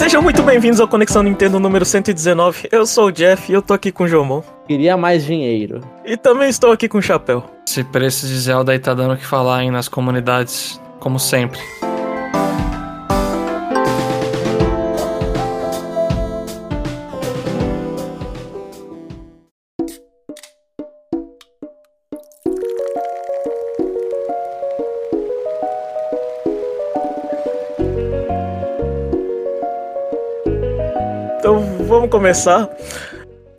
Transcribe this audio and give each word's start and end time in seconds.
Sejam 0.00 0.22
muito 0.22 0.42
bem-vindos 0.42 0.80
ao 0.80 0.88
Conexão 0.88 1.22
Nintendo 1.22 1.60
número 1.60 1.84
119. 1.84 2.70
Eu 2.72 2.86
sou 2.86 3.08
o 3.08 3.12
Jeff 3.12 3.52
e 3.52 3.54
eu 3.54 3.60
tô 3.60 3.74
aqui 3.74 3.92
com 3.92 4.04
o 4.04 4.08
Jomon. 4.08 4.42
Queria 4.66 4.96
mais 4.96 5.26
dinheiro. 5.26 5.82
E 6.06 6.16
também 6.16 6.48
estou 6.48 6.72
aqui 6.72 6.88
com 6.88 6.96
o 6.96 7.02
Chapéu. 7.02 7.44
Esse 7.68 7.84
preço 7.84 8.26
de 8.26 8.32
Zelda 8.40 8.72
aí 8.72 8.78
tá 8.78 8.94
dando 8.94 9.12
o 9.12 9.16
que 9.18 9.26
falar, 9.26 9.62
hein, 9.62 9.70
nas 9.70 9.88
comunidades, 9.88 10.80
como 11.00 11.20
sempre. 11.20 11.60
Vamos 32.10 32.10
começar 32.10 32.68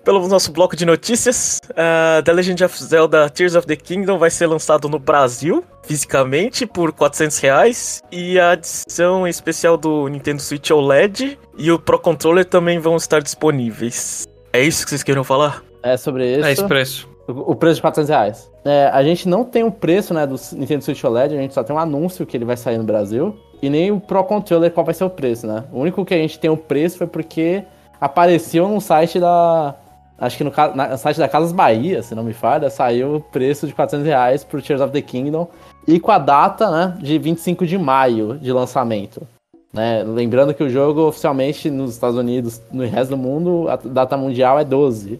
pelo 0.03 0.27
nosso 0.27 0.51
bloco 0.51 0.75
de 0.75 0.85
notícias. 0.85 1.59
Uh, 1.69 2.21
The 2.23 2.33
Legend 2.33 2.65
of 2.65 2.83
Zelda 2.83 3.29
Tears 3.29 3.55
of 3.55 3.65
the 3.65 3.77
Kingdom 3.77 4.17
vai 4.17 4.29
ser 4.29 4.45
lançado 4.45 4.89
no 4.89 4.99
Brasil, 4.99 5.63
fisicamente, 5.83 6.65
por 6.65 6.91
400 6.91 7.37
reais. 7.39 8.01
E 8.11 8.37
a 8.37 8.53
edição 8.53 9.25
especial 9.25 9.77
do 9.77 10.07
Nintendo 10.09 10.41
Switch 10.41 10.69
OLED 10.69 11.39
e 11.57 11.71
o 11.71 11.79
Pro 11.79 11.97
Controller 11.97 12.43
também 12.43 12.77
vão 12.77 12.97
estar 12.97 13.21
disponíveis. 13.21 14.27
É 14.51 14.61
isso 14.61 14.83
que 14.83 14.89
vocês 14.89 15.03
queriam 15.03 15.23
falar? 15.23 15.63
É 15.81 15.95
sobre 15.95 16.35
isso. 16.35 16.45
É 16.45 16.51
esse 16.51 16.67
preço. 16.67 17.09
O 17.27 17.51
o 17.51 17.55
preço 17.55 17.75
de 17.75 17.81
400 17.81 18.09
reais. 18.09 18.51
É, 18.65 18.89
a 18.91 19.01
gente 19.03 19.29
não 19.29 19.45
tem 19.45 19.63
o 19.63 19.71
preço 19.71 20.13
né, 20.13 20.27
do 20.27 20.35
Nintendo 20.53 20.83
Switch 20.83 21.01
OLED, 21.03 21.35
a 21.35 21.41
gente 21.41 21.53
só 21.53 21.63
tem 21.63 21.73
um 21.73 21.79
anúncio 21.79 22.25
que 22.25 22.35
ele 22.35 22.43
vai 22.43 22.57
sair 22.57 22.77
no 22.77 22.83
Brasil. 22.83 23.37
E 23.61 23.69
nem 23.69 23.91
o 23.91 23.99
Pro 23.99 24.23
Controller 24.25 24.71
qual 24.71 24.85
vai 24.85 24.93
ser 24.93 25.05
o 25.05 25.09
preço, 25.09 25.47
né? 25.47 25.63
O 25.71 25.79
único 25.79 26.03
que 26.03 26.13
a 26.13 26.17
gente 26.17 26.37
tem 26.37 26.49
o 26.49 26.57
preço 26.57 26.97
foi 26.97 27.07
porque 27.07 27.63
apareceu 28.01 28.67
no 28.67 28.81
site 28.81 29.19
da. 29.19 29.75
Acho 30.17 30.37
que 30.37 30.43
no, 30.43 30.51
site 30.97 31.17
da 31.17 31.27
Casas 31.29 31.51
Bahia, 31.51 32.03
se 32.03 32.13
não 32.13 32.23
me 32.23 32.33
falha, 32.33 32.69
saiu 32.69 33.15
o 33.15 33.21
preço 33.21 33.65
de 33.65 33.73
400 33.73 34.05
reais 34.05 34.43
pro 34.43 34.61
Tears 34.61 34.81
of 34.81 34.91
the 34.91 35.01
Kingdom. 35.01 35.47
E 35.87 35.99
com 35.99 36.11
a 36.11 36.19
data, 36.19 36.69
né, 36.69 36.97
de 36.99 37.17
25 37.17 37.65
de 37.65 37.75
maio 37.77 38.37
de 38.37 38.51
lançamento. 38.51 39.27
Né? 39.73 40.03
Lembrando 40.05 40.53
que 40.53 40.63
o 40.63 40.69
jogo 40.69 41.07
oficialmente 41.07 41.71
nos 41.71 41.93
Estados 41.93 42.17
Unidos, 42.17 42.61
no 42.71 42.85
resto 42.85 43.11
do 43.11 43.17
mundo, 43.17 43.67
a 43.69 43.77
data 43.77 44.15
mundial 44.15 44.59
é 44.59 44.63
12 44.65 45.19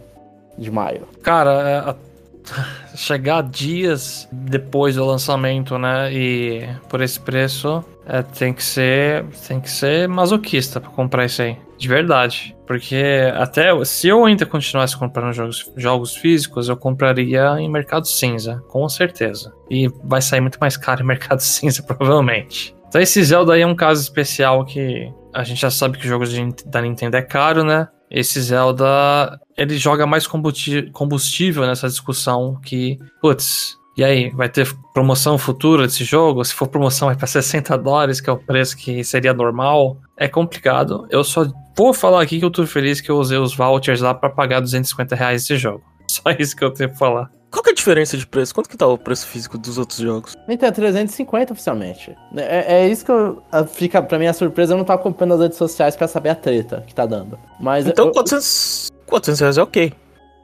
de 0.57 0.69
maio. 0.69 1.07
Cara, 1.23 1.51
é, 1.69 1.77
a- 1.77 1.95
chegar 2.95 3.41
dias 3.43 4.27
depois 4.31 4.95
do 4.97 5.05
lançamento, 5.05 5.79
né, 5.79 6.11
e 6.13 6.67
por 6.89 7.01
esse 7.01 7.19
preço, 7.19 7.83
é, 8.05 8.21
tem 8.21 8.53
que 8.53 8.63
ser, 8.63 9.25
tem 9.47 9.59
que 9.59 9.69
ser 9.69 10.07
masoquista 10.07 10.79
pra 10.81 10.89
comprar 10.91 11.25
isso 11.25 11.41
aí, 11.41 11.55
de 11.81 11.87
verdade. 11.87 12.55
Porque 12.67 13.03
até 13.33 13.71
se 13.83 14.07
eu 14.07 14.23
ainda 14.23 14.45
continuasse 14.45 14.95
comprando 14.95 15.33
jogos, 15.33 15.71
jogos 15.75 16.15
físicos, 16.15 16.69
eu 16.69 16.77
compraria 16.77 17.59
em 17.59 17.67
mercado 17.67 18.07
cinza, 18.07 18.61
com 18.69 18.87
certeza. 18.87 19.51
E 19.69 19.89
vai 20.03 20.21
sair 20.21 20.41
muito 20.41 20.59
mais 20.61 20.77
caro 20.77 21.01
em 21.01 21.07
mercado 21.07 21.39
cinza, 21.41 21.81
provavelmente. 21.81 22.75
Então 22.87 23.01
esse 23.01 23.23
Zelda 23.23 23.53
aí 23.53 23.61
é 23.61 23.67
um 23.67 23.75
caso 23.75 23.99
especial 24.01 24.63
que 24.63 25.11
a 25.33 25.43
gente 25.43 25.59
já 25.59 25.71
sabe 25.71 25.97
que 25.97 26.07
jogos 26.07 26.31
da 26.65 26.81
Nintendo 26.81 27.17
é 27.17 27.21
caro, 27.21 27.63
né? 27.63 27.87
Esse 28.09 28.39
Zelda, 28.41 29.39
ele 29.57 29.77
joga 29.77 30.05
mais 30.05 30.27
combustível 30.27 31.65
nessa 31.65 31.87
discussão 31.87 32.59
que, 32.61 32.99
putz, 33.21 33.77
e 34.01 34.03
aí, 34.03 34.29
vai 34.31 34.49
ter 34.49 34.67
promoção 34.93 35.37
futura 35.37 35.85
desse 35.85 36.03
jogo? 36.03 36.43
Se 36.43 36.53
for 36.55 36.67
promoção 36.67 37.07
vai 37.07 37.15
pra 37.15 37.27
60 37.27 37.77
dólares, 37.77 38.19
que 38.19 38.29
é 38.29 38.33
o 38.33 38.37
preço 38.37 38.75
que 38.75 39.03
seria 39.03 39.31
normal. 39.33 39.97
É 40.17 40.27
complicado. 40.27 41.05
Eu 41.11 41.23
só 41.23 41.45
vou 41.77 41.93
falar 41.93 42.21
aqui 42.23 42.39
que 42.39 42.45
eu 42.45 42.49
tô 42.49 42.65
feliz 42.65 42.99
que 42.99 43.11
eu 43.11 43.17
usei 43.17 43.37
os 43.37 43.55
vouchers 43.55 44.01
lá 44.01 44.13
pra 44.13 44.29
pagar 44.29 44.59
250 44.59 45.15
reais 45.15 45.43
esse 45.43 45.55
jogo. 45.55 45.83
Só 46.09 46.23
isso 46.37 46.55
que 46.55 46.63
eu 46.63 46.71
tenho 46.71 46.89
pra 46.89 46.97
falar. 46.97 47.29
Qual 47.51 47.61
que 47.63 47.69
é 47.69 47.73
a 47.73 47.75
diferença 47.75 48.17
de 48.17 48.25
preço? 48.25 48.53
Quanto 48.55 48.69
que 48.69 48.75
tá 48.77 48.87
o 48.87 48.97
preço 48.97 49.27
físico 49.27 49.57
dos 49.57 49.77
outros 49.77 49.99
jogos? 49.99 50.33
Então, 50.47 50.71
350 50.71 51.53
oficialmente. 51.53 52.15
É, 52.35 52.81
é 52.83 52.87
isso 52.89 53.05
que 53.05 53.11
eu, 53.11 53.41
a- 53.51 53.65
fica 53.65 54.01
pra 54.01 54.17
mim 54.17 54.25
a 54.25 54.33
surpresa. 54.33 54.73
Eu 54.73 54.77
não 54.77 54.83
tô 54.85 54.93
acompanhando 54.93 55.35
as 55.35 55.39
redes 55.41 55.57
sociais 55.57 55.95
pra 55.95 56.07
saber 56.07 56.29
a 56.29 56.35
treta 56.35 56.83
que 56.87 56.95
tá 56.95 57.05
dando. 57.05 57.37
Mas 57.59 57.85
Então 57.85 58.07
eu- 58.07 58.11
400, 58.13 58.89
400 59.05 59.39
reais 59.41 59.57
é 59.57 59.63
ok. 59.63 59.93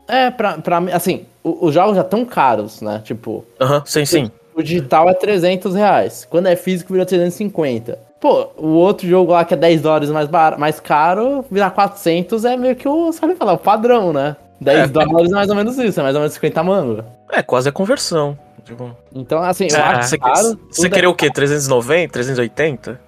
É, 0.07 0.29
pra, 0.31 0.57
pra 0.57 0.79
mim, 0.81 0.91
assim, 0.91 1.25
o- 1.43 1.65
os 1.67 1.73
jogos 1.73 1.95
já 1.95 2.03
tão 2.03 2.23
caros, 2.25 2.81
né? 2.81 3.01
Tipo, 3.03 3.43
Aham, 3.59 3.81
sim, 3.85 4.05
sim. 4.05 4.31
o 4.55 4.61
digital 4.63 5.09
é 5.09 5.13
300 5.13 5.75
reais. 5.75 6.25
Quando 6.29 6.47
é 6.47 6.55
físico, 6.55 6.93
vira 6.93 7.05
350. 7.05 7.99
Pô, 8.19 8.47
o 8.57 8.69
outro 8.69 9.07
jogo 9.07 9.31
lá 9.31 9.45
que 9.45 9.53
é 9.53 9.57
10 9.57 9.81
dólares 9.81 10.09
mais, 10.09 10.27
bar, 10.27 10.57
mais 10.57 10.79
caro, 10.79 11.45
virar 11.51 11.69
400 11.71 12.45
é 12.45 12.57
meio 12.57 12.75
que 12.75 12.87
o, 12.87 13.11
sabe 13.11 13.35
falar, 13.35 13.53
o 13.53 13.57
padrão, 13.59 14.11
né? 14.11 14.35
10 14.59 14.79
É. 14.79 14.87
dólares 14.87 15.31
é 15.31 15.35
mais 15.35 15.49
ou 15.49 15.55
menos 15.55 15.77
isso, 15.77 15.99
é 15.99 16.03
mais 16.03 16.15
ou 16.15 16.21
menos 16.21 16.33
50 16.33 16.63
mangos. 16.63 17.03
É 17.31 17.43
quase 17.43 17.69
a 17.69 17.71
conversão. 17.71 18.37
Tipo, 18.65 18.89
Então, 19.13 19.39
assim, 19.43 19.67
eu 19.69 19.77
É, 19.77 19.81
acho 19.81 20.09
você, 20.09 20.17
caro. 20.17 20.59
você 20.69 20.87
é 20.87 20.89
queria 20.89 21.09
o 21.09 21.13
quê? 21.15 21.29
390? 21.31 22.11
380? 22.13 22.99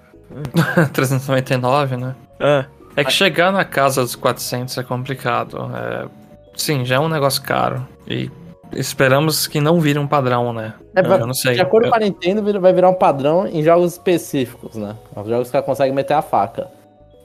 399, 0.94 1.98
né? 1.98 2.16
É. 2.40 2.66
É 2.96 3.04
que 3.04 3.12
chegar 3.12 3.52
na 3.52 3.64
casa 3.64 4.02
dos 4.02 4.16
400 4.16 4.78
é 4.78 4.84
complicado. 4.84 5.72
É, 5.74 6.06
sim, 6.62 6.86
já 6.86 6.96
é 6.96 7.00
um 7.00 7.10
negócio 7.10 7.42
caro. 7.42 7.86
E 8.08 8.30
esperamos 8.74 9.48
que 9.48 9.60
não 9.60 9.80
vire 9.80 9.98
um 10.00 10.08
padrão, 10.08 10.54
né? 10.54 10.74
É, 10.96 11.02
eu, 11.02 11.06
eu 11.06 11.28
não 11.28 11.34
sei. 11.34 11.56
De 11.56 11.62
acordo 11.62 11.88
Eu- 11.88 11.92
com 11.92 11.96
a 11.98 12.00
Nintendo, 12.00 12.60
vai 12.60 12.74
virar 12.74 12.90
um 12.90 12.94
padrão 12.94 13.48
em 13.48 13.64
jogos 13.64 13.94
específicos, 13.94 14.76
né? 14.76 14.96
Os 15.16 15.28
jogos 15.28 15.50
que 15.50 15.56
ela 15.56 15.66
consegue 15.66 15.94
meter 15.94 16.14
a 16.14 16.22
faca 16.22 16.68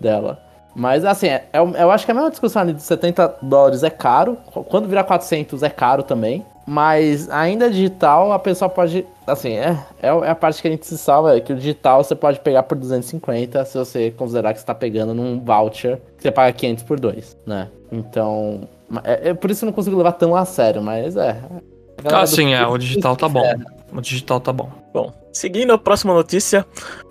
dela. 0.01 0.39
Mas, 0.77 1.05
assim, 1.05 1.29
é- 1.29 1.45
é 1.53 1.61
o- 1.63 1.75
eu 1.77 1.91
acho 1.91 2.05
que 2.05 2.11
a 2.11 2.15
mesma 2.15 2.31
discussão 2.31 2.63
ali 2.63 2.73
de 2.73 2.83
70 2.83 3.37
dólares 3.43 3.83
é 3.83 3.91
caro. 3.91 4.37
Quando 4.69 4.89
virar 4.89 5.05
400 5.05 5.63
é 5.63 5.71
caro 5.71 6.03
também. 6.03 6.45
Mas 6.67 7.29
ainda 7.31 7.69
digital, 7.71 8.33
a 8.33 8.39
pessoa 8.39 8.71
pode... 8.71 9.07
Assim, 9.27 9.53
é, 9.53 9.77
é 10.01 10.09
a 10.31 10.35
parte 10.35 10.63
que 10.63 10.67
a 10.67 10.71
gente 10.71 10.87
se 10.87 10.97
salva. 10.97 11.37
É 11.37 11.41
que 11.41 11.53
o 11.53 11.57
digital 11.57 12.03
você 12.03 12.15
pode 12.15 12.41
pegar 12.41 12.63
por 12.63 12.77
250 12.77 13.65
se 13.67 13.77
você 13.79 14.11
considerar 14.11 14.55
que 14.55 14.61
você 14.61 14.67
tá 14.67 14.75
pegando 14.75 15.13
num 15.15 15.39
voucher 15.39 15.99
que 16.17 16.23
você 16.23 16.31
paga 16.33 16.53
500 16.53 16.83
por 16.85 16.99
dois, 16.99 17.37
né? 17.47 17.69
Então... 17.93 18.63
É, 19.03 19.31
é 19.31 19.35
por 19.35 19.51
isso 19.51 19.61
que 19.61 19.65
eu 19.65 19.69
não 19.69 19.73
consigo 19.73 19.97
levar 19.97 20.13
tão 20.13 20.37
a 20.37 20.45
sério, 20.45 20.83
mas 20.83 21.17
é... 21.17 21.41
Ah, 22.05 22.27
sim, 22.27 22.53
é. 22.53 22.67
O 22.67 22.77
digital 22.77 23.17
tá 23.17 23.29
bom. 23.29 23.43
O 23.93 24.01
digital 24.01 24.41
tá 24.41 24.53
bom. 24.53 24.71
Bom, 24.93 25.13
seguindo 25.33 25.73
a 25.73 25.79
próxima 25.79 26.13
notícia, 26.13 26.67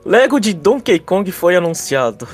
Lego 0.05 0.39
de 0.39 0.53
Donkey 0.53 0.99
Kong 0.99 1.31
foi 1.31 1.55
anunciado. 1.55 2.27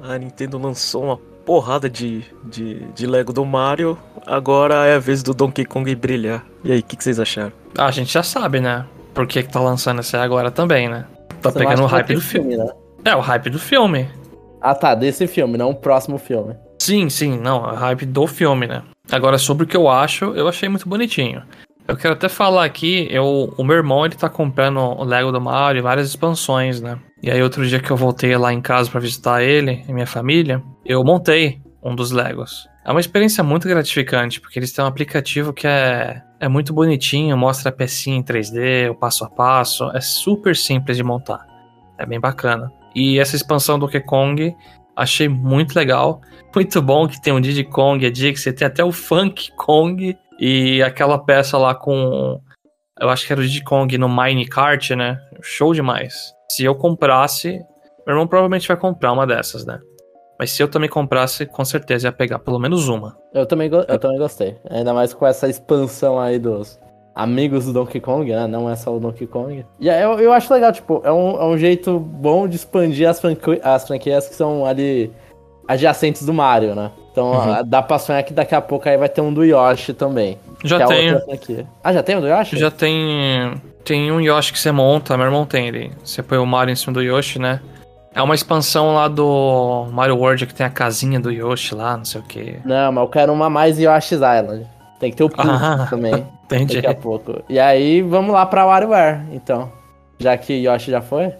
A 0.00 0.16
Nintendo 0.18 0.58
lançou 0.58 1.04
uma 1.04 1.16
porrada 1.44 1.88
de, 1.90 2.24
de, 2.44 2.80
de 2.92 3.06
Lego 3.06 3.32
do 3.32 3.44
Mario, 3.44 3.98
agora 4.26 4.86
é 4.86 4.94
a 4.96 4.98
vez 4.98 5.22
do 5.22 5.34
Donkey 5.34 5.64
Kong 5.64 5.94
brilhar. 5.94 6.44
E 6.62 6.72
aí, 6.72 6.80
o 6.80 6.82
que, 6.82 6.96
que 6.96 7.04
vocês 7.04 7.18
acharam? 7.18 7.52
Ah, 7.76 7.86
a 7.86 7.90
gente 7.90 8.12
já 8.12 8.22
sabe, 8.22 8.60
né? 8.60 8.84
Por 9.12 9.26
que, 9.26 9.42
que 9.42 9.50
tá 9.52 9.60
lançando 9.60 10.00
esse 10.00 10.16
aí 10.16 10.22
agora 10.22 10.50
também, 10.50 10.88
né? 10.88 11.06
Tá 11.40 11.50
Você 11.50 11.58
pegando 11.58 11.82
o 11.82 11.86
hype 11.86 12.06
ter 12.06 12.14
do 12.14 12.20
filme. 12.20 12.56
né? 12.56 12.66
É, 13.04 13.14
o 13.14 13.20
hype 13.20 13.50
do 13.50 13.58
filme. 13.58 14.08
Ah, 14.60 14.74
tá, 14.74 14.94
desse 14.94 15.26
filme, 15.26 15.58
não 15.58 15.70
o 15.70 15.74
próximo 15.74 16.16
filme. 16.18 16.54
Sim, 16.78 17.08
sim, 17.10 17.38
não, 17.38 17.70
é 17.70 17.76
hype 17.76 18.06
do 18.06 18.26
filme, 18.26 18.66
né? 18.66 18.82
Agora, 19.10 19.38
sobre 19.38 19.64
o 19.64 19.66
que 19.66 19.76
eu 19.76 19.88
acho, 19.88 20.26
eu 20.34 20.48
achei 20.48 20.68
muito 20.68 20.88
bonitinho. 20.88 21.42
Eu 21.86 21.96
quero 21.96 22.14
até 22.14 22.30
falar 22.30 22.64
aqui, 22.64 23.06
eu, 23.10 23.52
o 23.58 23.62
meu 23.62 23.76
irmão, 23.76 24.06
ele 24.06 24.14
tá 24.14 24.28
comprando 24.28 24.78
o 24.78 25.04
Lego 25.04 25.30
do 25.30 25.40
Mario 25.40 25.80
e 25.80 25.82
várias 25.82 26.08
expansões, 26.08 26.80
né? 26.80 26.98
E 27.22 27.30
aí, 27.30 27.42
outro 27.42 27.66
dia 27.66 27.78
que 27.78 27.90
eu 27.90 27.96
voltei 27.96 28.34
lá 28.38 28.52
em 28.52 28.60
casa 28.60 28.90
pra 28.90 29.00
visitar 29.00 29.42
ele 29.42 29.84
e 29.86 29.92
minha 29.92 30.06
família, 30.06 30.62
eu 30.84 31.04
montei 31.04 31.60
um 31.82 31.94
dos 31.94 32.10
Legos. 32.10 32.66
É 32.86 32.90
uma 32.90 33.00
experiência 33.00 33.44
muito 33.44 33.68
gratificante, 33.68 34.40
porque 34.40 34.58
eles 34.58 34.72
têm 34.72 34.82
um 34.84 34.88
aplicativo 34.88 35.52
que 35.52 35.66
é, 35.66 36.22
é 36.40 36.48
muito 36.48 36.72
bonitinho, 36.72 37.36
mostra 37.36 37.68
a 37.68 37.72
pecinha 37.72 38.16
em 38.16 38.22
3D, 38.22 38.90
o 38.90 38.94
passo 38.94 39.24
a 39.24 39.30
passo, 39.30 39.90
é 39.94 40.00
super 40.00 40.56
simples 40.56 40.96
de 40.96 41.02
montar. 41.02 41.46
É 41.98 42.06
bem 42.06 42.18
bacana. 42.18 42.72
E 42.94 43.18
essa 43.18 43.36
expansão 43.36 43.78
do 43.78 43.86
Donkey 43.86 44.00
Kong, 44.00 44.54
achei 44.96 45.28
muito 45.28 45.74
legal. 45.74 46.20
Muito 46.54 46.80
bom 46.80 47.08
que 47.08 47.20
tem 47.20 47.32
o 47.32 47.40
Diddy 47.40 47.64
Kong, 47.64 48.06
a 48.06 48.10
Dixie, 48.10 48.52
tem 48.52 48.66
até 48.66 48.84
o 48.84 48.92
Funk 48.92 49.50
Kong 49.56 50.16
e 50.38 50.82
aquela 50.82 51.18
peça 51.18 51.58
lá 51.58 51.74
com. 51.74 52.40
Eu 53.00 53.08
acho 53.08 53.26
que 53.26 53.32
era 53.32 53.40
o 53.40 53.44
Diddy 53.44 53.64
Kong 53.64 53.98
no 53.98 54.08
Minecart, 54.08 54.90
né? 54.90 55.18
Show 55.42 55.74
demais. 55.74 56.32
Se 56.50 56.64
eu 56.64 56.74
comprasse, 56.74 57.58
meu 58.06 58.14
irmão 58.14 58.26
provavelmente 58.26 58.68
vai 58.68 58.76
comprar 58.76 59.12
uma 59.12 59.26
dessas, 59.26 59.64
né? 59.66 59.80
Mas 60.38 60.50
se 60.50 60.62
eu 60.62 60.68
também 60.68 60.88
comprasse, 60.88 61.46
com 61.46 61.64
certeza 61.64 62.08
ia 62.08 62.12
pegar 62.12 62.38
pelo 62.38 62.58
menos 62.58 62.88
uma. 62.88 63.16
Eu 63.32 63.46
também, 63.46 63.70
eu 63.70 63.98
também 63.98 64.18
gostei. 64.18 64.56
Ainda 64.68 64.92
mais 64.92 65.14
com 65.14 65.26
essa 65.26 65.48
expansão 65.48 66.18
aí 66.18 66.38
dos 66.38 66.78
amigos 67.14 67.66
do 67.66 67.72
Donkey 67.72 68.00
Kong, 68.00 68.30
né? 68.32 68.46
Não 68.46 68.68
é 68.68 68.74
só 68.76 68.94
o 68.94 68.98
Donkey 68.98 69.26
Kong. 69.26 69.64
E 69.78 69.88
aí 69.88 70.02
eu, 70.02 70.18
eu 70.18 70.32
acho 70.32 70.52
legal, 70.52 70.72
tipo, 70.72 71.00
é 71.04 71.12
um, 71.12 71.40
é 71.40 71.44
um 71.44 71.56
jeito 71.56 71.98
bom 71.98 72.48
de 72.48 72.56
expandir 72.56 73.08
as, 73.08 73.20
franqui- 73.20 73.60
as 73.62 73.86
franquias 73.86 74.26
que 74.28 74.34
são 74.34 74.64
ali 74.66 75.10
adjacentes 75.68 76.24
do 76.26 76.32
Mario, 76.34 76.74
né? 76.74 76.90
Então 77.12 77.32
Uhum. 77.32 77.62
dá 77.64 77.80
pra 77.80 77.98
sonhar 77.98 78.22
que 78.24 78.32
daqui 78.32 78.54
a 78.54 78.60
pouco 78.60 78.88
aí 78.88 78.96
vai 78.96 79.08
ter 79.08 79.20
um 79.20 79.32
do 79.32 79.44
Yoshi 79.44 79.94
também. 79.94 80.36
Já 80.64 80.78
que 80.86 80.92
é. 80.92 81.66
Ah, 81.82 81.92
já 81.92 82.02
tem 82.02 82.16
um 82.16 82.20
do 82.20 82.26
Yoshi? 82.28 82.56
Já 82.58 82.70
tem. 82.70 83.54
Tem 83.84 84.10
um 84.10 84.20
Yoshi 84.20 84.52
que 84.52 84.58
você 84.58 84.72
monta, 84.72 85.16
meu 85.16 85.26
irmão 85.26 85.44
tem 85.44 85.68
ele. 85.68 85.92
Você 86.02 86.22
põe 86.22 86.38
o 86.38 86.46
Mario 86.46 86.72
em 86.72 86.76
cima 86.76 86.92
do 86.94 87.02
Yoshi, 87.02 87.38
né? 87.38 87.60
É 88.14 88.22
uma 88.22 88.34
expansão 88.34 88.94
lá 88.94 89.08
do 89.08 89.86
Mario 89.92 90.16
World 90.16 90.46
que 90.46 90.54
tem 90.54 90.64
a 90.64 90.70
casinha 90.70 91.20
do 91.20 91.30
Yoshi 91.30 91.74
lá, 91.74 91.96
não 91.96 92.04
sei 92.04 92.20
o 92.20 92.24
que. 92.24 92.56
Não, 92.64 92.90
mas 92.92 93.02
eu 93.04 93.08
quero 93.10 93.32
uma 93.32 93.50
mais 93.50 93.78
Yoshi's 93.78 94.12
Island. 94.20 94.66
Tem 95.00 95.10
que 95.10 95.16
ter 95.16 95.24
o 95.24 95.28
Pink 95.30 95.42
Ah, 95.48 95.86
também, 95.90 96.26
Entendi. 96.44 96.76
daqui 96.76 96.86
a 96.86 96.94
pouco. 96.94 97.42
E 97.48 97.58
aí, 97.58 98.02
vamos 98.02 98.32
lá 98.32 98.46
pra 98.46 98.64
WarioWare, 98.66 99.20
então. 99.32 99.70
Já 100.18 100.36
que 100.36 100.52
Yoshi 100.54 100.90
já 100.90 101.00
foi? 101.00 101.32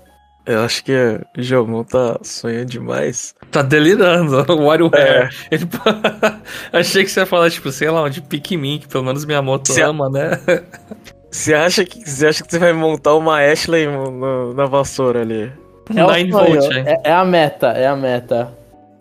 Eu 0.46 0.60
acho 0.62 0.84
que 0.84 0.92
o 1.38 1.42
Jomon 1.42 1.84
tá 1.84 2.18
sonhando 2.22 2.66
demais. 2.66 3.34
Tá 3.50 3.62
delirando. 3.62 4.44
O 4.52 4.64
WarioWare. 4.64 5.00
É. 5.00 5.28
Ele... 5.50 5.66
Achei 6.72 7.02
que 7.04 7.10
você 7.10 7.20
ia 7.20 7.26
falar, 7.26 7.50
tipo, 7.50 7.70
sei 7.72 7.88
lá, 7.90 8.08
de 8.10 8.20
Pikmin, 8.20 8.78
que 8.80 8.88
pelo 8.88 9.04
menos 9.04 9.24
minha 9.24 9.40
moto 9.40 9.72
Se- 9.72 9.80
ama, 9.80 10.10
né? 10.10 10.32
Você 11.30 11.54
acha 11.54 11.84
que 11.84 11.98
você 12.08 12.26
acha 12.26 12.44
que 12.44 12.50
você 12.50 12.58
vai 12.58 12.72
montar 12.72 13.14
uma 13.14 13.40
Ashley 13.40 13.86
no- 13.86 14.10
no- 14.10 14.54
na 14.54 14.66
vassoura 14.66 15.22
ali? 15.22 15.50
É, 15.96 16.04
o 16.04 16.06
9 16.06 16.30
sonho, 16.30 16.60
volt, 16.60 16.72
é, 16.76 17.00
é 17.04 17.12
a 17.12 17.24
meta, 17.24 17.68
é 17.68 17.86
a 17.86 17.96
meta. 17.96 18.52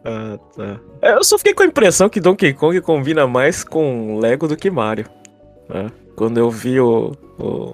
Ah, 0.05 0.37
tá. 0.55 0.79
É, 1.01 1.13
Eu 1.13 1.23
só 1.23 1.37
fiquei 1.37 1.53
com 1.53 1.63
a 1.63 1.65
impressão 1.65 2.09
que 2.09 2.19
Donkey 2.19 2.53
Kong 2.53 2.79
combina 2.81 3.25
mais 3.27 3.63
com 3.63 4.19
Lego 4.19 4.47
do 4.47 4.55
que 4.57 4.69
Mario. 4.69 5.05
né? 5.69 5.87
Quando 6.15 6.37
eu 6.37 6.49
vi 6.51 6.79
o, 6.79 7.11
o- 7.39 7.73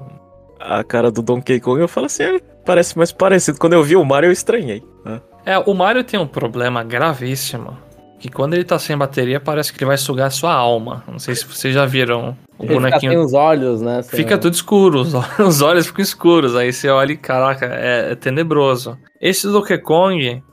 a 0.60 0.84
cara 0.84 1.12
do 1.12 1.22
Donkey 1.22 1.60
Kong, 1.60 1.82
eu 1.82 1.88
falei 1.88 2.06
assim, 2.08 2.24
"É, 2.24 2.40
parece 2.66 2.98
mais 2.98 3.12
parecido. 3.12 3.58
Quando 3.60 3.74
eu 3.74 3.84
vi 3.84 3.96
o 3.96 4.06
Mario, 4.06 4.28
eu 4.28 4.32
estranhei. 4.32 4.84
né? 5.04 5.20
É, 5.46 5.58
o 5.58 5.74
Mario 5.74 6.04
tem 6.04 6.20
um 6.20 6.28
problema 6.28 6.84
gravíssimo. 6.84 7.76
Que 8.20 8.30
quando 8.30 8.54
ele 8.54 8.66
tá 8.66 8.78
sem 8.78 8.98
bateria, 8.98 9.40
parece 9.40 9.72
que 9.72 9.80
ele 9.80 9.88
vai 9.88 9.98
sugar 9.98 10.28
a 10.28 10.30
sua 10.30 10.54
alma. 10.54 11.04
Não 11.08 11.18
sei 11.20 11.34
se 11.36 11.46
vocês 11.46 11.74
já 11.74 11.86
viram 11.86 12.36
o 12.58 12.64
Ele 12.64 12.68
fica 12.68 12.74
bonequinho. 12.74 13.12
sem 13.14 13.18
os 13.22 13.34
olhos, 13.34 13.82
né? 13.82 14.02
sem- 14.02 14.18
Fica 14.20 14.38
tudo 14.38 14.54
escuro, 14.54 15.00
os 15.00 15.14
olhos, 15.14 15.40
os 15.40 15.62
olhos 15.62 15.88
ficam 15.88 16.04
escuros. 16.04 16.54
Aí 16.56 16.74
você 16.74 16.90
olha 16.90 17.14
e, 17.14 17.18
caraca, 17.18 17.66
é, 17.66 18.12
é 18.12 18.16
tenebroso. 18.16 18.98
Esse 19.22 19.48
Donkey 19.48 19.78
Kong, 19.78 20.44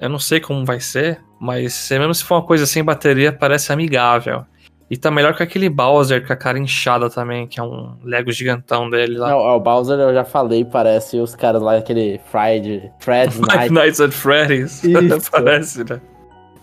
eu 0.00 0.08
não 0.08 0.18
sei 0.18 0.40
como 0.40 0.64
vai 0.64 0.80
ser, 0.80 1.20
mas 1.40 1.88
mesmo 1.90 2.14
se 2.14 2.24
for 2.24 2.36
uma 2.36 2.46
coisa 2.46 2.66
sem 2.66 2.84
bateria, 2.84 3.32
parece 3.32 3.72
amigável. 3.72 4.44
E 4.90 4.96
tá 4.96 5.10
melhor 5.10 5.34
que 5.36 5.42
aquele 5.42 5.68
Bowser 5.68 6.26
com 6.26 6.32
a 6.32 6.36
cara 6.36 6.58
inchada 6.58 7.10
também, 7.10 7.46
que 7.46 7.60
é 7.60 7.62
um 7.62 7.94
Lego 8.02 8.32
gigantão 8.32 8.88
dele 8.88 9.18
lá. 9.18 9.30
Não, 9.30 9.38
o 9.38 9.60
Bowser 9.60 9.98
eu 9.98 10.14
já 10.14 10.24
falei, 10.24 10.64
parece 10.64 11.18
os 11.18 11.34
caras 11.34 11.60
lá, 11.60 11.76
aquele 11.76 12.18
Fried, 12.30 12.90
Fred 12.98 13.38
Night. 13.46 13.70
Nights 13.70 14.00
at 14.00 14.12
Freddy's. 14.12 14.82
Parece, 15.30 15.84
né? 15.84 16.00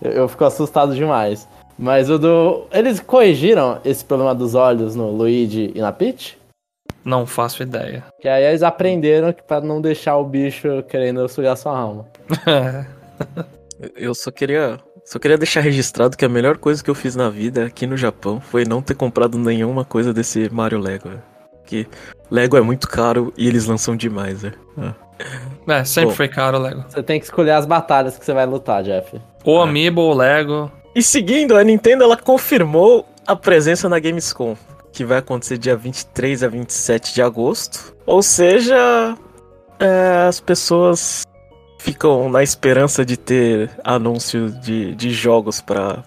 Eu, 0.02 0.10
eu 0.12 0.28
fico 0.28 0.44
assustado 0.44 0.92
demais. 0.94 1.46
Mas 1.78 2.10
o 2.10 2.18
do. 2.18 2.64
Eles 2.72 2.98
corrigiram 2.98 3.78
esse 3.84 4.04
problema 4.04 4.34
dos 4.34 4.54
olhos 4.54 4.96
no 4.96 5.10
Luigi 5.10 5.70
e 5.74 5.80
na 5.80 5.92
Peach? 5.92 6.36
Não 7.04 7.26
faço 7.26 7.62
ideia. 7.62 8.02
Que 8.20 8.28
aí 8.28 8.44
eles 8.44 8.62
aprenderam 8.64 9.32
que 9.32 9.42
pra 9.42 9.60
não 9.60 9.80
deixar 9.80 10.16
o 10.16 10.24
bicho 10.24 10.82
querendo 10.88 11.28
sugar 11.28 11.56
sua 11.56 11.78
alma. 11.78 12.06
Eu 13.94 14.14
só 14.14 14.30
queria, 14.30 14.78
só 15.04 15.18
queria 15.18 15.36
deixar 15.36 15.60
registrado 15.60 16.16
que 16.16 16.24
a 16.24 16.28
melhor 16.28 16.56
coisa 16.56 16.82
que 16.82 16.88
eu 16.88 16.94
fiz 16.94 17.14
na 17.14 17.28
vida 17.28 17.66
aqui 17.66 17.86
no 17.86 17.94
Japão 17.96 18.40
foi 18.40 18.64
não 18.64 18.80
ter 18.80 18.94
comprado 18.94 19.38
nenhuma 19.38 19.84
coisa 19.84 20.14
desse 20.14 20.48
Mario 20.50 20.78
Lego. 20.78 21.10
velho. 21.10 21.22
Que 21.66 21.86
Lego 22.30 22.56
é 22.56 22.60
muito 22.62 22.88
caro 22.88 23.34
e 23.36 23.46
eles 23.46 23.66
lançam 23.66 23.94
demais, 23.94 24.40
velho. 24.42 24.58
Ah. 24.78 24.94
É, 25.68 25.84
sempre 25.84 26.10
Bom. 26.10 26.16
foi 26.16 26.28
caro 26.28 26.58
o 26.58 26.60
Lego. 26.62 26.84
Você 26.88 27.02
tem 27.02 27.18
que 27.18 27.26
escolher 27.26 27.50
as 27.50 27.66
batalhas 27.66 28.16
que 28.18 28.24
você 28.24 28.32
vai 28.32 28.46
lutar, 28.46 28.82
Jeff. 28.82 29.20
O 29.44 29.60
É. 29.60 29.62
Amiibo, 29.64 30.00
o 30.00 30.14
Lego. 30.14 30.72
E 30.94 31.02
seguindo, 31.02 31.54
a 31.56 31.62
Nintendo 31.62 32.02
ela 32.04 32.16
confirmou 32.16 33.06
a 33.26 33.36
presença 33.36 33.88
na 33.90 33.98
Gamescom, 33.98 34.56
que 34.90 35.04
vai 35.04 35.18
acontecer 35.18 35.58
dia 35.58 35.76
23 35.76 36.42
a 36.42 36.48
27 36.48 37.12
de 37.12 37.20
agosto. 37.20 37.94
Ou 38.06 38.22
seja, 38.22 39.14
é, 39.78 40.26
as 40.26 40.40
pessoas 40.40 41.26
ficam 41.78 42.28
na 42.28 42.42
esperança 42.42 43.04
de 43.04 43.16
ter 43.16 43.70
anúncio 43.84 44.50
de, 44.50 44.94
de 44.94 45.10
jogos 45.10 45.60
pra 45.60 46.02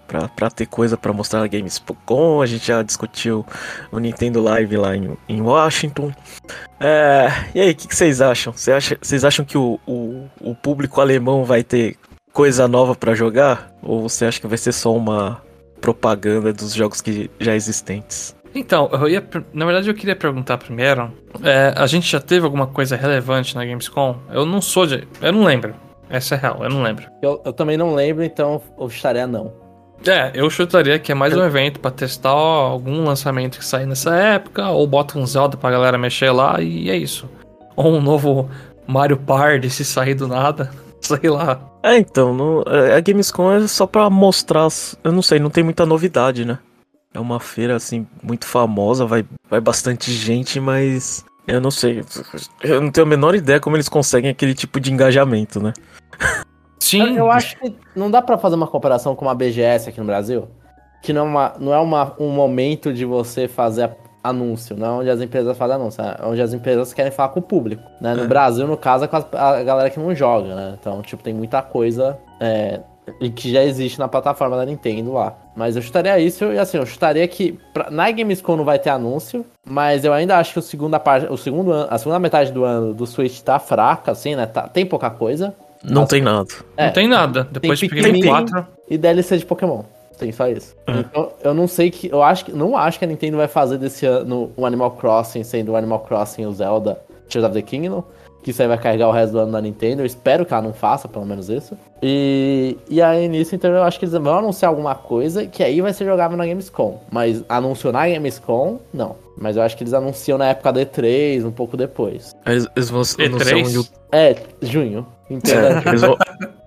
ter 0.54 0.66
coisa 0.66 0.98
pra 0.98 1.13
mostrar 1.13 1.39
na 1.42 1.48
Gamescom. 1.48 2.42
A 2.42 2.45
gente 2.45 2.68
já 2.68 2.81
discutiu 2.83 3.45
o 3.92 4.00
Nintendo 4.00 4.42
Live 4.42 4.77
lá 4.77 4.95
em, 4.95 5.18
em 5.27 5.42
Washington. 5.42 6.12
É, 6.80 7.27
e 7.54 7.62
aí, 7.62 7.71
o 7.71 7.75
que, 7.75 7.95
vocês 7.95 8.21
acham? 8.21 8.54
Cê 8.54 8.71
acha- 8.71 8.98
Vocês 9.01 9.24
acham 9.24 9.45
que 9.45 9.57
o, 9.57 9.80
o, 9.88 10.27
o 10.42 10.56
público 10.56 11.01
alemão 11.01 11.44
vai 11.44 11.63
ter 11.63 11.95
coisa 12.33 12.68
nova 12.68 12.95
pra 12.95 13.13
jogar? 13.16 13.71
Ou 13.81 14.01
você 14.07 14.25
acha 14.25 14.39
que 14.39 14.48
vai 14.48 14.57
ser 14.57 14.71
só 14.71 14.94
uma 14.95 15.42
propaganda 15.81 16.51
dos 16.51 16.74
jogos 16.74 17.01
que 17.01 17.30
já 17.39 17.56
existentes? 17.56 18.36
Então, 18.55 18.89
eu 18.91 19.07
ia. 19.07 19.23
Na 19.53 19.65
verdade, 19.65 19.89
eu 19.89 19.93
queria 19.93 20.15
perguntar 20.15 20.57
primeiro. 20.57 21.11
é, 21.43 21.73
a 21.75 21.85
gente 21.87 22.09
já 22.11 22.19
teve 22.19 22.45
alguma 22.45 22.67
coisa 22.67 22.95
relevante 22.95 23.55
na 23.55 23.63
Gamescom? 23.65 24.15
Eu 24.31 24.45
não 24.45 24.61
sou 24.61 24.85
de. 24.85 25.07
Eu 25.21 25.31
não 25.31 25.43
lembro. 25.43 25.73
Essa 26.09 26.33
é 26.35 26.37
real, 26.39 26.59
eu 26.63 26.69
não 26.69 26.81
lembro. 26.81 27.05
Eu, 27.21 27.39
eu 27.45 27.53
também 27.53 27.77
não 27.77 27.93
lembro, 27.93 28.23
então 28.23 28.61
eu 28.79 28.87
estaria 28.87 29.27
não. 29.27 29.53
É, 30.07 30.31
eu 30.33 30.49
chutaria 30.49 30.97
que 30.97 31.11
é 31.11 31.15
mais 31.15 31.35
um 31.35 31.43
evento 31.43 31.79
pra 31.79 31.91
testar 31.91 32.29
algum 32.29 33.03
lançamento 33.03 33.59
que 33.59 33.65
sair 33.65 33.85
nessa 33.85 34.15
época, 34.15 34.67
ou 34.69 34.87
bota 34.87 35.19
um 35.19 35.25
Zelda 35.27 35.57
pra 35.57 35.69
galera 35.69 35.97
mexer 35.97 36.31
lá 36.31 36.59
e 36.61 36.89
é 36.89 36.95
isso. 36.95 37.29
Ou 37.75 37.93
um 37.93 38.01
novo 38.01 38.49
Mario 38.87 39.17
Party 39.17 39.69
se 39.69 39.83
sair 39.85 40.15
do 40.15 40.27
nada. 40.27 40.71
Sei 41.01 41.29
lá. 41.29 41.59
É, 41.83 41.97
então, 41.97 42.33
no- 42.33 42.63
é, 42.67 42.95
a 42.95 42.99
Gamescom 43.01 43.51
é 43.53 43.67
só 43.67 43.85
pra 43.85 44.09
mostrar. 44.09 44.67
Eu 45.03 45.11
não 45.11 45.21
sei, 45.21 45.37
não 45.39 45.49
tem 45.49 45.63
muita 45.63 45.85
novidade, 45.85 46.43
né? 46.43 46.57
É 47.13 47.19
uma 47.19 47.39
feira, 47.39 47.75
assim, 47.75 48.06
muito 48.21 48.45
famosa, 48.45 49.06
vai, 49.06 49.25
vai 49.50 49.59
bastante 49.59 50.11
gente, 50.11 50.59
mas. 50.59 51.25
Eu 51.47 51.59
não 51.59 51.71
sei. 51.71 52.03
Eu 52.63 52.79
não 52.79 52.91
tenho 52.91 53.07
a 53.07 53.09
menor 53.09 53.33
ideia 53.33 53.59
como 53.59 53.75
eles 53.75 53.89
conseguem 53.89 54.29
aquele 54.29 54.53
tipo 54.53 54.79
de 54.79 54.94
engajamento, 54.94 55.59
né? 55.61 55.73
Sim. 56.79 57.01
Eu, 57.01 57.15
eu 57.17 57.31
acho 57.31 57.57
que 57.59 57.75
não 57.95 58.11
dá 58.11 58.21
pra 58.21 58.38
fazer 58.38 58.56
uma 58.56 58.67
comparação 58.67 59.15
com 59.15 59.25
uma 59.25 59.33
BGS 59.33 59.89
aqui 59.89 60.00
no 60.00 60.06
Brasil. 60.06 60.47
Que 61.01 61.11
não 61.13 61.21
é, 61.25 61.29
uma, 61.29 61.53
não 61.59 61.73
é 61.73 61.79
uma, 61.79 62.13
um 62.19 62.29
momento 62.29 62.94
de 62.94 63.06
você 63.06 63.47
fazer 63.47 63.83
a- 63.83 63.95
anúncio, 64.21 64.75
não 64.75 64.85
é 64.85 64.89
onde 65.00 65.09
as 65.09 65.21
empresas 65.21 65.57
fazem 65.57 65.75
anúncio, 65.77 66.01
é 66.03 66.17
onde 66.25 66.41
as 66.41 66.53
empresas 66.53 66.94
querem 66.94 67.09
falar 67.11 67.29
com 67.29 67.39
o 67.39 67.44
público. 67.44 67.81
Né? 68.01 68.13
No 68.15 68.23
É. 68.25 68.27
Brasil, 68.27 68.67
no 68.67 68.75
caso, 68.77 69.06
é 69.06 69.07
com 69.07 69.15
as- 69.15 69.33
a 69.33 69.63
galera 69.63 69.89
que 69.89 69.97
não 70.00 70.13
joga, 70.13 70.53
né? 70.53 70.77
Então, 70.79 71.01
tipo, 71.01 71.23
tem 71.23 71.33
muita 71.33 71.61
coisa 71.61 72.17
é, 72.39 72.81
e 73.19 73.29
que 73.29 73.51
já 73.51 73.63
existe 73.63 73.97
na 74.00 74.07
plataforma 74.07 74.56
da 74.57 74.65
Nintendo 74.65 75.13
lá. 75.13 75.35
Mas 75.56 75.75
eu 75.75 75.81
chutaria 75.81 76.17
isso 76.19 76.45
e 76.45 76.57
assim, 76.59 76.77
eu 76.77 76.85
chutaria 76.85 77.27
que 77.27 77.57
pra- 77.73 77.89
na 77.89 78.09
Gamescom 78.11 78.56
não 78.57 78.63
vai 78.66 78.80
ter 78.80 78.89
anúncio, 78.89 79.45
mas 79.66 80.04
eu 80.06 80.13
ainda 80.13 80.37
acho 80.37 80.54
que 80.54 80.59
o 80.59 80.61
segunda 80.61 80.99
parte, 80.99 81.28
o 81.31 81.37
segundo 81.37 81.71
ano, 81.71 81.87
a 81.89 81.97
segunda 81.97 82.19
metade 82.19 82.51
do 82.51 82.63
ano 82.63 82.94
do 82.94 83.06
Switch 83.06 83.39
tá 83.42 83.59
fraca, 83.59 84.11
assim, 84.11 84.35
né? 84.35 84.45
Tá- 84.45 84.68
tem 84.68 84.85
pouca 84.85 85.09
coisa. 85.09 85.54
Não 85.83 86.01
Nossa. 86.01 86.07
tem 86.09 86.21
nada. 86.21 86.47
Não 86.78 86.85
É. 86.85 86.89
tem 86.92 87.07
nada. 87.07 87.47
Depois 87.51 87.80
de 87.80 87.87
Pikmin. 87.87 88.04
Pikmin 88.13 88.23
4. 88.30 88.68
e 88.89 88.97
DLC 88.97 89.37
de 89.37 89.45
Pokémon. 89.45 89.83
Tem 90.18 90.31
só 90.33 90.47
isso. 90.49 90.75
É. 90.85 90.99
Então, 90.99 91.31
eu 91.42 91.54
não 91.54 91.66
sei 91.66 91.89
que. 91.89 92.09
Eu 92.11 92.21
acho 92.21 92.44
que. 92.44 92.51
Não 92.51 92.75
acho 92.75 92.99
que 92.99 93.06
a 93.06 93.07
Nintendo 93.07 93.37
vai 93.37 93.47
fazer 93.47 93.78
desse 93.78 94.06
ano 94.06 94.51
o 94.57 94.66
Animal 94.66 94.92
Crossing 94.92 95.44
sendo 95.45 95.71
o 95.71 95.75
Animal 95.78 95.99
Crossing 96.01 96.42
e 96.42 96.45
o 96.45 96.51
Zelda 96.51 96.99
Tears 97.30 97.45
of 97.45 97.54
the 97.54 97.61
Kingdom. 97.61 98.04
Que 98.41 98.51
isso 98.51 98.61
aí 98.61 98.67
vai 98.69 98.77
carregar 98.77 99.07
o 99.09 99.11
resto 99.11 99.33
do 99.33 99.39
ano 99.39 99.51
da 99.51 99.59
Nintendo. 99.61 100.01
Eu 100.01 100.05
espero 100.05 100.45
que 100.45 100.53
ela 100.53 100.63
não 100.63 100.71
faça, 100.73 101.07
pelo 101.09 101.25
menos 101.25 101.49
isso. 101.49 101.77
E, 102.01 102.77
e 102.89 103.01
aí 103.01 103.27
nisso, 103.27 103.53
então, 103.53 103.69
eu 103.69 103.83
acho 103.83 103.99
que 103.99 104.05
eles 104.05 104.13
vão 104.17 104.37
anunciar 104.37 104.69
alguma 104.69 104.95
coisa 104.95 105.45
que 105.45 105.61
aí 105.61 105.81
vai 105.81 105.91
ser 105.91 106.05
jogável 106.05 106.37
na 106.37 106.45
Gamescom. 106.45 107.01
Mas 107.11 107.43
anunciou 107.49 107.91
na 107.91 108.07
Gamescom, 108.07 108.79
não. 108.93 109.15
Mas 109.37 109.57
eu 109.57 109.61
acho 109.63 109.75
que 109.75 109.83
eles 109.83 109.93
anunciam 109.93 110.37
na 110.37 110.47
época 110.47 110.71
da 110.71 110.81
E3, 110.81 111.45
um 111.45 111.51
pouco 111.51 111.75
depois. 111.75 112.33
Eles, 112.45 112.65
eles 112.75 112.89
vão 112.89 113.01
E3? 113.01 113.25
anunciar 113.25 113.55
um 113.57 113.69
YouTube. 113.69 113.97
É, 114.11 114.35
junho. 114.61 115.05
Entenda. 115.29 115.81
É, 115.85 115.89
eles 115.89 116.01
vão- 116.01 116.17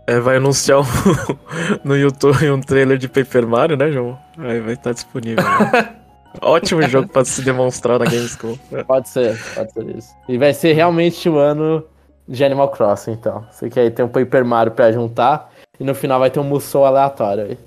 é, 0.06 0.20
vai 0.20 0.36
anunciar 0.36 0.80
um- 0.80 0.84
no 1.84 1.96
YouTube 1.96 2.50
um 2.50 2.60
trailer 2.60 2.98
de 2.98 3.08
Paper 3.08 3.46
Mario, 3.46 3.76
né, 3.78 3.90
João? 3.90 4.18
Aí 4.38 4.60
vai 4.60 4.74
estar 4.74 4.92
disponível. 4.92 5.42
né? 5.42 5.94
Ótimo 6.40 6.82
jogo 6.82 7.08
pra 7.08 7.24
se 7.24 7.42
demonstrar 7.42 7.98
na 7.98 8.04
Gamescom. 8.04 8.56
Pode 8.86 9.08
ser, 9.08 9.38
pode 9.54 9.72
ser 9.72 9.96
isso. 9.96 10.08
E 10.28 10.38
vai 10.38 10.54
ser 10.54 10.72
realmente 10.72 11.28
o 11.28 11.38
ano 11.38 11.84
de 12.26 12.44
Animal 12.44 12.70
Crossing, 12.70 13.12
então. 13.12 13.44
Você 13.50 13.68
quer 13.68 13.90
ter 13.90 14.02
um 14.02 14.08
Paper 14.08 14.44
Mario 14.44 14.72
pra 14.72 14.90
juntar 14.92 15.50
e 15.78 15.84
no 15.84 15.94
final 15.94 16.18
vai 16.18 16.30
ter 16.30 16.40
um 16.40 16.44
Musou 16.44 16.84
aleatório 16.84 17.44
aí. 17.44 17.58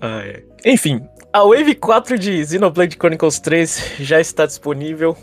Ah, 0.00 0.20
é. 0.24 0.42
Enfim, 0.64 1.00
a 1.32 1.42
Wave 1.44 1.74
4 1.74 2.18
de 2.18 2.44
Xenoblade 2.44 2.96
Chronicles 2.96 3.38
3 3.38 3.96
já 4.00 4.20
está 4.20 4.46
disponível. 4.46 5.16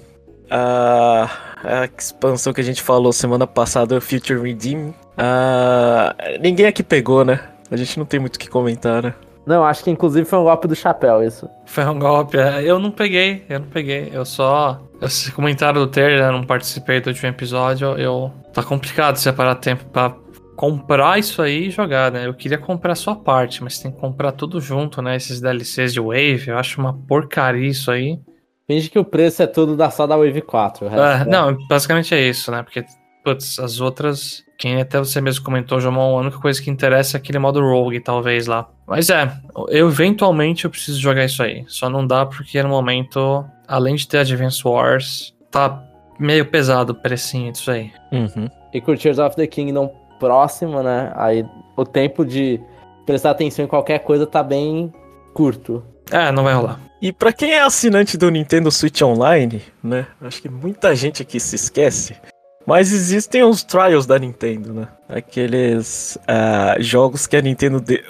A, 0.49 1.29
a 1.63 1.89
expansão 1.97 2.53
que 2.53 2.61
a 2.61 2.63
gente 2.63 2.81
falou 2.81 3.11
semana 3.11 3.45
passada, 3.45 3.99
Future 3.99 4.41
Redeem. 4.41 4.93
Ah, 5.17 6.15
ninguém 6.39 6.65
aqui 6.65 6.81
pegou, 6.81 7.25
né? 7.25 7.39
A 7.69 7.75
gente 7.75 7.99
não 7.99 8.05
tem 8.05 8.19
muito 8.19 8.37
o 8.37 8.39
que 8.39 8.47
comentar, 8.47 9.03
né? 9.03 9.13
Não, 9.47 9.63
acho 9.63 9.83
que 9.83 9.89
inclusive 9.89 10.25
foi 10.25 10.37
um 10.39 10.43
golpe 10.43 10.67
do 10.67 10.75
chapéu 10.75 11.23
isso. 11.23 11.49
Foi 11.65 11.85
um 11.85 11.97
golpe. 11.97 12.37
é, 12.37 12.63
Eu 12.63 12.77
não 12.79 12.91
peguei, 12.91 13.45
eu 13.49 13.59
não 13.61 13.67
peguei. 13.67 14.09
Eu 14.13 14.25
só. 14.25 14.79
Esse 15.01 15.31
comentário 15.31 15.79
do 15.79 15.87
trailer, 15.87 16.25
eu 16.25 16.31
não 16.33 16.43
participei 16.43 16.99
do 16.99 17.07
último 17.07 17.29
episódio. 17.29 17.97
Eu. 17.97 18.31
Tá 18.53 18.61
complicado 18.61 19.15
separar 19.17 19.55
tempo 19.55 19.85
pra 19.85 20.13
comprar 20.55 21.19
isso 21.19 21.41
aí 21.41 21.67
e 21.67 21.69
jogar, 21.69 22.11
né? 22.11 22.25
Eu 22.25 22.33
queria 22.33 22.57
comprar 22.57 22.95
só 22.95 23.11
a 23.11 23.15
parte, 23.15 23.63
mas 23.63 23.79
tem 23.79 23.91
que 23.91 23.99
comprar 23.99 24.31
tudo 24.31 24.59
junto, 24.59 25.01
né? 25.01 25.15
Esses 25.15 25.39
DLCs 25.39 25.93
de 25.93 25.99
Wave, 26.01 26.45
eu 26.47 26.57
acho 26.57 26.81
uma 26.81 26.93
porcaria 26.93 27.69
isso 27.69 27.89
aí. 27.91 28.19
Finge 28.65 28.89
que 28.89 28.99
o 28.99 29.05
preço 29.05 29.41
é 29.43 29.47
tudo 29.47 29.77
da, 29.77 29.89
só 29.89 30.05
da 30.07 30.17
Wave 30.17 30.41
4. 30.41 30.85
o 30.85 30.89
resto 30.89 31.03
É, 31.05 31.21
é- 31.21 31.25
não, 31.25 31.55
basicamente 31.69 32.13
é 32.13 32.19
isso, 32.27 32.51
né? 32.51 32.63
Porque 32.63 32.83
putz, 33.27 33.59
as 33.59 33.81
outras. 33.81 34.45
Quem 34.57 34.79
até 34.79 34.97
você 34.97 35.19
mesmo 35.19 35.43
comentou, 35.43 35.81
João, 35.81 35.99
a 35.99 36.21
única 36.21 36.39
coisa 36.39 36.61
que 36.61 36.69
interessa 36.69 37.17
é 37.17 37.19
aquele 37.19 37.37
modo 37.37 37.59
rogue, 37.59 37.99
talvez 37.99 38.47
lá. 38.47 38.69
Mas 38.87 39.09
é, 39.09 39.29
eu 39.67 39.89
eventualmente 39.89 40.63
eu 40.63 40.71
preciso 40.71 40.99
jogar 40.99 41.25
isso 41.25 41.43
aí. 41.43 41.65
Só 41.67 41.89
não 41.89 42.07
dá 42.07 42.25
porque 42.25 42.61
no 42.63 42.69
momento, 42.69 43.45
além 43.67 43.95
de 43.95 44.07
ter 44.07 44.19
Advance 44.19 44.65
Wars, 44.65 45.35
tá 45.51 45.83
meio 46.17 46.45
pesado 46.45 46.93
o 46.93 46.95
precinho 46.95 47.51
disso 47.51 47.69
aí. 47.69 47.91
Uhum. 48.13 48.47
E 48.73 48.79
com 48.79 48.95
Tears 48.95 49.19
of 49.19 49.35
the 49.35 49.45
Kingdom 49.45 49.93
próximo, 50.19 50.81
né? 50.81 51.11
Aí 51.15 51.45
o 51.75 51.85
tempo 51.85 52.25
de 52.25 52.59
prestar 53.05 53.31
atenção 53.31 53.65
em 53.65 53.67
qualquer 53.67 53.99
coisa 53.99 54.25
tá 54.25 54.41
bem 54.41 54.91
curto. 55.33 55.83
É, 56.09 56.31
não 56.31 56.43
vai 56.43 56.53
rolar. 56.53 56.79
E 57.01 57.11
pra 57.11 57.33
quem 57.33 57.51
é 57.51 57.61
assinante 57.61 58.17
do 58.17 58.31
Nintendo 58.31 58.71
Switch 58.71 59.01
Online, 59.01 59.61
né? 59.83 60.07
Acho 60.21 60.41
que 60.41 60.49
muita 60.49 60.95
gente 60.95 61.21
aqui 61.21 61.39
se 61.39 61.55
esquece. 61.55 62.15
Mas 62.67 62.91
existem 62.91 63.45
os 63.45 63.63
trials 63.63 64.05
da 64.05 64.19
Nintendo, 64.19 64.73
né? 64.73 64.89
Aqueles 65.07 66.17
ah, 66.27 66.75
jogos 66.79 67.25
que 67.25 67.37
a 67.37 67.41
Nintendo 67.41 67.79
de- 67.79 68.03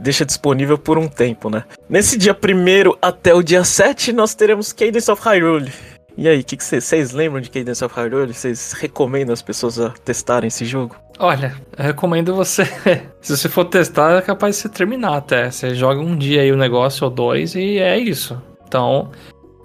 deixa 0.00 0.24
disponível 0.24 0.78
por 0.78 0.96
um 0.96 1.06
tempo, 1.06 1.50
né? 1.50 1.64
Nesse 1.86 2.16
dia 2.16 2.32
1 2.32 2.96
até 3.02 3.34
o 3.34 3.42
dia 3.42 3.62
7, 3.62 4.10
nós 4.10 4.34
teremos 4.34 4.72
Cadence 4.72 5.10
of 5.10 5.20
Hyrule. 5.22 5.70
E 6.16 6.26
aí, 6.26 6.40
o 6.40 6.44
que 6.44 6.56
vocês 6.64 7.12
lembram 7.12 7.42
de 7.42 7.50
Cadence 7.50 7.84
of 7.84 7.94
Hyrule? 7.94 8.32
Vocês 8.32 8.72
recomendam 8.72 9.34
as 9.34 9.42
pessoas 9.42 9.78
a 9.78 9.90
testarem 9.90 10.48
esse 10.48 10.64
jogo? 10.64 10.96
Olha, 11.18 11.54
eu 11.76 11.84
recomendo 11.84 12.34
você. 12.34 12.64
Se 13.20 13.36
você 13.36 13.48
for 13.50 13.66
testar, 13.66 14.16
é 14.16 14.22
capaz 14.22 14.56
de 14.56 14.62
você 14.62 14.68
terminar 14.70 15.18
até. 15.18 15.50
Você 15.50 15.74
joga 15.74 16.00
um 16.00 16.16
dia 16.16 16.40
aí 16.40 16.50
o 16.50 16.56
negócio 16.56 17.04
ou 17.04 17.10
dois 17.10 17.54
e 17.54 17.78
é 17.78 17.98
isso. 17.98 18.40
Então, 18.66 19.10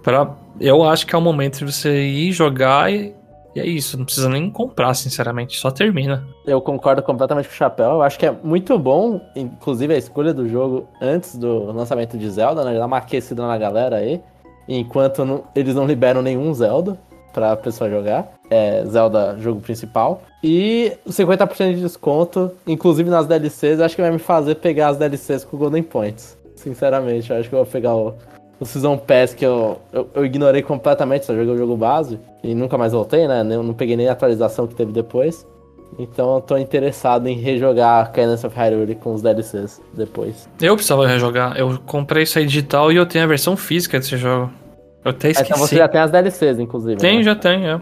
pra, 0.03 0.35
eu 0.59 0.83
acho 0.83 1.07
que 1.07 1.15
é 1.15 1.17
o 1.17 1.21
momento 1.21 1.59
de 1.59 1.71
você 1.71 2.03
ir 2.05 2.33
jogar 2.33 2.91
e, 2.91 3.13
e 3.55 3.59
é 3.59 3.65
isso. 3.65 3.97
Não 3.97 4.05
precisa 4.05 4.29
nem 4.29 4.49
comprar, 4.49 4.93
sinceramente. 4.93 5.57
Só 5.57 5.71
termina. 5.71 6.25
Eu 6.45 6.61
concordo 6.61 7.01
completamente 7.01 7.47
com 7.47 7.53
o 7.53 7.57
Chapéu. 7.57 7.91
Eu 7.91 8.01
acho 8.01 8.17
que 8.19 8.25
é 8.25 8.31
muito 8.43 8.77
bom, 8.77 9.19
inclusive, 9.35 9.93
a 9.93 9.97
escolha 9.97 10.33
do 10.33 10.47
jogo 10.47 10.87
antes 11.01 11.35
do 11.35 11.65
lançamento 11.71 12.17
de 12.17 12.29
Zelda, 12.29 12.63
né? 12.63 12.77
Dá 12.77 12.85
uma 12.85 12.97
aquecida 12.97 13.45
na 13.45 13.57
galera 13.57 13.97
aí. 13.97 14.21
Enquanto 14.67 15.25
não- 15.25 15.43
eles 15.55 15.73
não 15.75 15.85
liberam 15.85 16.21
nenhum 16.21 16.53
Zelda 16.53 16.97
pra 17.33 17.55
pessoa 17.55 17.89
jogar. 17.89 18.33
É 18.49 18.83
Zelda, 18.85 19.35
jogo 19.39 19.61
principal. 19.61 20.21
E 20.43 20.93
50% 21.07 21.75
de 21.75 21.81
desconto, 21.81 22.51
inclusive 22.67 23.09
nas 23.09 23.25
DLCs, 23.27 23.79
eu 23.79 23.85
acho 23.85 23.95
que 23.95 24.01
vai 24.01 24.11
me 24.11 24.19
fazer 24.19 24.55
pegar 24.55 24.89
as 24.89 24.97
DLCs 24.97 25.43
com 25.43 25.57
Golden 25.57 25.83
Points. 25.83 26.37
Sinceramente, 26.55 27.29
eu 27.31 27.37
acho 27.37 27.49
que 27.49 27.55
eu 27.55 27.63
vou 27.63 27.65
pegar 27.71 27.95
o, 27.95 28.13
o 28.59 28.65
Season 28.65 28.97
Pass 28.97 29.33
que 29.33 29.45
eu, 29.45 29.79
eu, 29.93 30.09
eu 30.13 30.25
ignorei 30.25 30.61
completamente, 30.61 31.25
só 31.25 31.33
joguei 31.33 31.53
o 31.53 31.57
jogo 31.57 31.77
base. 31.77 32.19
E 32.43 32.53
nunca 32.53 32.77
mais 32.77 32.93
voltei, 32.93 33.27
né? 33.27 33.41
Eu 33.49 33.63
não 33.63 33.73
peguei 33.73 33.95
nem 33.95 34.07
a 34.07 34.11
atualização 34.11 34.67
que 34.67 34.75
teve 34.75 34.91
depois. 34.91 35.45
Então 35.97 36.35
eu 36.35 36.41
tô 36.41 36.57
interessado 36.57 37.27
em 37.27 37.35
rejogar 37.35 38.11
Cadence 38.11 38.45
of 38.45 38.55
Hyrule 38.55 38.95
com 38.95 39.13
os 39.13 39.21
DLCs 39.21 39.81
depois. 39.93 40.47
Eu 40.61 40.75
precisava 40.75 41.07
rejogar. 41.07 41.57
Eu 41.57 41.79
comprei 41.85 42.23
isso 42.23 42.37
aí 42.37 42.45
digital 42.45 42.91
e 42.91 42.95
eu 42.95 43.05
tenho 43.05 43.23
a 43.23 43.27
versão 43.27 43.57
física 43.57 43.97
desse 43.97 44.15
jogo. 44.17 44.51
Eu 45.03 45.11
até 45.11 45.31
esqueci. 45.31 45.51
Então 45.51 45.65
você 45.65 45.77
já 45.77 45.87
tem 45.87 46.01
as 46.01 46.11
DLCs, 46.11 46.59
inclusive. 46.59 46.97
Tem, 46.97 47.17
né? 47.17 47.23
já 47.23 47.35
tem, 47.35 47.67
é. 47.67 47.81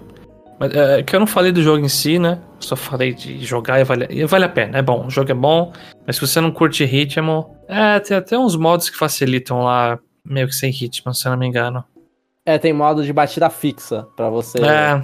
Mas 0.60 0.74
é 0.74 1.04
que 1.04 1.16
eu 1.16 1.20
não 1.20 1.28
falei 1.28 1.52
do 1.52 1.62
jogo 1.62 1.84
em 1.84 1.90
si, 1.90 2.18
né? 2.18 2.40
Só 2.60 2.76
falei 2.76 3.14
de 3.14 3.44
jogar 3.44 3.80
e 3.80 3.84
vale, 3.84 4.08
e 4.10 4.26
vale 4.26 4.46
a 4.46 4.50
pena. 4.50 4.78
É 4.78 4.82
bom, 4.82 5.06
o 5.06 5.10
jogo 5.10 5.30
é 5.32 5.36
bom. 5.36 5.72
Mas 6.06 6.16
se 6.16 6.22
você 6.22 6.42
não 6.42 6.52
curte 6.52 6.84
ritmo, 6.86 7.56
é, 7.68 8.00
tem 8.00 8.18
até 8.18 8.38
uns 8.38 8.56
modos 8.56 8.90
que 8.90 8.98
facilitam 8.98 9.62
lá, 9.62 10.00
meio 10.30 10.48
que 10.48 10.56
sem 10.56 10.72
ritmo, 10.72 11.14
se 11.14 11.28
eu 11.28 11.32
não 11.32 11.40
me 11.40 11.48
engano. 11.48 11.84
É, 12.46 12.58
tem 12.58 12.72
modo 12.74 13.04
de 13.04 13.12
batida 13.12 13.50
fixa 13.50 14.08
pra 14.16 14.30
você 14.30 14.58
É, 14.60 15.04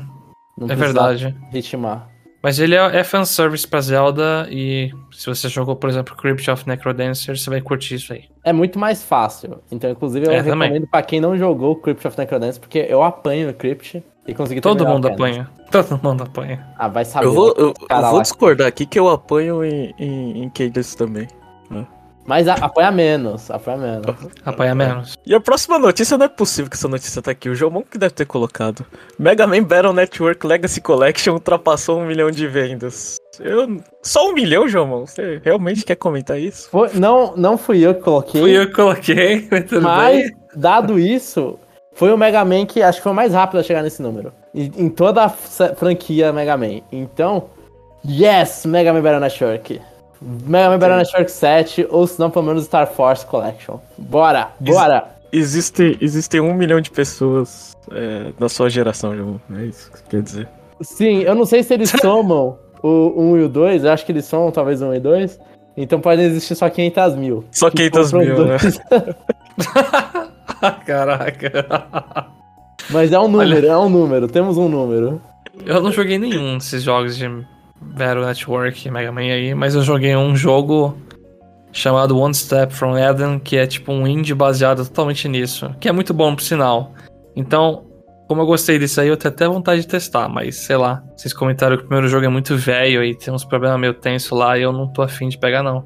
não 0.58 0.68
é 0.70 0.76
verdade. 0.76 1.36
ritmar. 1.52 2.10
Mas 2.42 2.60
ele 2.60 2.76
é, 2.76 2.98
é 2.98 3.04
fanservice 3.06 3.66
pra 3.66 3.80
Zelda 3.80 4.48
e 4.52 4.92
se 5.14 5.28
você 5.28 5.48
jogou, 5.48 5.78
por 5.78 5.90
exemplo, 5.90 6.14
Crypt 6.16 6.50
of 6.52 6.68
Necrodancer, 6.68 7.38
você 7.38 7.50
vai 7.50 7.62
curtir 7.62 7.96
isso 7.96 8.12
aí. 8.12 8.26
É 8.44 8.52
muito 8.52 8.78
mais 8.78 9.02
fácil. 9.02 9.60
Então, 9.72 9.90
inclusive, 9.90 10.26
eu 10.26 10.32
É, 10.32 10.44
também. 10.44 10.68
recomendo 10.68 10.88
pra 10.88 11.02
quem 11.02 11.22
não 11.22 11.38
jogou 11.38 11.76
Crypt 11.78 12.06
of 12.06 12.18
Necrodancer, 12.18 12.60
porque 12.60 12.86
eu 12.90 13.02
apanho 13.02 13.48
no 13.48 13.54
Crypt 13.54 14.04
e 14.28 14.34
consegui 14.34 14.60
Todo 14.60 14.80
terminar 14.80 14.92
o 14.92 14.94
mundo 14.96 15.08
apanha. 15.08 15.50
Todo 15.72 16.00
mundo 16.04 16.24
apanha. 16.24 16.68
Ah, 16.78 16.90
vai 16.90 17.06
saber. 17.06 17.26
Eu 17.28 17.34
vou, 17.34 17.54
eu, 17.58 17.74
eu 17.90 18.02
vou 18.12 18.22
discordar 18.22 18.68
aqui 18.68 18.86
que 18.86 19.00
eu 19.00 19.08
apanho 19.10 19.64
em, 19.64 19.94
em, 19.98 20.44
em 20.44 20.50
Cadence 20.50 20.98
também. 20.98 21.28
Mas 22.26 22.48
a- 22.48 22.54
apanha 22.54 22.92
menos, 22.92 23.52
apanha 23.52 23.78
menos. 23.78 24.16
Apanha 24.46 24.74
menos. 24.76 25.18
E 25.26 25.36
a 25.36 25.40
próxima 25.42 25.78
notícia 25.78 26.18
não 26.18 26.26
é 26.26 26.30
possível 26.30 26.70
que 26.70 26.78
essa 26.78 26.88
notícia 26.88 27.22
tá 27.22 27.32
aqui. 27.32 27.50
O 27.50 27.56
Jomon 27.56 27.82
que 27.82 27.98
deve 27.98 28.14
ter 28.14 28.26
colocado. 28.26 28.86
Mega 29.20 29.46
Man 29.46 29.64
Battle 29.64 29.92
Network 29.94 30.46
Legacy 30.48 30.80
Collection 30.80 31.34
ultrapassou 31.34 32.00
um 32.00 32.06
milhão 32.06 32.32
de 32.32 32.48
vendas. 32.48 33.18
Eu... 33.40 33.78
Só 34.02 34.30
um 34.30 34.34
milhão, 34.34 34.68
Jomon? 34.70 35.06
Você 35.06 35.42
realmente 35.44 35.84
quer 35.84 35.96
comentar 35.96 36.40
isso? 36.40 36.70
Foi- 36.70 36.92
não, 36.94 37.36
não 37.36 37.58
fui 37.58 37.80
eu 37.86 37.94
que 37.96 38.02
coloquei, 38.02 38.40
Fui 38.42 38.52
eu 38.58 38.68
que 38.68 38.74
coloquei, 38.74 39.48
mas 39.52 39.66
tudo 39.66 39.82
mas, 39.82 40.16
bem. 40.24 40.32
dado 40.56 40.98
isso, 41.00 41.58
foi 41.94 42.12
o 42.14 42.18
Mega 42.18 42.46
Man 42.46 42.66
que 42.66 42.82
acho 42.82 43.00
que 43.00 43.04
foi 43.04 43.12
o 43.12 43.16
mais 43.16 43.34
rápido 43.34 43.60
a 43.60 43.64
chegar 43.64 43.82
nesse 43.84 44.02
número. 44.02 44.32
Em, 44.56 44.72
em 44.78 44.90
toda 44.90 45.24
a 45.26 45.30
franquia 45.30 46.32
Mega 46.32 46.56
Man. 46.56 46.82
Então, 46.92 47.50
yes, 48.08 48.66
Mega 48.66 48.94
Man 48.94 49.02
Battle 49.02 49.20
Network. 49.20 49.82
Mega 50.46 50.70
Man 50.70 50.80
Battle 50.80 50.98
Network 50.98 51.32
7, 51.32 51.88
ou 51.90 52.08
se 52.08 52.20
não, 52.20 52.30
pelo 52.30 52.46
menos 52.46 52.66
Star 52.66 52.88
Force 52.88 53.26
Collection. 53.26 53.80
Bora, 53.98 54.50
bora! 54.60 55.06
Existe, 55.32 55.98
existem 56.00 56.40
um 56.40 56.54
milhão 56.54 56.80
de 56.80 56.92
pessoas 56.92 57.76
é, 57.92 58.32
da 58.40 58.48
sua 58.48 58.70
geração, 58.70 59.16
Jomon. 59.16 59.38
É 59.58 59.66
isso 59.66 59.92
que 59.92 59.98
você 59.98 60.04
quer 60.10 60.22
dizer. 60.22 60.48
Sim, 60.82 61.20
eu 61.24 61.34
não 61.36 61.46
sei 61.46 61.64
se 61.64 61.74
eles 61.74 61.90
somam 62.02 62.58
o 62.82 63.14
1 63.34 63.38
e 63.38 63.44
o 63.44 63.50
2, 63.50 63.84
eu 63.84 63.92
acho 63.92 64.06
que 64.06 64.12
eles 64.12 64.26
somam 64.26 64.52
talvez 64.52 64.82
o 64.82 64.86
1 64.88 64.94
e 64.96 65.00
2. 65.00 65.40
Então 65.76 66.00
podem 66.00 66.26
existir 66.26 66.56
só 66.56 66.70
500 66.70 67.16
mil. 67.16 67.44
Só 67.52 67.70
Que 67.70 67.90
500 67.90 68.12
compram 68.12 68.36
mil, 68.36 68.46
né? 68.46 68.58
dois. 68.58 68.80
Caraca. 70.86 72.28
Mas 72.90 73.12
é 73.12 73.20
um 73.20 73.28
número, 73.28 73.66
é 73.66 73.78
um 73.78 73.90
número, 73.90 74.28
temos 74.28 74.58
um 74.58 74.70
número. 74.70 75.22
Eu 75.66 75.82
não 75.82 75.92
joguei 75.92 76.18
nenhum 76.20 76.58
desses 76.58 76.84
jogos 76.84 77.18
de 77.18 77.28
Battle 77.96 78.26
Network, 78.26 78.90
Mega 78.90 79.12
Man 79.12 79.22
aí, 79.22 79.54
mas 79.54 79.76
eu 79.76 79.84
joguei 79.84 80.16
um 80.16 80.36
jogo 80.36 80.98
chamado 81.72 82.18
One 82.18 82.34
Step 82.34 82.74
from 82.74 82.98
Eden, 82.98 83.40
que 83.40 83.58
é 83.58 83.66
tipo 83.66 83.92
um 83.92 84.08
indie 84.08 84.34
baseado 84.34 84.86
totalmente 84.86 85.28
nisso, 85.28 85.74
que 85.80 85.90
é 85.90 85.92
muito 85.92 86.14
bom 86.14 86.36
por 86.36 86.44
sinal. 86.44 86.94
Então, 87.36 87.86
como 88.28 88.42
eu 88.42 88.46
gostei 88.46 88.80
disso 88.80 89.02
aí, 89.02 89.08
eu 89.08 89.18
tenho 89.18 89.34
até 89.34 89.48
vontade 89.48 89.82
de 89.82 89.88
testar, 89.88 90.30
mas 90.30 90.56
sei 90.56 90.78
lá, 90.78 91.04
vocês 91.16 91.34
comentaram 91.34 91.76
que 91.76 91.84
o 91.84 91.88
primeiro 91.88 92.08
jogo 92.08 92.26
é 92.26 92.30
muito 92.30 92.56
velho 92.56 93.04
e 93.04 93.16
tem 93.16 93.34
uns 93.34 93.44
problemas 93.44 93.80
meio 93.80 93.94
tenso 93.94 94.36
lá 94.36 94.58
e 94.58 94.62
eu 94.62 94.72
não 94.72 94.88
tô 94.88 95.02
afim 95.02 95.28
de 95.28 95.38
pegar 95.38 95.64
não. 95.64 95.84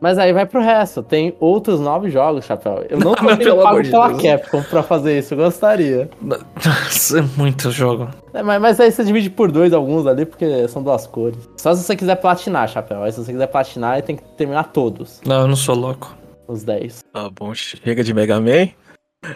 Mas 0.00 0.16
aí 0.16 0.32
vai 0.32 0.46
pro 0.46 0.60
resto, 0.60 1.02
tem 1.02 1.34
outros 1.40 1.80
nove 1.80 2.08
jogos, 2.08 2.44
Chapéu. 2.44 2.84
Eu 2.88 2.98
não 3.00 3.14
sendo 3.18 3.36
pelo 3.38 3.62
pago 3.62 3.82
de 3.82 3.90
pela 3.90 4.08
Deus. 4.08 4.22
Capcom 4.22 4.62
pra 4.62 4.82
fazer 4.82 5.18
isso, 5.18 5.34
eu 5.34 5.38
gostaria. 5.38 6.08
Nossa, 6.22 7.18
é 7.18 7.22
muito 7.36 7.70
jogo. 7.70 8.08
É, 8.32 8.42
mas, 8.42 8.60
mas 8.60 8.78
aí 8.80 8.92
você 8.92 9.02
divide 9.02 9.28
por 9.30 9.50
dois 9.50 9.72
alguns 9.72 10.06
ali, 10.06 10.24
porque 10.24 10.68
são 10.68 10.82
duas 10.82 11.06
cores. 11.06 11.48
Só 11.56 11.74
se 11.74 11.82
você 11.82 11.96
quiser 11.96 12.16
platinar, 12.16 12.68
Chapéu. 12.68 13.02
Aí 13.02 13.10
se 13.10 13.18
você 13.24 13.32
quiser 13.32 13.48
platinar, 13.48 14.00
tem 14.02 14.16
que 14.16 14.22
terminar 14.36 14.64
todos, 14.72 15.20
Não, 15.26 15.40
eu 15.40 15.48
não 15.48 15.56
sou 15.56 15.74
louco. 15.74 16.16
os 16.46 16.62
10. 16.62 17.04
Tá 17.12 17.28
bom, 17.30 17.52
chega 17.54 18.04
de 18.04 18.14
Mega 18.14 18.40
Man. 18.40 18.68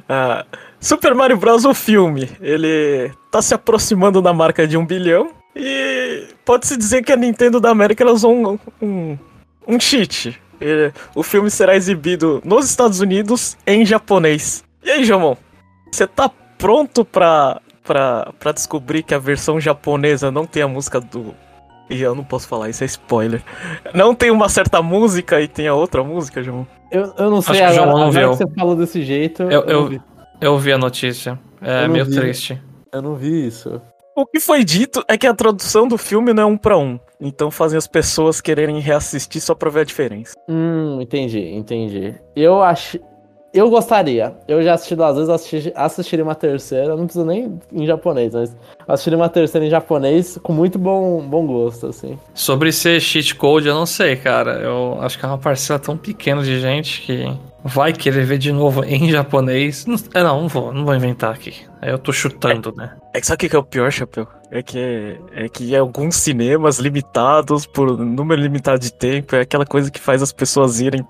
Ah, 0.09 0.45
Super 0.78 1.12
Mario 1.12 1.37
Bros. 1.37 1.64
o 1.64 1.75
filme, 1.75 2.31
ele 2.40 3.11
tá 3.33 3.42
se 3.42 3.52
aproximando 3.52 4.23
da 4.23 4.33
marca 4.33 4.64
de 4.66 4.76
um 4.76 4.87
bilhão 4.87 5.31
e 5.57 6.28
pode-se 6.45 6.76
dizer 6.76 7.02
que 7.02 7.11
a 7.12 7.16
Nintendo 7.16 7.59
da 7.61 7.71
América 7.71 8.04
ela 8.04 8.12
usou 8.12 8.33
um, 8.33 8.59
um, 8.81 9.19
um 9.66 9.81
cheat. 9.81 10.40
Ele- 10.62 10.92
o 11.14 11.23
filme 11.23 11.50
será 11.50 11.75
exibido 11.76 12.40
nos 12.45 12.66
Estados 12.69 13.00
Unidos 13.00 13.57
em 13.66 13.85
japonês. 13.85 14.64
E 14.85 14.90
aí, 14.90 15.04
Jomon, 15.04 15.37
você 15.90 16.07
tá 16.07 16.31
pronto 16.59 17.04
pra, 17.04 17.61
pra, 17.85 18.33
pra 18.38 18.52
descobrir 18.52 19.02
que 19.02 19.14
a 19.14 19.19
versão 19.19 19.61
japonesa 19.61 20.31
não 20.31 20.47
tem 20.47 20.62
a 20.62 20.69
música 20.69 21.00
do... 21.00 21.35
E 21.90 22.00
eu 22.00 22.14
não 22.14 22.25
posso 22.25 22.49
falar, 22.49 22.71
isso 22.71 22.83
é 22.83 22.87
spoiler. 22.87 23.42
Não 23.92 24.14
tem 24.14 24.31
uma 24.31 24.49
certa 24.49 24.81
música 24.81 25.40
e 25.40 25.49
tem 25.49 25.69
a 25.69 25.75
outra 25.75 26.02
música, 26.02 26.42
Jomon? 26.42 26.64
Eu, 26.90 27.12
eu 27.19 27.31
não 27.31 27.42
sei, 27.42 27.57
que 27.61 27.64
o 27.64 27.73
João 27.75 27.88
agora, 27.90 27.99
não 28.04 28.09
agora 28.09 28.21
viu. 28.21 28.31
que 28.31 28.37
você 28.37 28.54
falou 28.59 28.76
desse 28.76 29.02
jeito, 29.02 29.42
Eu- 29.42 29.62
eu- 29.64 29.81
não 29.83 29.88
vi. 29.88 30.00
Eu 30.40 30.59
vi 30.59 30.73
a 30.73 30.78
notícia. 30.78 31.38
É 31.61 31.85
Eu 31.85 31.88
meio 31.90 32.04
vi. 32.07 32.14
triste. 32.16 32.61
eu 32.92 33.02
não 33.02 33.14
vi 33.14 33.47
isso. 33.47 33.81
O 34.14 34.26
que 34.26 34.38
foi 34.38 34.62
dito 34.62 35.02
é 35.09 35.16
que 35.16 35.26
a 35.26 35.33
tradução 35.35 35.88
do 35.88 35.97
filme 35.97 36.35
não 36.35 36.42
é 36.42 36.47
um 36.47 36.57
pra 36.57 36.76
um. 36.76 37.00
Então 37.19 37.50
fazem 37.50 37.78
as 37.78 37.87
pessoas 37.87 38.40
quererem 38.40 38.78
reassistir 38.78 39.40
só 39.40 39.54
pra 39.54 39.71
ver 39.71 39.81
a 39.81 39.85
diferença. 39.85 40.35
Hum, 40.49 41.00
entendi, 41.00 41.40
entendi. 41.40 42.14
Eu 42.37 42.62
acho. 42.62 42.99
Eu 43.52 43.68
gostaria. 43.68 44.35
Eu 44.49 44.62
já 44.62 44.75
assisti 44.75 44.97
duas 44.97 45.14
vezes, 45.14 45.28
assisti, 45.28 45.73
assistiria 45.76 46.25
uma 46.25 46.35
terceira. 46.35 46.97
Não 46.97 47.04
precisa 47.04 47.25
nem 47.25 47.59
em 47.71 47.87
japonês, 47.87 48.32
mas 48.32 48.56
assistiria 48.88 49.18
uma 49.18 49.28
terceira 49.28 49.66
em 49.66 49.71
japonês 49.71 50.38
com 50.42 50.52
muito 50.52 50.78
bom, 50.78 51.21
bom 51.21 51.47
gosto, 51.47 51.87
assim. 51.87 52.18
Sobre 52.35 52.73
ser 52.73 53.00
cheat 53.00 53.35
code, 53.35 53.68
eu 53.68 53.75
não 53.75 53.87
sei, 53.87 54.16
cara. 54.16 54.52
Eu 54.52 54.99
acho 55.02 55.18
que 55.18 55.25
é 55.25 55.28
uma 55.28 55.38
parcela 55.38 55.78
tão 55.78 55.97
pequena 55.97 56.42
de 56.42 56.61
gente 56.61 57.02
que 57.02 57.30
vai 57.62 57.92
querer 57.92 58.25
ver 58.25 58.38
de 58.38 58.52
novo 58.52 58.85
em 58.85 59.11
japonês. 59.11 59.85
Não, 59.85 59.97
é, 60.14 60.23
não, 60.23 60.42
não 60.42 60.49
vou, 60.49 60.73
não 60.73 60.85
vou 60.85 60.94
inventar 60.94 61.35
aqui. 61.35 61.54
Aí 61.80 61.90
Eu 61.90 61.99
tô 61.99 62.12
chutando, 62.12 62.73
né? 62.75 62.97
É 63.12 63.21
que 63.21 63.26
sabe 63.26 63.47
o 63.47 63.50
que 63.50 63.56
é 63.56 63.59
o 63.59 63.62
pior, 63.62 63.90
Chapéu? 63.92 64.26
é 64.52 64.62
que 64.62 64.78
é, 64.78 65.44
é 65.44 65.49
que 65.49 65.75
alguns 65.75 66.16
cinemas 66.16 66.78
limitados 66.78 67.64
por 67.64 67.97
número 67.97 68.38
limitado 68.38 68.78
de 68.78 68.92
tempo 68.92 69.35
é 69.35 69.40
aquela 69.40 69.64
coisa 69.64 69.90
que 69.90 69.99
faz 69.99 70.23
as 70.23 70.30
pessoas 70.30 70.78
irem 70.78 71.02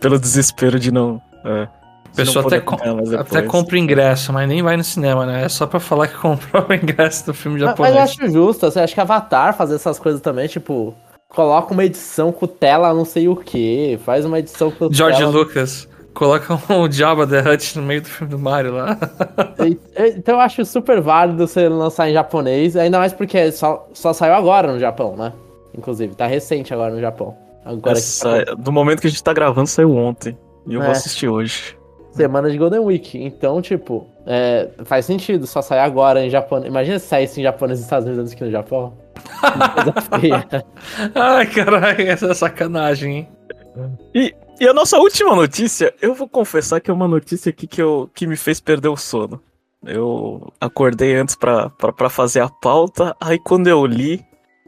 pelo 0.00 0.18
desespero 0.18 0.76
de 0.76 0.90
não. 0.90 1.22
É, 1.46 1.62
a 1.62 2.16
pessoa 2.16 2.46
até, 2.46 2.60
com, 2.60 2.76
até 3.18 3.42
compra 3.42 3.78
ingresso, 3.78 4.32
mas 4.32 4.48
nem 4.48 4.62
vai 4.62 4.76
no 4.76 4.84
cinema, 4.84 5.26
né? 5.26 5.44
É 5.44 5.48
só 5.48 5.66
pra 5.66 5.78
falar 5.78 6.08
que 6.08 6.16
comprou 6.18 6.66
o 6.68 6.74
ingresso 6.74 7.26
do 7.26 7.34
filme 7.34 7.58
japonês. 7.60 7.94
Mas, 7.94 8.04
mas 8.06 8.18
eu 8.18 8.24
acho 8.24 8.32
justo, 8.32 8.66
assim, 8.66 8.80
acho 8.80 8.94
que 8.94 9.00
Avatar 9.00 9.56
fazer 9.56 9.74
essas 9.74 9.98
coisas 9.98 10.20
também, 10.20 10.48
tipo, 10.48 10.94
coloca 11.28 11.72
uma 11.72 11.84
edição 11.84 12.32
com 12.32 12.46
tela 12.46 12.94
não 12.94 13.04
sei 13.04 13.28
o 13.28 13.36
que, 13.36 13.98
faz 14.04 14.24
uma 14.24 14.38
edição 14.38 14.70
com 14.70 14.92
George 14.92 15.18
tela... 15.18 15.30
Lucas. 15.30 15.88
Coloca 16.14 16.58
o 16.72 16.88
Jabba 16.90 17.26
the 17.26 17.40
Hutt 17.40 17.76
no 17.76 17.82
meio 17.82 18.00
do 18.00 18.08
filme 18.08 18.30
do 18.30 18.38
Mario 18.38 18.72
lá. 18.72 18.96
então 20.16 20.36
eu 20.36 20.40
acho 20.40 20.64
super 20.64 20.98
válido 20.98 21.46
você 21.46 21.68
lançar 21.68 22.08
em 22.08 22.14
japonês, 22.14 22.74
ainda 22.74 22.98
mais 22.98 23.12
porque 23.12 23.52
só, 23.52 23.86
só 23.92 24.14
saiu 24.14 24.32
agora 24.32 24.72
no 24.72 24.78
Japão, 24.78 25.14
né? 25.14 25.34
Inclusive, 25.76 26.14
tá 26.14 26.26
recente 26.26 26.72
agora 26.72 26.94
no 26.94 27.00
Japão. 27.02 27.36
Agora 27.62 27.98
Essa, 27.98 28.44
Do 28.56 28.72
momento 28.72 29.02
que 29.02 29.08
a 29.08 29.10
gente 29.10 29.22
tá 29.22 29.34
gravando, 29.34 29.66
saiu 29.66 29.94
ontem. 29.94 30.34
E 30.66 30.74
eu 30.74 30.82
é. 30.82 30.84
vou 30.84 30.92
assistir 30.92 31.28
hoje. 31.28 31.76
Semana 32.12 32.50
de 32.50 32.56
Golden 32.56 32.80
Week. 32.80 33.22
Então, 33.22 33.60
tipo, 33.60 34.06
é, 34.26 34.70
faz 34.84 35.04
sentido 35.04 35.46
só 35.46 35.60
sair 35.60 35.80
agora 35.80 36.24
em 36.24 36.30
japonês. 36.30 36.68
Imagina 36.68 36.98
se 36.98 37.06
saísse 37.06 37.40
em 37.40 37.42
japonês 37.42 37.78
nos 37.78 37.86
Estados 37.86 38.08
Unidos 38.08 38.32
aqui 38.32 38.44
no 38.44 38.50
Japão. 38.50 38.96
Ai, 41.14 41.46
caralho, 41.46 42.08
essa 42.08 42.26
é 42.26 42.34
sacanagem, 42.34 43.16
hein? 43.16 43.28
E 44.14 44.34
e 44.58 44.66
a 44.66 44.72
nossa 44.72 44.96
última 44.96 45.36
notícia, 45.36 45.94
eu 46.00 46.14
vou 46.14 46.26
confessar 46.26 46.80
que 46.80 46.90
é 46.90 46.94
uma 46.94 47.06
notícia 47.06 47.50
aqui 47.50 47.66
que, 47.66 47.82
eu, 47.82 48.08
que 48.14 48.26
me 48.26 48.36
fez 48.36 48.58
perder 48.58 48.88
o 48.88 48.96
sono. 48.96 49.38
Eu 49.84 50.50
acordei 50.58 51.14
antes 51.14 51.36
pra 51.36 51.70
fazer 52.08 52.40
a 52.40 52.48
pauta, 52.48 53.14
aí 53.20 53.38
quando 53.38 53.66
eu 53.66 53.84
li, 53.84 54.24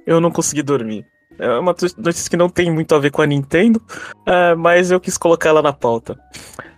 eu 0.07 0.21
não 0.21 0.31
consegui 0.31 0.63
dormir. 0.63 1.07
É 1.39 1.59
uma 1.59 1.75
notícia 1.97 2.31
que 2.31 2.37
não 2.37 2.49
tem 2.49 2.71
muito 2.71 2.95
a 2.95 2.99
ver 2.99 3.11
com 3.11 3.23
a 3.23 3.27
Nintendo, 3.27 3.81
é, 4.27 4.55
mas 4.55 4.91
eu 4.91 5.01
quis 5.01 5.17
colocar 5.17 5.51
ela 5.51 5.63
na 5.63 5.73
pauta. 5.73 6.19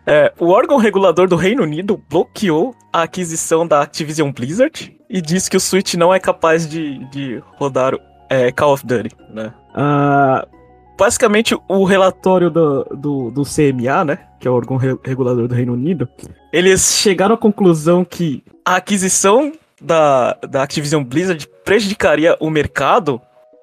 É, 0.06 0.32
o 0.38 0.48
órgão 0.48 0.76
regulador 0.76 1.28
do 1.28 1.36
Reino 1.36 1.62
Unido 1.62 2.02
bloqueou 2.08 2.74
a 2.92 3.02
aquisição 3.02 3.66
da 3.66 3.82
Activision 3.82 4.32
Blizzard 4.32 4.96
e 5.08 5.20
disse 5.20 5.50
que 5.50 5.56
o 5.56 5.60
Switch 5.60 5.94
não 5.94 6.12
é 6.12 6.18
capaz 6.18 6.68
de, 6.68 6.98
de 7.10 7.42
rodar 7.56 7.94
é, 8.28 8.50
Call 8.52 8.72
of 8.72 8.86
Duty, 8.86 9.10
né? 9.32 9.52
Uh, 9.70 10.60
basicamente 10.98 11.56
o 11.68 11.84
relatório 11.84 12.50
do, 12.50 12.84
do, 12.84 13.30
do, 13.30 13.42
CMA, 13.42 14.04
né, 14.04 14.18
que 14.38 14.46
é 14.46 14.50
o 14.50 14.54
órgão 14.54 14.76
re 14.76 14.96
regulador 15.02 15.48
do 15.48 15.54
Reino 15.54 15.72
Unido, 15.72 16.08
eles 16.52 16.98
chegaram 17.00 17.34
à 17.34 17.38
conclusão 17.38 18.04
que 18.04 18.44
a 18.64 18.76
aquisição 18.76 19.52
da, 19.80 20.34
da 20.48 20.62
Activision 20.62 21.02
Blizzard 21.02 21.48
prejudicaria 21.64 22.36
o 22.38 22.50
mercado, 22.50 23.20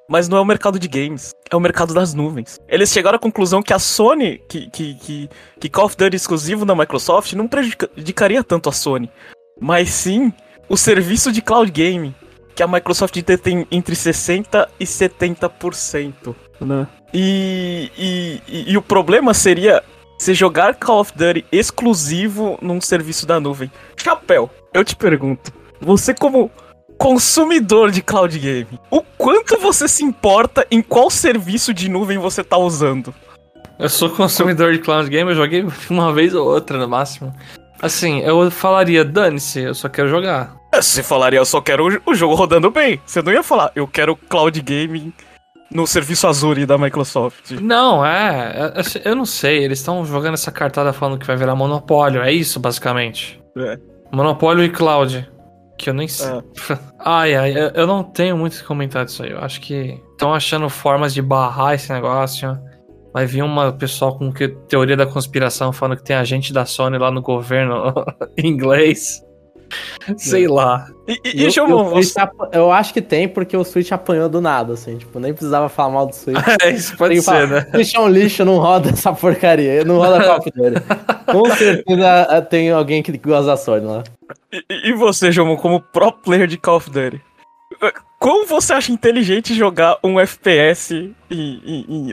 mas 0.10 0.30
não 0.30 0.38
é 0.38 0.42
o 0.42 0.46
mercado 0.46 0.80
de 0.80 0.88
games, 0.88 1.34
é 1.50 1.56
o 1.56 1.60
mercado 1.60 1.94
das 1.94 2.14
nuvens. 2.14 2.60
Eles 2.68 2.92
chegaram 2.92 3.18
à 3.18 3.20
conclusão 3.20 3.62
que 3.62 3.74
a 3.74 3.80
Sony, 3.80 4.42
que, 4.48 4.70
que, 4.70 4.96
que, 4.96 5.30
que 5.60 5.70
Call 5.70 5.86
of 5.86 5.98
Duty 5.98 6.16
exclusivo 6.16 6.66
da 6.66 6.76
Microsoft, 6.76 7.34
não 7.34 7.48
prejudicaria 7.48 8.44
tanto 8.44 8.70
a 8.70 8.72
Sony, 8.72 9.12
mas 9.60 9.90
sim 9.90 10.32
o 10.70 10.78
serviço 10.78 11.32
de 11.32 11.42
cloud 11.42 11.72
gaming, 11.72 12.16
que 12.56 12.64
a 12.64 12.68
Microsoft 12.68 13.22
detém 13.22 13.68
entre 13.70 13.96
60% 13.96 14.68
e 14.80 14.86
70%. 14.86 16.36
Né? 16.60 16.88
E, 17.14 17.92
e, 17.98 18.42
e, 18.48 18.72
e 18.72 18.78
o 18.78 18.82
problema 18.82 19.34
seria 19.34 19.84
você 20.18 20.34
jogar 20.34 20.76
Call 20.76 21.00
of 21.00 21.14
Duty 21.16 21.46
exclusivo 21.52 22.58
num 22.62 22.82
serviço 22.82 23.26
da 23.26 23.40
nuvem. 23.40 23.72
Chapéu, 23.96 24.50
eu 24.74 24.84
te 24.84 24.96
pergunto, 24.96 25.54
você 25.80 26.14
como 26.14 26.50
consumidor 26.98 27.92
de 27.92 28.02
cloud 28.02 28.38
game, 28.38 28.80
o 28.90 29.02
quanto 29.18 29.58
você 29.58 29.88
se 29.88 30.04
importa 30.04 30.66
em 30.70 30.82
qual 30.82 31.10
serviço 31.10 31.74
de 31.74 31.90
nuvem 31.90 32.18
você 32.18 32.44
tá 32.44 32.58
usando? 32.58 33.14
Eu 33.80 33.90
sou 33.90 34.10
consumidor 34.10 34.74
de 34.74 34.80
cloud 34.80 35.10
game, 35.10 35.30
eu 35.30 35.36
joguei 35.36 35.66
uma 35.90 36.12
vez 36.12 36.34
ou 36.34 36.48
outra 36.48 36.78
no 36.78 36.88
máximo. 36.88 37.34
Assim, 37.80 38.22
eu 38.22 38.50
falaria, 38.50 39.06
dane-se, 39.06 39.62
eu 39.62 39.76
só 39.76 39.88
quero 39.88 40.10
jogar. 40.10 40.58
Você 40.74 41.04
falaria, 41.04 41.40
eu 41.40 41.46
só 41.46 41.62
quero 41.62 42.02
o 42.06 42.16
jogo 42.16 42.34
rodando 42.34 42.72
bem. 42.72 43.00
Você 43.06 43.22
não 43.22 43.32
ia 43.32 43.44
falar, 43.44 43.72
eu 43.76 43.88
quero 43.88 44.16
cloud 44.16 44.60
gaming 44.62 45.14
no 45.72 45.86
serviço 45.86 46.28
Azure 46.28 46.66
da 46.66 46.78
Microsoft. 46.78 47.52
Não, 47.62 48.06
é, 48.06 48.74
é, 48.76 48.80
é. 48.80 49.10
Eu 49.10 49.16
não 49.16 49.26
sei, 49.26 49.64
eles 49.64 49.80
estão 49.80 50.04
jogando 50.06 50.34
essa 50.34 50.52
cartada 50.52 50.92
falando 50.92 51.20
que 51.20 51.28
vai 51.28 51.36
virar 51.36 51.56
monopólio. 51.56 52.22
É 52.22 52.32
isso, 52.32 52.60
basicamente. 52.60 53.40
É. 53.58 53.78
Monopólio 54.12 54.64
e 54.64 54.70
cloud. 54.70 55.30
Que 55.78 55.90
eu 55.90 55.94
nem 55.94 56.08
sei. 56.08 56.28
É. 56.28 56.44
ai, 57.00 57.36
ai, 57.36 57.54
eu 57.76 57.86
não 57.86 58.04
tenho 58.04 58.38
muito 58.38 58.58
que 58.58 58.64
comentar 58.64 59.06
disso 59.06 59.24
aí. 59.24 59.32
Eu 59.32 59.40
acho 59.40 59.62
que 59.62 60.02
estão 60.12 60.34
achando 60.34 60.70
formas 60.70 61.14
de 61.14 61.22
barrar 61.22 61.76
esse 61.76 61.92
negócio. 61.92 62.58
Vai 63.14 63.26
vir 63.26 63.44
uma 63.44 63.72
pessoal 63.72 64.18
com 64.18 64.32
que, 64.32 64.48
teoria 64.48 64.96
da 64.96 65.06
conspiração 65.06 65.72
falando 65.72 65.98
que 65.98 66.04
tem 66.04 66.16
agente 66.16 66.54
da 66.54 66.66
Sony 66.66 66.98
lá 66.98 67.10
no 67.12 67.22
governo 67.22 67.94
inglês. 68.38 69.24
Sei 70.18 70.48
lá. 70.48 70.88
E, 71.08 71.20
e, 71.24 71.44
e 71.44 71.58
eu, 71.58 71.68
eu, 71.68 71.86
você... 71.86 72.14
eu, 72.52 72.72
acho 72.72 72.94
que 72.94 73.02
tem, 73.02 73.28
porque 73.28 73.56
o 73.56 73.64
Switch 73.64 73.92
apanhou 73.92 74.28
do 74.30 74.42
nada, 74.42 74.74
assim. 74.74 74.98
Tipo, 74.98 75.20
nem 75.20 75.34
precisava 75.34 75.70
falar 75.70 75.94
mal 75.94 76.08
do 76.08 76.16
Switch. 76.16 76.38
é, 76.62 76.72
isso 76.72 76.96
pode 76.98 77.16
ser, 77.18 77.24
falar, 77.24 77.48
né? 77.48 77.68
Switch 77.72 77.94
é 77.94 78.00
um 78.00 78.08
lixo, 78.08 78.46
não 78.46 78.58
roda 78.58 78.90
essa 78.90 79.14
porcaria. 79.14 79.84
Não 79.84 79.98
roda 79.98 80.24
Call 80.24 80.38
of 80.38 80.52
Duty. 80.52 80.82
Com 81.32 81.56
certeza 81.56 82.28
eh, 82.30 82.42
tem 82.42 82.72
alguém 82.72 83.04
que 83.04 83.18
gosta 83.18 83.48
da 83.48 83.58
Sony 83.58 83.86
lá. 83.86 84.04
E, 84.52 84.90
e 84.90 84.94
você, 84.94 85.32
João, 85.32 85.56
como 85.58 85.82
pro 85.82 86.12
player 86.12 86.48
de 86.48 86.58
Call 86.58 86.78
of 86.78 86.90
Duty? 86.90 87.22
Eh, 87.82 87.94
como 88.20 88.46
você 88.46 88.74
acha 88.74 88.92
inteligente 88.92 89.54
jogar 89.54 89.98
um 90.04 90.20
FPS 90.20 91.14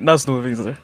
nas 0.02 0.26
nuvens, 0.26 0.58
né? 0.58 0.76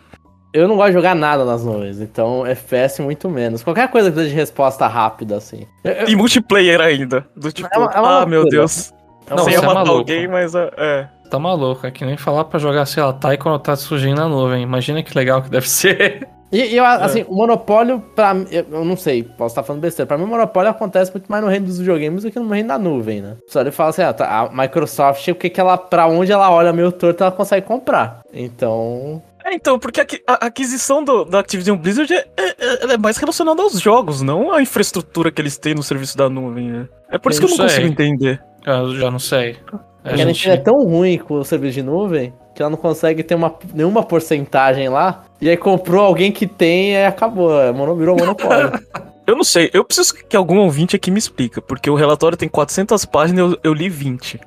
Eu 0.52 0.66
não 0.66 0.76
gosto 0.76 0.88
de 0.88 0.94
jogar 0.94 1.14
nada 1.14 1.44
nas 1.44 1.64
nuvens, 1.64 2.00
então 2.00 2.44
FPS 2.44 3.00
muito 3.00 3.28
menos. 3.28 3.62
Qualquer 3.62 3.88
coisa 3.88 4.08
que 4.08 4.14
precisa 4.14 4.34
de 4.34 4.40
resposta 4.40 4.86
rápida, 4.86 5.36
assim. 5.36 5.66
Eu, 5.84 6.08
E 6.08 6.16
multiplayer 6.16 6.80
ainda. 6.80 7.24
Do 7.36 7.52
tipo, 7.52 7.68
é 7.72 7.78
uma, 7.78 7.92
é 7.92 8.00
uma 8.00 8.22
ah, 8.22 8.26
meu 8.26 8.44
Deus. 8.44 8.92
É 9.28 9.34
não, 9.34 9.44
você 9.44 9.54
é 9.54 9.60
matar 9.60 9.88
alguém, 9.88 10.26
mas 10.26 10.54
é, 10.54 10.70
é. 10.76 11.08
Tá 11.30 11.38
maluco, 11.38 11.86
é 11.86 11.90
que 11.92 12.04
nem 12.04 12.16
falar 12.16 12.44
pra 12.44 12.58
jogar, 12.58 12.84
sei 12.86 13.00
lá, 13.02 13.12
Taiko 13.12 13.48
no 13.48 13.58
Tatsujin 13.60 14.14
na 14.14 14.28
nuvem. 14.28 14.62
Imagina 14.62 15.02
que 15.02 15.16
legal 15.16 15.40
que 15.40 15.48
deve 15.48 15.68
ser. 15.70 16.28
E, 16.50 16.58
e 16.58 16.76
eu, 16.76 16.84
assim, 16.84 17.20
é. 17.20 17.26
o 17.28 17.34
monopólio, 17.34 18.00
pra 18.16 18.34
eu, 18.50 18.66
eu 18.72 18.84
não 18.84 18.96
sei, 18.96 19.22
posso 19.22 19.52
estar 19.52 19.62
falando 19.62 19.82
besteira. 19.82 20.08
Pra 20.08 20.18
mim, 20.18 20.24
o 20.24 20.26
monopólio 20.26 20.68
acontece 20.68 21.12
muito 21.12 21.30
mais 21.30 21.44
no 21.44 21.48
reino 21.48 21.66
dos 21.66 21.78
videogames 21.78 22.24
do 22.24 22.30
que 22.32 22.40
no 22.40 22.48
reino 22.48 22.68
da 22.68 22.78
nuvem, 22.78 23.20
né? 23.20 23.36
Só 23.46 23.60
ele 23.60 23.70
fala 23.70 23.90
assim, 23.90 24.02
ah, 24.02 24.12
tá, 24.12 24.26
a 24.26 24.48
Microsoft, 24.50 25.28
o 25.28 25.34
que 25.36 25.48
que 25.48 25.60
ela, 25.60 25.78
pra 25.78 26.08
onde 26.08 26.32
ela 26.32 26.50
olha 26.50 26.72
meio 26.72 26.90
torto, 26.90 27.22
ela 27.22 27.30
consegue 27.30 27.64
comprar. 27.64 28.22
Então, 28.32 29.22
é, 29.44 29.54
então, 29.54 29.78
porque 29.78 30.00
a 30.26 30.46
aquisição 30.46 31.02
do, 31.02 31.24
da 31.24 31.40
Activision 31.40 31.76
Blizzard 31.76 32.12
é, 32.12 32.26
é, 32.36 32.44
é, 32.46 32.92
é, 32.92 32.98
mais 32.98 33.16
relacionada 33.16 33.62
aos 33.62 33.80
jogos, 33.80 34.22
não 34.22 34.52
à 34.52 34.62
infraestrutura 34.62 35.30
que 35.30 35.40
eles 35.40 35.56
têm 35.56 35.74
no 35.74 35.82
serviço 35.82 36.16
da 36.16 36.28
nuvem. 36.28 36.70
Né? 36.70 36.88
É 37.10 37.18
por 37.18 37.32
isso 37.32 37.42
eu 37.42 37.46
que 37.46 37.54
eu 37.54 37.58
não 37.58 37.68
sei. 37.68 37.76
consigo 37.76 37.92
entender. 37.92 38.42
Eu 38.66 38.94
já 38.96 39.10
não 39.10 39.18
sei. 39.18 39.56
A, 40.04 40.10
a 40.10 40.16
gente 40.16 40.48
é 40.48 40.56
tão 40.56 40.78
ruim 40.84 41.18
com 41.18 41.34
o 41.34 41.44
serviço 41.44 41.74
de 41.74 41.82
nuvem 41.82 42.32
que 42.54 42.62
ela 42.62 42.70
não 42.70 42.76
consegue 42.76 43.22
ter 43.22 43.34
uma, 43.34 43.54
nenhuma 43.72 44.02
porcentagem 44.02 44.88
lá. 44.88 45.24
E 45.40 45.48
aí 45.48 45.56
comprou 45.56 46.04
alguém 46.04 46.30
que 46.30 46.46
tem 46.46 46.92
e 46.92 47.04
acabou. 47.04 47.58
É 47.58 47.72
virou 47.72 48.16
monopólio. 48.16 48.72
eu 49.26 49.36
não 49.36 49.44
sei, 49.44 49.70
eu 49.72 49.84
preciso 49.84 50.14
que 50.14 50.36
algum 50.36 50.58
ouvinte 50.58 50.94
aqui 50.96 51.10
me 51.10 51.18
explica, 51.18 51.62
porque 51.62 51.88
o 51.88 51.94
relatório 51.94 52.36
tem 52.36 52.48
400 52.48 53.04
páginas 53.06 53.38
e 53.38 53.54
eu, 53.54 53.58
eu 53.64 53.72
li 53.72 53.88
20. 53.88 54.40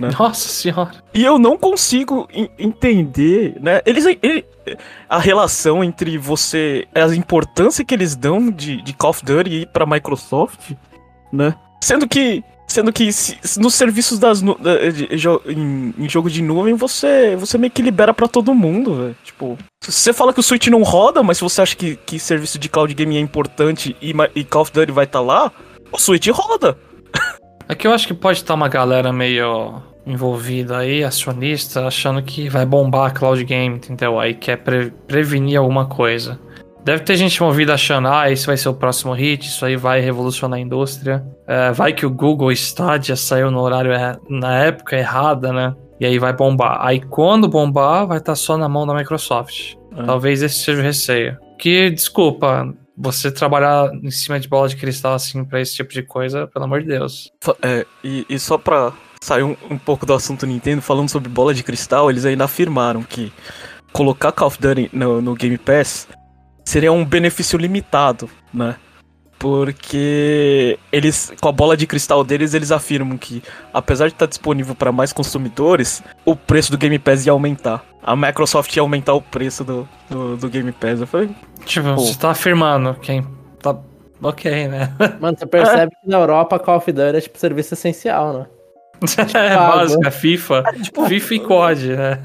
Né? 0.00 0.10
Nossa 0.18 0.48
senhora. 0.48 0.92
E 1.12 1.22
eu 1.24 1.38
não 1.38 1.56
consigo 1.56 2.26
entender, 2.58 3.56
né? 3.60 3.82
Eles, 3.84 4.06
ele, 4.06 4.44
a 5.08 5.18
relação 5.18 5.84
entre 5.84 6.16
você, 6.16 6.86
a 6.94 7.14
importância 7.14 7.84
que 7.84 7.94
eles 7.94 8.16
dão 8.16 8.50
de, 8.50 8.80
de 8.82 8.92
Call 8.94 9.10
of 9.10 9.24
Duty 9.24 9.68
pra 9.72 9.86
Microsoft, 9.86 10.72
né? 11.32 11.54
Sendo 11.82 12.08
que, 12.08 12.42
sendo 12.66 12.92
que 12.92 13.12
se, 13.12 13.38
nos 13.58 13.74
serviços 13.74 14.18
das 14.18 14.40
de, 14.40 15.16
de, 15.16 15.28
em, 15.48 15.94
em, 15.98 16.08
jogo 16.08 16.30
de 16.30 16.42
nuvem 16.42 16.74
você, 16.74 17.36
você 17.36 17.58
meio 17.58 17.72
que 17.72 17.82
libera 17.82 18.14
para 18.14 18.28
todo 18.28 18.54
mundo, 18.54 18.94
velho. 18.94 19.16
Tipo, 19.22 19.58
você 19.82 20.12
fala 20.12 20.32
que 20.32 20.40
o 20.40 20.42
Switch 20.42 20.68
não 20.68 20.82
roda, 20.82 21.22
mas 21.22 21.38
se 21.38 21.44
você 21.44 21.60
acha 21.60 21.76
que, 21.76 21.96
que 21.96 22.18
serviço 22.18 22.58
de 22.58 22.68
cloud 22.68 22.92
gaming 22.94 23.16
é 23.16 23.20
importante 23.20 23.96
e, 24.00 24.14
e 24.34 24.44
Call 24.44 24.62
of 24.62 24.72
Duty 24.72 24.92
vai 24.92 25.04
estar 25.04 25.18
tá 25.18 25.24
lá, 25.24 25.52
o 25.90 25.98
Switch 25.98 26.28
roda. 26.28 26.78
É 27.68 27.74
que 27.74 27.86
eu 27.86 27.92
acho 27.92 28.06
que 28.06 28.14
pode 28.14 28.38
estar 28.38 28.54
uma 28.54 28.68
galera 28.68 29.12
meio 29.12 29.82
envolvida 30.06 30.78
aí, 30.78 31.04
acionista, 31.04 31.86
achando 31.86 32.22
que 32.22 32.48
vai 32.48 32.66
bombar 32.66 33.06
a 33.06 33.10
cloud 33.10 33.42
game, 33.44 33.76
entendeu? 33.76 34.18
Aí 34.18 34.34
quer 34.34 34.56
pre 34.56 34.90
prevenir 35.06 35.58
alguma 35.58 35.86
coisa. 35.86 36.38
Deve 36.84 37.04
ter 37.04 37.14
gente 37.14 37.36
envolvida 37.36 37.74
achando, 37.74 38.08
ah, 38.08 38.28
esse 38.30 38.44
vai 38.44 38.56
ser 38.56 38.68
o 38.68 38.74
próximo 38.74 39.12
hit, 39.12 39.46
isso 39.46 39.64
aí 39.64 39.76
vai 39.76 40.00
revolucionar 40.00 40.58
a 40.58 40.62
indústria. 40.62 41.24
É, 41.46 41.70
vai 41.70 41.92
que 41.92 42.04
o 42.04 42.10
Google 42.10 42.50
Stadia 42.50 43.14
saiu 43.14 43.52
no 43.52 43.60
horário, 43.60 43.92
na 44.28 44.58
época 44.58 44.96
errada, 44.96 45.52
né? 45.52 45.74
E 46.00 46.06
aí 46.06 46.18
vai 46.18 46.32
bombar. 46.32 46.78
Aí 46.80 47.00
quando 47.00 47.46
bombar, 47.46 48.08
vai 48.08 48.18
estar 48.18 48.34
só 48.34 48.56
na 48.56 48.68
mão 48.68 48.84
da 48.84 48.94
Microsoft. 48.94 49.74
É. 49.96 50.02
Talvez 50.02 50.42
esse 50.42 50.58
seja 50.58 50.80
o 50.80 50.82
receio. 50.82 51.38
Que, 51.56 51.88
desculpa, 51.90 52.74
você 53.02 53.32
trabalhar 53.32 53.92
em 53.92 54.10
cima 54.10 54.38
de 54.38 54.48
bola 54.48 54.68
de 54.68 54.76
cristal 54.76 55.14
assim 55.14 55.44
para 55.44 55.60
esse 55.60 55.74
tipo 55.74 55.92
de 55.92 56.02
coisa, 56.02 56.46
pelo 56.46 56.64
amor 56.64 56.80
de 56.82 56.86
Deus. 56.86 57.32
É, 57.60 57.84
e, 58.02 58.24
e 58.28 58.38
só 58.38 58.56
pra 58.56 58.92
sair 59.20 59.42
um, 59.42 59.56
um 59.68 59.76
pouco 59.76 60.06
do 60.06 60.14
assunto 60.14 60.46
Nintendo, 60.46 60.80
falando 60.80 61.08
sobre 61.08 61.28
bola 61.28 61.52
de 61.52 61.64
cristal, 61.64 62.08
eles 62.08 62.24
ainda 62.24 62.44
afirmaram 62.44 63.02
que 63.02 63.32
colocar 63.92 64.30
Call 64.30 64.46
of 64.46 64.58
Duty 64.60 64.90
no, 64.92 65.20
no 65.20 65.34
Game 65.34 65.58
Pass 65.58 66.06
seria 66.64 66.92
um 66.92 67.04
benefício 67.04 67.58
limitado, 67.58 68.30
né? 68.54 68.76
Porque 69.42 70.78
eles, 70.92 71.32
com 71.40 71.48
a 71.48 71.52
bola 71.52 71.76
de 71.76 71.84
cristal 71.84 72.22
deles, 72.22 72.54
eles 72.54 72.70
afirmam 72.70 73.18
que, 73.18 73.42
apesar 73.74 74.06
de 74.06 74.14
estar 74.14 74.26
disponível 74.26 74.72
para 74.72 74.92
mais 74.92 75.12
consumidores, 75.12 76.00
o 76.24 76.36
preço 76.36 76.70
do 76.70 76.78
Game 76.78 76.96
Pass 76.98 77.26
ia 77.26 77.32
aumentar. 77.32 77.84
A 78.00 78.14
Microsoft 78.14 78.74
ia 78.76 78.82
aumentar 78.82 79.14
o 79.14 79.20
preço 79.20 79.64
do, 79.64 79.88
do, 80.08 80.36
do 80.36 80.48
Game 80.48 80.70
Pass. 80.70 81.00
Eu 81.00 81.06
falei, 81.08 81.30
Tipo, 81.64 81.94
Pô. 81.94 82.00
você 82.00 82.18
tá 82.18 82.30
afirmando 82.30 82.94
quem. 82.94 83.26
Tá... 83.60 83.76
Ok, 84.22 84.68
né? 84.68 84.94
Mano, 85.20 85.36
você 85.36 85.46
percebe 85.46 85.92
que 86.00 86.08
na 86.08 86.18
Europa 86.18 86.58
Call 86.58 86.76
of 86.76 86.92
Duty 86.92 87.16
é 87.16 87.20
tipo 87.20 87.38
serviço 87.38 87.74
essencial, 87.74 88.32
né? 88.32 88.46
é 89.34 89.56
básica, 89.56 90.10
FIFA. 90.10 90.62
FIFA 91.08 91.34
e 91.34 91.40
COD, 91.40 91.96
né? 91.96 92.18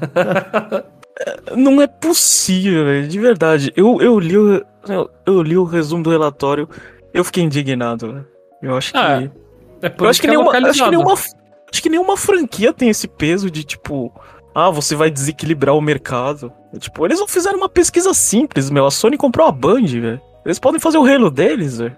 não 1.56 1.82
é 1.82 1.88
possível, 1.88 2.84
velho, 2.84 3.08
de 3.08 3.18
verdade. 3.18 3.72
Eu, 3.74 4.00
eu, 4.00 4.20
li 4.20 4.38
o, 4.38 4.64
eu, 4.88 5.10
eu 5.26 5.42
li 5.42 5.56
o 5.56 5.64
resumo 5.64 6.04
do 6.04 6.10
relatório, 6.10 6.68
eu 7.12 7.24
fiquei 7.24 7.42
indignado, 7.42 8.12
velho. 8.12 8.26
Eu 8.62 8.76
acho 8.76 8.92
que. 8.92 8.98
Ah, 8.98 9.28
É 9.82 9.88
por 9.88 10.04
eu 10.04 10.10
acho 10.10 10.20
que, 10.20 10.26
é 10.26 10.30
nenhuma, 10.30 10.52
acho 10.52 10.84
que 10.84 10.90
nenhuma. 10.90 11.14
Acho 11.70 11.82
que 11.82 11.88
nenhuma 11.88 12.16
franquia 12.16 12.72
tem 12.72 12.88
esse 12.88 13.06
peso 13.06 13.50
de 13.50 13.64
tipo. 13.64 14.12
Ah, 14.54 14.70
você 14.70 14.96
vai 14.96 15.10
desequilibrar 15.10 15.76
o 15.76 15.80
mercado. 15.80 16.52
Tipo, 16.78 17.06
eles 17.06 17.20
não 17.20 17.28
fizeram 17.28 17.58
uma 17.58 17.68
pesquisa 17.68 18.12
simples, 18.12 18.70
meu. 18.70 18.86
A 18.86 18.90
Sony 18.90 19.16
comprou 19.16 19.46
a 19.46 19.52
Band, 19.52 19.86
velho. 19.86 20.20
Eles 20.44 20.58
podem 20.58 20.80
fazer 20.80 20.98
o 20.98 21.04
Halo 21.04 21.30
deles, 21.30 21.78
velho. 21.78 21.96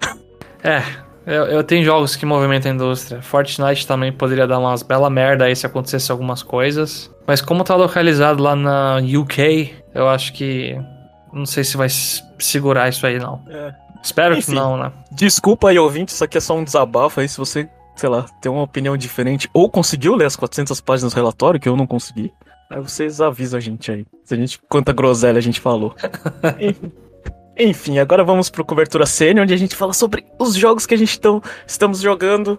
É, 0.66 0.82
eu, 1.26 1.44
eu 1.44 1.62
tenho 1.62 1.84
jogos 1.84 2.16
que 2.16 2.24
movimentam 2.24 2.72
a 2.72 2.74
indústria. 2.74 3.20
Fortnite 3.20 3.86
também 3.86 4.10
poderia 4.10 4.46
dar 4.46 4.58
umas 4.58 4.82
bela 4.82 5.10
merda 5.10 5.44
aí 5.44 5.54
se 5.54 5.66
acontecesse 5.66 6.10
algumas 6.10 6.42
coisas. 6.42 7.10
Mas 7.26 7.42
como 7.42 7.62
tá 7.64 7.74
localizado 7.74 8.42
lá 8.42 8.56
na 8.56 8.96
UK, 8.96 9.74
eu 9.94 10.08
acho 10.08 10.32
que. 10.32 10.74
Não 11.32 11.44
sei 11.44 11.64
se 11.64 11.76
vai 11.76 11.88
segurar 11.90 12.88
isso 12.88 13.06
aí, 13.06 13.18
não. 13.18 13.42
É. 13.48 13.74
Espero 14.04 14.36
Enfim. 14.36 14.52
que 14.52 14.54
não, 14.54 14.76
né? 14.76 14.92
Desculpa 15.10 15.70
aí, 15.70 15.78
ouvinte, 15.78 16.12
isso 16.12 16.22
aqui 16.22 16.36
é 16.36 16.40
só 16.40 16.54
um 16.54 16.62
desabafo 16.62 17.20
aí. 17.20 17.28
Se 17.28 17.38
você, 17.38 17.66
sei 17.96 18.08
lá, 18.10 18.26
tem 18.40 18.52
uma 18.52 18.62
opinião 18.62 18.96
diferente 18.98 19.48
ou 19.54 19.70
conseguiu 19.70 20.14
ler 20.14 20.26
as 20.26 20.36
400 20.36 20.78
páginas 20.82 21.14
do 21.14 21.16
relatório, 21.16 21.58
que 21.58 21.66
eu 21.66 21.74
não 21.74 21.86
consegui, 21.86 22.30
aí 22.70 22.80
vocês 22.80 23.22
avisam 23.22 23.56
a 23.56 23.60
gente 23.60 23.90
aí. 23.90 24.06
Se 24.22 24.34
a 24.34 24.36
gente, 24.36 24.60
quanta 24.68 24.92
groselha 24.92 25.38
a 25.38 25.40
gente 25.40 25.58
falou. 25.58 25.94
Enfim. 27.58 27.98
Agora 27.98 28.22
vamos 28.22 28.50
pro 28.50 28.64
Cobertura 28.64 29.06
Sênior, 29.06 29.44
onde 29.44 29.54
a 29.54 29.56
gente 29.56 29.74
fala 29.74 29.94
sobre 29.94 30.26
os 30.38 30.54
jogos 30.54 30.84
que 30.84 30.92
a 30.92 30.98
gente 30.98 31.18
tão, 31.18 31.42
estamos 31.66 32.00
jogando. 32.00 32.58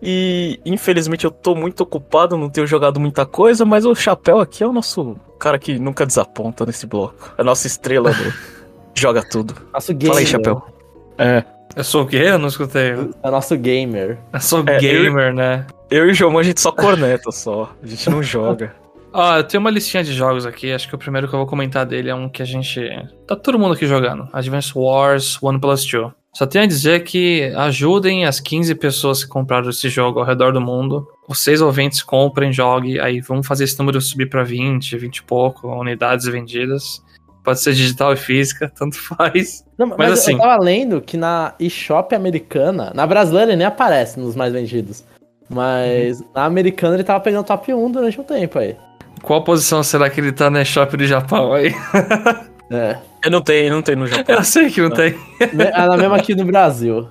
E 0.00 0.60
infelizmente 0.64 1.24
eu 1.24 1.30
tô 1.32 1.54
muito 1.54 1.80
ocupado, 1.80 2.36
não 2.36 2.50
tenho 2.50 2.66
jogado 2.66 3.00
muita 3.00 3.26
coisa, 3.26 3.64
mas 3.64 3.84
o 3.86 3.94
Chapéu 3.94 4.38
aqui 4.38 4.62
é 4.62 4.66
o 4.66 4.72
nosso 4.72 5.16
cara 5.40 5.58
que 5.58 5.78
nunca 5.78 6.06
desaponta 6.06 6.64
nesse 6.64 6.86
bloco. 6.86 7.34
A 7.36 7.42
nossa 7.42 7.66
estrela 7.66 8.12
do 8.12 8.56
Joga 8.94 9.22
Tudo. 9.22 9.54
Nosso. 9.72 9.92
Fala 10.06 10.20
aí, 10.20 10.26
Chapéu. 10.26 10.75
É. 11.18 11.44
Eu 11.74 11.84
sou 11.84 12.04
o 12.04 12.06
quê? 12.06 12.16
Eu 12.16 12.38
não 12.38 12.48
escutei. 12.48 12.94
É 13.22 13.30
nosso 13.30 13.56
gamer. 13.56 14.18
Eu 14.32 14.40
sou 14.40 14.64
É, 14.66 14.78
gamer, 14.78 15.34
né? 15.34 15.66
Eu 15.90 16.06
e 16.08 16.10
o 16.10 16.14
Jomon 16.14 16.38
a 16.38 16.42
gente 16.42 16.60
só 16.60 16.72
corneta 16.72 17.30
só. 17.30 17.70
A 17.82 17.86
gente 17.86 18.08
não 18.08 18.22
joga. 18.22 18.74
Ó, 19.12 19.36
eu 19.36 19.44
tenho 19.44 19.60
uma 19.60 19.70
listinha 19.70 20.02
de 20.02 20.12
jogos 20.12 20.44
aqui. 20.44 20.72
Acho 20.72 20.88
que 20.88 20.94
o 20.94 20.98
primeiro 20.98 21.28
que 21.28 21.34
eu 21.34 21.38
vou 21.38 21.46
comentar 21.46 21.86
dele 21.86 22.10
é 22.10 22.14
um 22.14 22.28
que 22.28 22.42
a 22.42 22.44
gente. 22.44 22.80
Tá 23.26 23.36
todo 23.36 23.58
mundo 23.58 23.74
aqui 23.74 23.86
jogando: 23.86 24.28
Advance 24.32 24.72
Wars 24.74 25.38
1 25.42 25.58
Plus 25.58 25.86
2. 25.86 26.12
Só 26.34 26.46
tenho 26.46 26.64
a 26.64 26.68
dizer 26.68 27.02
que 27.02 27.50
ajudem 27.56 28.26
as 28.26 28.40
15 28.40 28.74
pessoas 28.74 29.24
que 29.24 29.30
compraram 29.30 29.70
esse 29.70 29.88
jogo 29.88 30.20
ao 30.20 30.26
redor 30.26 30.52
do 30.52 30.60
mundo. 30.60 31.08
Vocês 31.26 31.62
ouvintes 31.62 32.02
comprem, 32.02 32.52
joguem. 32.52 32.98
Aí 33.00 33.22
vamos 33.22 33.46
fazer 33.46 33.64
esse 33.64 33.78
número 33.78 33.98
subir 34.02 34.28
pra 34.28 34.42
20, 34.42 34.98
20 34.98 35.16
e 35.16 35.22
pouco 35.22 35.68
unidades 35.68 36.26
vendidas. 36.26 37.02
Pode 37.46 37.60
ser 37.60 37.72
digital 37.74 38.12
e 38.12 38.16
física, 38.16 38.70
tanto 38.76 38.98
faz. 38.98 39.64
Não, 39.78 39.86
mas 39.86 39.96
Mas 39.98 40.08
eu- 40.08 40.12
assim- 40.14 40.32
eu 40.32 40.38
tava 40.40 40.62
lendo 40.62 41.00
que 41.00 41.16
na 41.16 41.54
eShop 41.60 42.12
americana, 42.14 42.90
na 42.94 43.06
brasileira 43.06 43.50
ele 43.52 43.56
nem 43.58 43.66
aparece 43.66 44.18
nos 44.20 44.34
mais 44.34 44.52
vendidos. 44.52 45.04
Mas 45.48 46.20
Uhum. 46.20 46.26
na 46.34 46.44
americana 46.44 46.96
ele 46.96 47.04
tava 47.04 47.20
pegando 47.20 47.44
top 47.46 47.72
1 47.72 47.90
durante 47.90 48.20
um 48.20 48.24
tempo 48.24 48.58
aí. 48.58 48.74
Qual 49.22 49.42
posição 49.44 49.82
será 49.82 50.10
que 50.10 50.20
ele 50.20 50.32
tá 50.32 50.50
na 50.50 50.62
eShop 50.62 50.96
do 50.96 51.06
Japão 51.06 51.52
aí? 51.52 51.72
É. 52.68 52.96
Eu 53.24 53.30
não 53.30 53.40
tenho, 53.40 53.72
não 53.72 53.80
tenho 53.80 53.98
no 53.98 54.06
Japão. 54.08 54.34
Eu 54.34 54.42
sei 54.42 54.68
que 54.70 54.80
não 54.82 54.90
tem. 54.90 55.12
Me- 55.52 55.70
ah, 55.72 55.86
na 55.86 55.96
mesma 55.96 56.16
aqui 56.16 56.34
no 56.34 56.44
Brasil. 56.44 57.06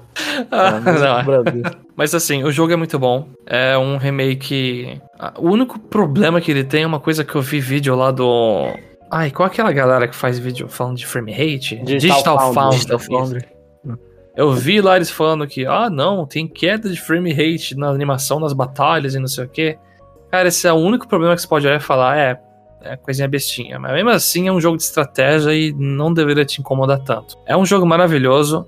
Ah, 0.51 0.81
mas 0.83 0.99
não, 0.99 1.17
no 1.19 1.23
Brasil. 1.23 1.63
Mas 1.95 2.13
assim, 2.13 2.43
o 2.43 2.51
jogo 2.51 2.73
é 2.73 2.75
muito 2.75 2.99
bom. 2.99 3.29
É 3.47 3.77
um 3.77 3.95
remake. 3.95 4.99
O 5.37 5.49
único 5.49 5.79
problema 5.79 6.41
que 6.41 6.51
ele 6.51 6.65
tem 6.65 6.83
é 6.83 6.85
uma 6.85 6.99
coisa 6.99 7.23
que 7.23 7.33
eu 7.35 7.41
vi 7.41 7.61
vídeo 7.61 7.95
lá 7.95 8.11
do. 8.11 8.67
Ai, 9.11 9.31
qual 9.31 9.47
é 9.47 9.51
aquela 9.51 9.71
galera 9.71 10.07
que 10.07 10.15
faz 10.15 10.39
vídeo 10.39 10.67
falando 10.67 10.97
de 10.97 11.05
frame 11.05 11.31
rate? 11.31 11.77
Digital 11.83 12.53
Foundry. 12.53 12.77
Digital. 12.77 12.99
Foundry. 12.99 13.45
Eu 14.35 14.51
vi 14.51 14.81
lá 14.81 14.97
eles 14.97 15.09
falando 15.09 15.47
que, 15.47 15.65
ah, 15.65 15.89
não, 15.89 16.25
tem 16.25 16.45
queda 16.45 16.89
de 16.89 16.99
frame 16.99 17.31
rate 17.31 17.75
na 17.75 17.89
animação 17.89 18.41
das 18.41 18.51
batalhas 18.51 19.15
e 19.15 19.19
não 19.19 19.27
sei 19.27 19.45
o 19.45 19.47
quê. 19.47 19.77
Cara, 20.29 20.49
esse 20.49 20.67
é 20.67 20.73
o 20.73 20.75
único 20.75 21.07
problema 21.07 21.33
que 21.33 21.41
você 21.41 21.47
pode 21.47 21.65
olhar 21.65 21.77
e 21.77 21.83
falar, 21.83 22.17
é, 22.17 22.37
é 22.81 22.97
coisinha 22.97 23.27
bestinha. 23.29 23.79
Mas 23.79 23.93
mesmo 23.93 24.09
assim 24.09 24.49
é 24.49 24.51
um 24.51 24.59
jogo 24.59 24.75
de 24.75 24.83
estratégia 24.83 25.53
e 25.53 25.71
não 25.71 26.13
deveria 26.13 26.43
te 26.43 26.59
incomodar 26.59 26.99
tanto. 26.99 27.37
É 27.45 27.55
um 27.55 27.65
jogo 27.65 27.85
maravilhoso. 27.85 28.67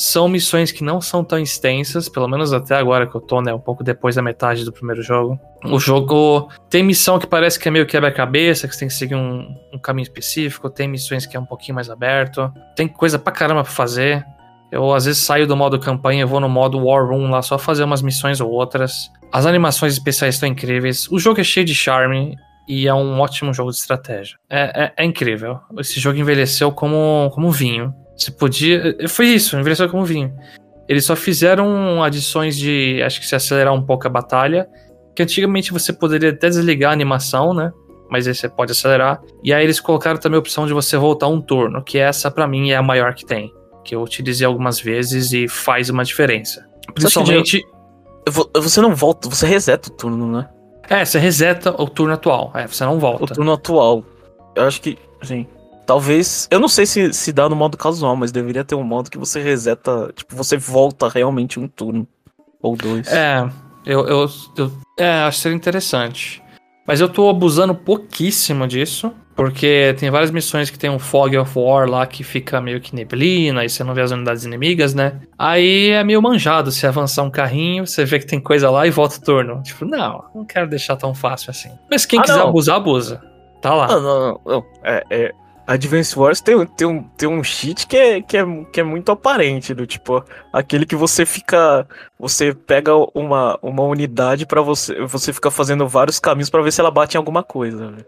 São 0.00 0.28
missões 0.28 0.70
que 0.70 0.84
não 0.84 1.00
são 1.00 1.24
tão 1.24 1.40
extensas, 1.40 2.08
pelo 2.08 2.28
menos 2.28 2.52
até 2.52 2.76
agora 2.76 3.04
que 3.04 3.16
eu 3.16 3.20
tô, 3.20 3.40
né? 3.42 3.52
Um 3.52 3.58
pouco 3.58 3.82
depois 3.82 4.14
da 4.14 4.22
metade 4.22 4.64
do 4.64 4.70
primeiro 4.72 5.02
jogo. 5.02 5.36
O 5.64 5.80
jogo 5.80 6.48
tem 6.70 6.84
missão 6.84 7.18
que 7.18 7.26
parece 7.26 7.58
que 7.58 7.66
é 7.66 7.70
meio 7.72 7.84
quebra-cabeça, 7.84 8.68
que 8.68 8.74
você 8.74 8.78
tem 8.78 8.88
que 8.88 8.94
seguir 8.94 9.16
um, 9.16 9.52
um 9.74 9.78
caminho 9.78 10.04
específico. 10.04 10.70
Tem 10.70 10.86
missões 10.86 11.26
que 11.26 11.36
é 11.36 11.40
um 11.40 11.44
pouquinho 11.44 11.74
mais 11.74 11.90
aberto. 11.90 12.48
Tem 12.76 12.86
coisa 12.86 13.18
pra 13.18 13.32
caramba 13.32 13.64
pra 13.64 13.72
fazer. 13.72 14.24
Eu 14.70 14.94
às 14.94 15.04
vezes 15.06 15.20
saio 15.20 15.48
do 15.48 15.56
modo 15.56 15.80
campanha 15.80 16.22
e 16.22 16.24
vou 16.24 16.38
no 16.38 16.48
modo 16.48 16.78
War 16.78 17.04
Room 17.04 17.28
lá 17.28 17.42
só 17.42 17.58
fazer 17.58 17.82
umas 17.82 18.00
missões 18.00 18.40
ou 18.40 18.48
outras. 18.52 19.10
As 19.32 19.46
animações 19.46 19.94
especiais 19.94 20.36
estão 20.36 20.48
incríveis. 20.48 21.08
O 21.10 21.18
jogo 21.18 21.40
é 21.40 21.44
cheio 21.44 21.66
de 21.66 21.74
charme 21.74 22.36
e 22.68 22.86
é 22.86 22.94
um 22.94 23.18
ótimo 23.18 23.52
jogo 23.52 23.72
de 23.72 23.78
estratégia. 23.78 24.36
É, 24.48 24.84
é- 24.84 24.92
é 24.98 25.04
incrível. 25.04 25.58
Esse 25.76 25.98
jogo 25.98 26.18
envelheceu 26.20 26.70
como, 26.70 27.30
como 27.34 27.50
vinho. 27.50 27.92
Você 28.18 28.30
podia. 28.32 28.96
Foi 29.08 29.26
isso, 29.26 29.56
envelheceu 29.56 29.88
como 29.88 30.04
vinho. 30.04 30.34
Eles 30.88 31.04
só 31.04 31.14
fizeram 31.14 32.02
adições 32.02 32.56
de. 32.56 33.00
Acho 33.02 33.20
que 33.20 33.26
se 33.26 33.36
acelerar 33.36 33.72
um 33.72 33.82
pouco 33.82 34.06
a 34.06 34.10
batalha. 34.10 34.68
Que 35.14 35.22
antigamente 35.22 35.72
você 35.72 35.92
poderia 35.92 36.30
até 36.30 36.48
desligar 36.48 36.90
a 36.90 36.92
animação, 36.92 37.54
né? 37.54 37.72
Mas 38.10 38.26
aí 38.26 38.34
você 38.34 38.48
pode 38.48 38.72
acelerar. 38.72 39.20
E 39.44 39.52
aí 39.52 39.62
eles 39.64 39.78
colocaram 39.80 40.18
também 40.18 40.36
a 40.36 40.40
opção 40.40 40.66
de 40.66 40.72
você 40.72 40.96
voltar 40.96 41.28
um 41.28 41.40
turno, 41.40 41.82
que 41.82 41.98
essa 41.98 42.30
pra 42.30 42.46
mim 42.48 42.70
é 42.70 42.76
a 42.76 42.82
maior 42.82 43.14
que 43.14 43.24
tem. 43.26 43.52
Que 43.84 43.94
eu 43.94 44.02
utilizei 44.02 44.46
algumas 44.46 44.80
vezes 44.80 45.32
e 45.32 45.46
faz 45.48 45.88
uma 45.90 46.04
diferença. 46.04 46.66
Principalmente. 46.94 47.62
Vo- 48.28 48.50
Você 48.56 48.80
não 48.80 48.94
volta, 48.94 49.28
você 49.28 49.46
reseta 49.46 49.88
o 49.90 49.92
turno, 49.92 50.30
né? 50.30 50.48
É, 50.88 51.04
você 51.04 51.18
reseta 51.18 51.70
o 51.80 51.86
turno 51.88 52.14
atual. 52.14 52.50
É, 52.54 52.66
você 52.66 52.84
não 52.84 52.96
O 52.96 53.00
volta. 53.00 53.34
turno 53.34 53.52
atual. 53.52 54.04
Eu 54.56 54.64
acho 54.64 54.80
que, 54.80 54.96
assim, 55.20 55.46
talvez. 55.88 56.46
Eu 56.50 56.60
não 56.60 56.68
sei 56.68 56.84
se, 56.84 57.12
se 57.14 57.32
dá 57.32 57.48
no 57.48 57.56
modo 57.56 57.76
casual, 57.78 58.14
mas 58.14 58.30
deveria 58.30 58.62
ter 58.62 58.74
um 58.74 58.84
modo 58.84 59.10
que 59.10 59.16
você 59.18 59.40
reseta. 59.42 60.12
Tipo, 60.14 60.36
você 60.36 60.58
volta 60.58 61.08
realmente 61.08 61.58
um 61.58 61.66
turno. 61.66 62.06
Ou 62.60 62.76
dois. 62.76 63.08
É, 63.08 63.48
eu, 63.86 64.06
eu, 64.06 64.28
eu- 64.56 64.72
é, 64.98 65.08
acho 65.22 65.38
que 65.38 65.42
seria 65.44 65.56
interessante. 65.56 66.42
Mas 66.86 67.00
eu 67.00 67.08
tô 67.08 67.28
abusando 67.30 67.74
pouquíssimo 67.74 68.66
disso, 68.66 69.12
porque 69.36 69.94
tem 69.98 70.10
várias 70.10 70.30
missões 70.30 70.68
que 70.68 70.78
tem 70.78 70.90
um 70.90 70.98
Fog 70.98 71.36
of 71.38 71.52
War 71.58 71.88
lá 71.88 72.04
que 72.06 72.24
fica 72.24 72.60
meio 72.60 72.80
que 72.80 72.94
neblina 72.94 73.64
e 73.64 73.68
você 73.68 73.84
não 73.84 73.94
vê 73.94 74.00
as 74.02 74.10
unidades 74.10 74.44
inimigas, 74.44 74.92
né? 74.94 75.20
Aí 75.38 75.90
é 75.90 76.02
meio 76.02 76.20
manjado 76.20 76.70
se 76.72 76.86
avançar 76.86 77.22
um 77.22 77.30
carrinho, 77.30 77.86
você 77.86 78.04
vê 78.04 78.18
que 78.18 78.26
tem 78.26 78.40
coisa 78.40 78.70
lá 78.70 78.86
e 78.86 78.90
volta 78.90 79.16
o 79.16 79.20
turno. 79.20 79.62
Tipo, 79.62 79.84
não, 79.84 80.24
não 80.34 80.44
quero 80.44 80.68
deixar 80.68 80.96
tão 80.96 81.14
fácil 81.14 81.50
assim. 81.50 81.70
Mas 81.90 82.04
quem 82.04 82.18
Ah, 82.18 82.22
quiser 82.22 82.38
não. 82.38 82.48
abusar, 82.48 82.76
abusa. 82.76 83.22
Tá 83.62 83.74
lá. 83.74 83.86
Não, 83.88 84.00
não, 84.02 84.20
não. 84.20 84.40
não. 84.46 84.64
É, 84.82 85.04
é, 85.10 85.32
Advance 85.68 86.18
Wars 86.18 86.40
tem, 86.40 86.64
tem, 86.66 86.86
um, 86.86 87.02
tem 87.02 87.28
um 87.28 87.44
cheat 87.44 87.86
que 87.86 87.96
é, 87.96 88.22
que, 88.22 88.36
é, 88.38 88.44
que 88.72 88.80
é 88.80 88.82
muito 88.82 89.12
aparente, 89.12 89.74
do 89.74 89.86
tipo, 89.86 90.24
aquele 90.52 90.86
que 90.86 90.96
você 90.96 91.26
fica. 91.26 91.86
Você 92.18 92.54
pega 92.54 92.92
uma, 93.14 93.58
uma 93.62 93.82
unidade 93.82 94.46
pra 94.46 94.62
você. 94.62 94.98
Você 95.04 95.32
fica 95.32 95.50
fazendo 95.50 95.86
vários 95.86 96.18
caminhos 96.18 96.48
pra 96.48 96.62
ver 96.62 96.72
se 96.72 96.80
ela 96.80 96.90
bate 96.90 97.16
em 97.16 97.18
alguma 97.18 97.42
coisa, 97.42 97.88
velho. 97.90 98.06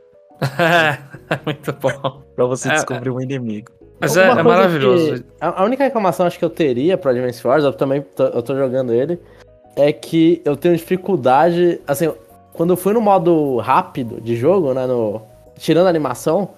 é 0.58 0.98
muito 1.44 1.72
bom. 1.74 2.22
Pra 2.34 2.46
você 2.46 2.68
É, 2.70 2.72
descobrir 2.74 3.10
um 3.10 3.20
inimigo. 3.20 3.70
Mas 4.00 4.16
é, 4.16 4.22
é 4.24 4.26
coisa 4.28 4.42
maravilhoso. 4.42 5.14
que- 5.22 5.24
a, 5.38 5.60
a 5.60 5.64
única 5.64 5.84
reclamação 5.84 6.24
acho 6.26 6.38
que 6.38 6.44
eu 6.44 6.48
teria 6.50 6.96
pro 6.96 7.10
Advance 7.10 7.46
Wars, 7.46 7.62
eu 7.62 7.72
também 7.74 8.00
tô, 8.00 8.24
eu 8.24 8.42
tô 8.42 8.56
jogando 8.56 8.94
ele, 8.94 9.20
é 9.76 9.92
que 9.92 10.40
eu 10.46 10.56
tenho 10.56 10.74
dificuldade, 10.74 11.78
assim, 11.86 12.10
quando 12.54 12.70
eu 12.70 12.76
fui 12.78 12.94
no 12.94 13.00
modo 13.02 13.58
rápido 13.58 14.18
de 14.18 14.34
jogo, 14.36 14.72
né, 14.72 14.86
no, 14.86 15.20
tirando 15.58 15.86
a 15.86 15.90
animação, 15.90 16.52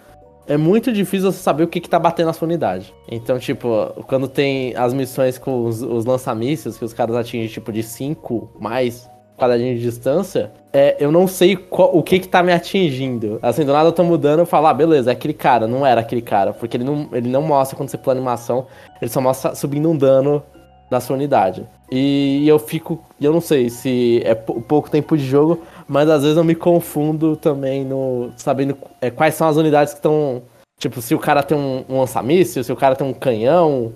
é 0.46 0.56
muito 0.56 0.92
difícil 0.92 1.30
você 1.30 1.38
saber 1.38 1.62
o 1.64 1.68
que 1.68 1.80
que 1.80 1.88
tá 1.88 1.98
batendo 1.98 2.26
na 2.26 2.32
sua 2.32 2.46
unidade. 2.46 2.92
Então, 3.10 3.38
tipo, 3.38 3.68
quando 4.06 4.26
tem 4.28 4.74
as 4.76 4.92
missões 4.92 5.38
com 5.38 5.64
os, 5.64 5.82
os 5.82 6.04
lança-mísseis, 6.04 6.76
que 6.76 6.84
os 6.84 6.92
caras 6.92 7.14
atingem, 7.16 7.48
tipo, 7.48 7.72
de 7.72 7.82
5 7.82 8.50
mais 8.60 9.08
quadradinho 9.36 9.74
de 9.76 9.82
distância, 9.82 10.52
é, 10.72 10.96
eu 11.00 11.10
não 11.10 11.26
sei 11.26 11.56
qual- 11.56 11.96
o 11.96 12.02
que 12.02 12.18
que 12.20 12.28
tá 12.28 12.42
me 12.42 12.52
atingindo. 12.52 13.38
Assim, 13.42 13.64
do 13.64 13.72
nada 13.72 13.88
eu 13.88 13.92
tô 13.92 14.04
mudando, 14.04 14.40
eu 14.40 14.46
falo, 14.46 14.66
ah, 14.68 14.74
beleza, 14.74 15.10
é 15.10 15.12
aquele 15.12 15.34
cara, 15.34 15.66
não 15.66 15.84
era 15.86 16.00
aquele 16.00 16.22
cara. 16.22 16.52
Porque 16.52 16.76
ele 16.76 16.84
não, 16.84 17.08
ele 17.12 17.28
não 17.28 17.42
mostra 17.42 17.76
quando 17.76 17.88
você 17.88 17.98
pula 17.98 18.14
animação, 18.16 18.66
ele 19.00 19.10
só 19.10 19.20
mostra 19.20 19.54
subindo 19.54 19.88
um 19.90 19.96
dano 19.96 20.42
da 20.90 21.00
sua 21.00 21.16
unidade. 21.16 21.66
E 21.90 22.46
eu 22.46 22.58
fico, 22.58 23.02
eu 23.20 23.32
não 23.32 23.40
sei 23.40 23.68
se 23.70 24.20
é 24.24 24.34
pou- 24.34 24.60
pouco 24.60 24.90
tempo 24.90 25.16
de 25.16 25.24
jogo, 25.24 25.60
mas 25.88 26.08
às 26.08 26.22
vezes 26.22 26.36
eu 26.36 26.44
me 26.44 26.54
confundo 26.54 27.36
também 27.36 27.84
no 27.84 28.30
sabendo 28.36 28.76
é, 29.00 29.10
quais 29.10 29.34
são 29.34 29.48
as 29.48 29.56
unidades 29.56 29.92
que 29.92 29.98
estão, 29.98 30.42
tipo, 30.78 31.00
se 31.02 31.14
o 31.14 31.18
cara 31.18 31.42
tem 31.42 31.56
um, 31.56 31.84
um 31.88 32.00
lança-míssil, 32.00 32.62
se 32.64 32.72
o 32.72 32.76
cara 32.76 32.94
tem 32.96 33.06
um 33.06 33.12
canhão. 33.12 33.92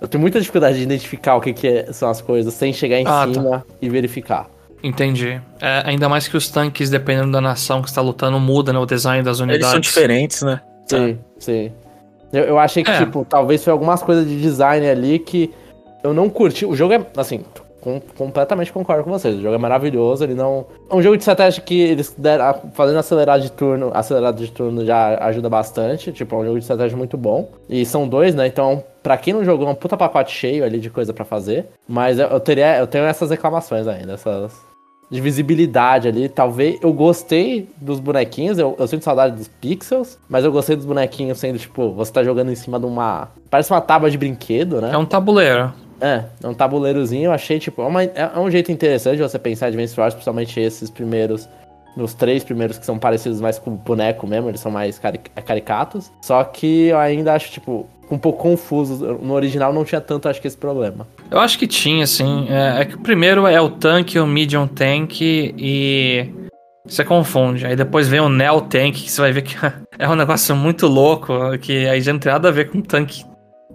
Eu 0.00 0.08
tenho 0.08 0.20
muita 0.22 0.38
dificuldade 0.40 0.78
de 0.78 0.82
identificar 0.82 1.36
o 1.36 1.40
que, 1.42 1.52
que 1.52 1.68
é- 1.68 1.92
são 1.92 2.08
as 2.08 2.20
coisas 2.22 2.54
sem 2.54 2.72
chegar 2.72 2.98
em 2.98 3.04
Ah, 3.06 3.26
tá. 3.26 3.34
cima 3.34 3.66
e 3.82 3.88
verificar. 3.90 4.48
Entendi. 4.82 5.38
É, 5.60 5.82
ainda 5.84 6.08
mais 6.08 6.26
que 6.26 6.36
os 6.36 6.48
tanques, 6.48 6.88
dependendo 6.88 7.30
da 7.32 7.40
nação 7.40 7.82
que 7.82 7.88
está 7.88 8.00
lutando, 8.00 8.40
muda 8.40 8.72
né, 8.72 8.78
o 8.78 8.86
design 8.86 9.22
das 9.22 9.38
unidades. 9.40 9.60
Eles 9.66 9.72
são 9.72 9.80
diferentes, 9.80 10.42
né? 10.42 10.60
Sim, 10.86 11.18
sim. 11.38 11.70
Eu, 12.32 12.44
eu 12.44 12.58
achei 12.58 12.82
que, 12.82 12.90
É. 12.90 12.98
tipo, 12.98 13.26
talvez 13.28 13.62
foi 13.62 13.72
algumas 13.72 14.02
coisas 14.02 14.26
de 14.26 14.40
design 14.40 14.88
ali 14.88 15.18
que 15.18 15.52
eu 16.02 16.14
não 16.14 16.30
curti. 16.30 16.64
O 16.64 16.74
jogo 16.74 16.94
é, 16.94 17.06
assim, 17.18 17.44
com- 17.80 18.00
completamente 18.16 18.72
concordo 18.72 19.04
com 19.04 19.10
vocês. 19.10 19.36
O 19.36 19.40
jogo 19.42 19.54
é 19.54 19.58
maravilhoso, 19.58 20.22
ele 20.24 20.34
não. 20.34 20.66
É 20.90 20.94
um 20.94 21.02
jogo 21.02 21.16
de 21.16 21.22
estratégia 21.22 21.62
que 21.62 21.80
eles 21.80 22.14
deram, 22.16 22.54
fazendo 22.74 22.98
acelerado 22.98 23.40
de 23.42 23.50
turno, 23.50 23.90
acelerado 23.94 24.36
de 24.36 24.50
turno 24.50 24.84
já 24.84 25.16
ajuda 25.24 25.48
bastante. 25.48 26.12
Tipo, 26.12 26.36
é 26.36 26.38
um 26.38 26.44
jogo 26.44 26.58
de 26.58 26.64
estratégia 26.64 26.96
muito 26.96 27.16
bom. 27.16 27.48
E 27.68 27.84
são 27.86 28.06
dois, 28.08 28.34
né? 28.34 28.46
Então, 28.46 28.84
pra 29.02 29.16
quem 29.16 29.32
não 29.34 29.44
jogou, 29.44 29.66
é 29.66 29.70
um 29.70 29.74
puta 29.74 29.96
pacote 29.96 30.32
cheio 30.32 30.64
ali 30.64 30.78
de 30.78 30.90
coisa 30.90 31.12
pra 31.12 31.24
fazer. 31.24 31.66
Mas 31.88 32.18
eu, 32.18 32.28
eu 32.28 32.40
teria. 32.40 32.78
Eu 32.78 32.86
tenho 32.86 33.04
essas 33.04 33.30
reclamações 33.30 33.86
ainda, 33.86 34.12
essas. 34.14 34.68
De 35.10 35.20
visibilidade 35.20 36.06
ali, 36.06 36.28
talvez. 36.28 36.78
Eu 36.80 36.92
gostei 36.92 37.68
dos 37.80 37.98
bonequinhos, 37.98 38.58
eu, 38.60 38.76
eu 38.78 38.86
sinto 38.86 39.02
saudade 39.02 39.34
dos 39.34 39.48
pixels, 39.48 40.16
mas 40.28 40.44
eu 40.44 40.52
gostei 40.52 40.76
dos 40.76 40.84
bonequinhos 40.86 41.36
sendo, 41.36 41.58
tipo, 41.58 41.90
você 41.92 42.12
tá 42.12 42.22
jogando 42.22 42.52
em 42.52 42.54
cima 42.54 42.78
de 42.78 42.86
uma. 42.86 43.26
Parece 43.50 43.72
uma 43.72 43.80
tábua 43.80 44.08
de 44.08 44.16
brinquedo, 44.16 44.80
né? 44.80 44.90
É 44.92 44.96
um 44.96 45.04
tabuleiro. 45.04 45.72
É, 46.00 46.24
é 46.42 46.46
um 46.48 46.54
tabuleirozinho, 46.54 47.26
eu 47.26 47.32
achei, 47.32 47.58
tipo, 47.58 47.82
é, 47.82 47.86
uma- 47.86 48.02
é- 48.02 48.30
é 48.34 48.38
um 48.38 48.50
jeito 48.50 48.72
interessante 48.72 49.16
de 49.16 49.22
você 49.22 49.38
pensar 49.38 49.66
Advance 49.66 49.98
Wars, 49.98 50.14
principalmente 50.14 50.58
esses 50.58 50.88
primeiros, 50.90 51.48
nos 51.96 52.14
três 52.14 52.42
primeiros 52.44 52.78
que 52.78 52.86
são 52.86 52.98
parecidos 52.98 53.40
mais 53.40 53.58
com 53.58 53.72
boneco 53.72 54.26
mesmo, 54.26 54.48
eles 54.48 54.60
são 54.60 54.70
mais 54.72 54.98
cari- 54.98 55.20
caricatos. 55.44 56.10
Só 56.22 56.42
que 56.44 56.86
eu 56.86 56.98
ainda 56.98 57.34
acho, 57.34 57.50
tipo, 57.50 57.86
um 58.10 58.16
pouco 58.18 58.42
confuso. 58.42 59.18
No 59.22 59.34
original 59.34 59.72
não 59.72 59.84
tinha 59.84 60.00
tanto, 60.00 60.28
acho 60.28 60.40
que, 60.40 60.46
esse 60.48 60.56
problema. 60.56 61.06
Eu 61.30 61.38
acho 61.38 61.58
que 61.58 61.66
tinha, 61.66 62.04
assim. 62.04 62.46
É, 62.48 62.80
é 62.80 62.84
que 62.84 62.94
o 62.94 63.00
primeiro 63.00 63.46
é 63.46 63.60
o 63.60 63.68
tanque, 63.70 64.18
o 64.18 64.26
medium 64.26 64.66
tank 64.66 65.20
e. 65.20 66.26
Você 66.86 67.04
confunde. 67.04 67.66
Aí 67.66 67.76
depois 67.76 68.08
vem 68.08 68.20
o 68.20 68.28
Neo 68.28 68.62
Tank, 68.62 68.94
que 68.94 69.10
você 69.10 69.20
vai 69.20 69.30
ver 69.32 69.42
que 69.42 69.54
é 69.98 70.08
um 70.08 70.16
negócio 70.16 70.56
muito 70.56 70.86
louco, 70.88 71.32
que 71.60 71.86
aí 71.86 72.00
já 72.00 72.12
não 72.12 72.18
tem 72.18 72.32
nada 72.32 72.48
a 72.48 72.50
ver 72.50 72.70
com 72.70 72.80
tanque 72.80 73.22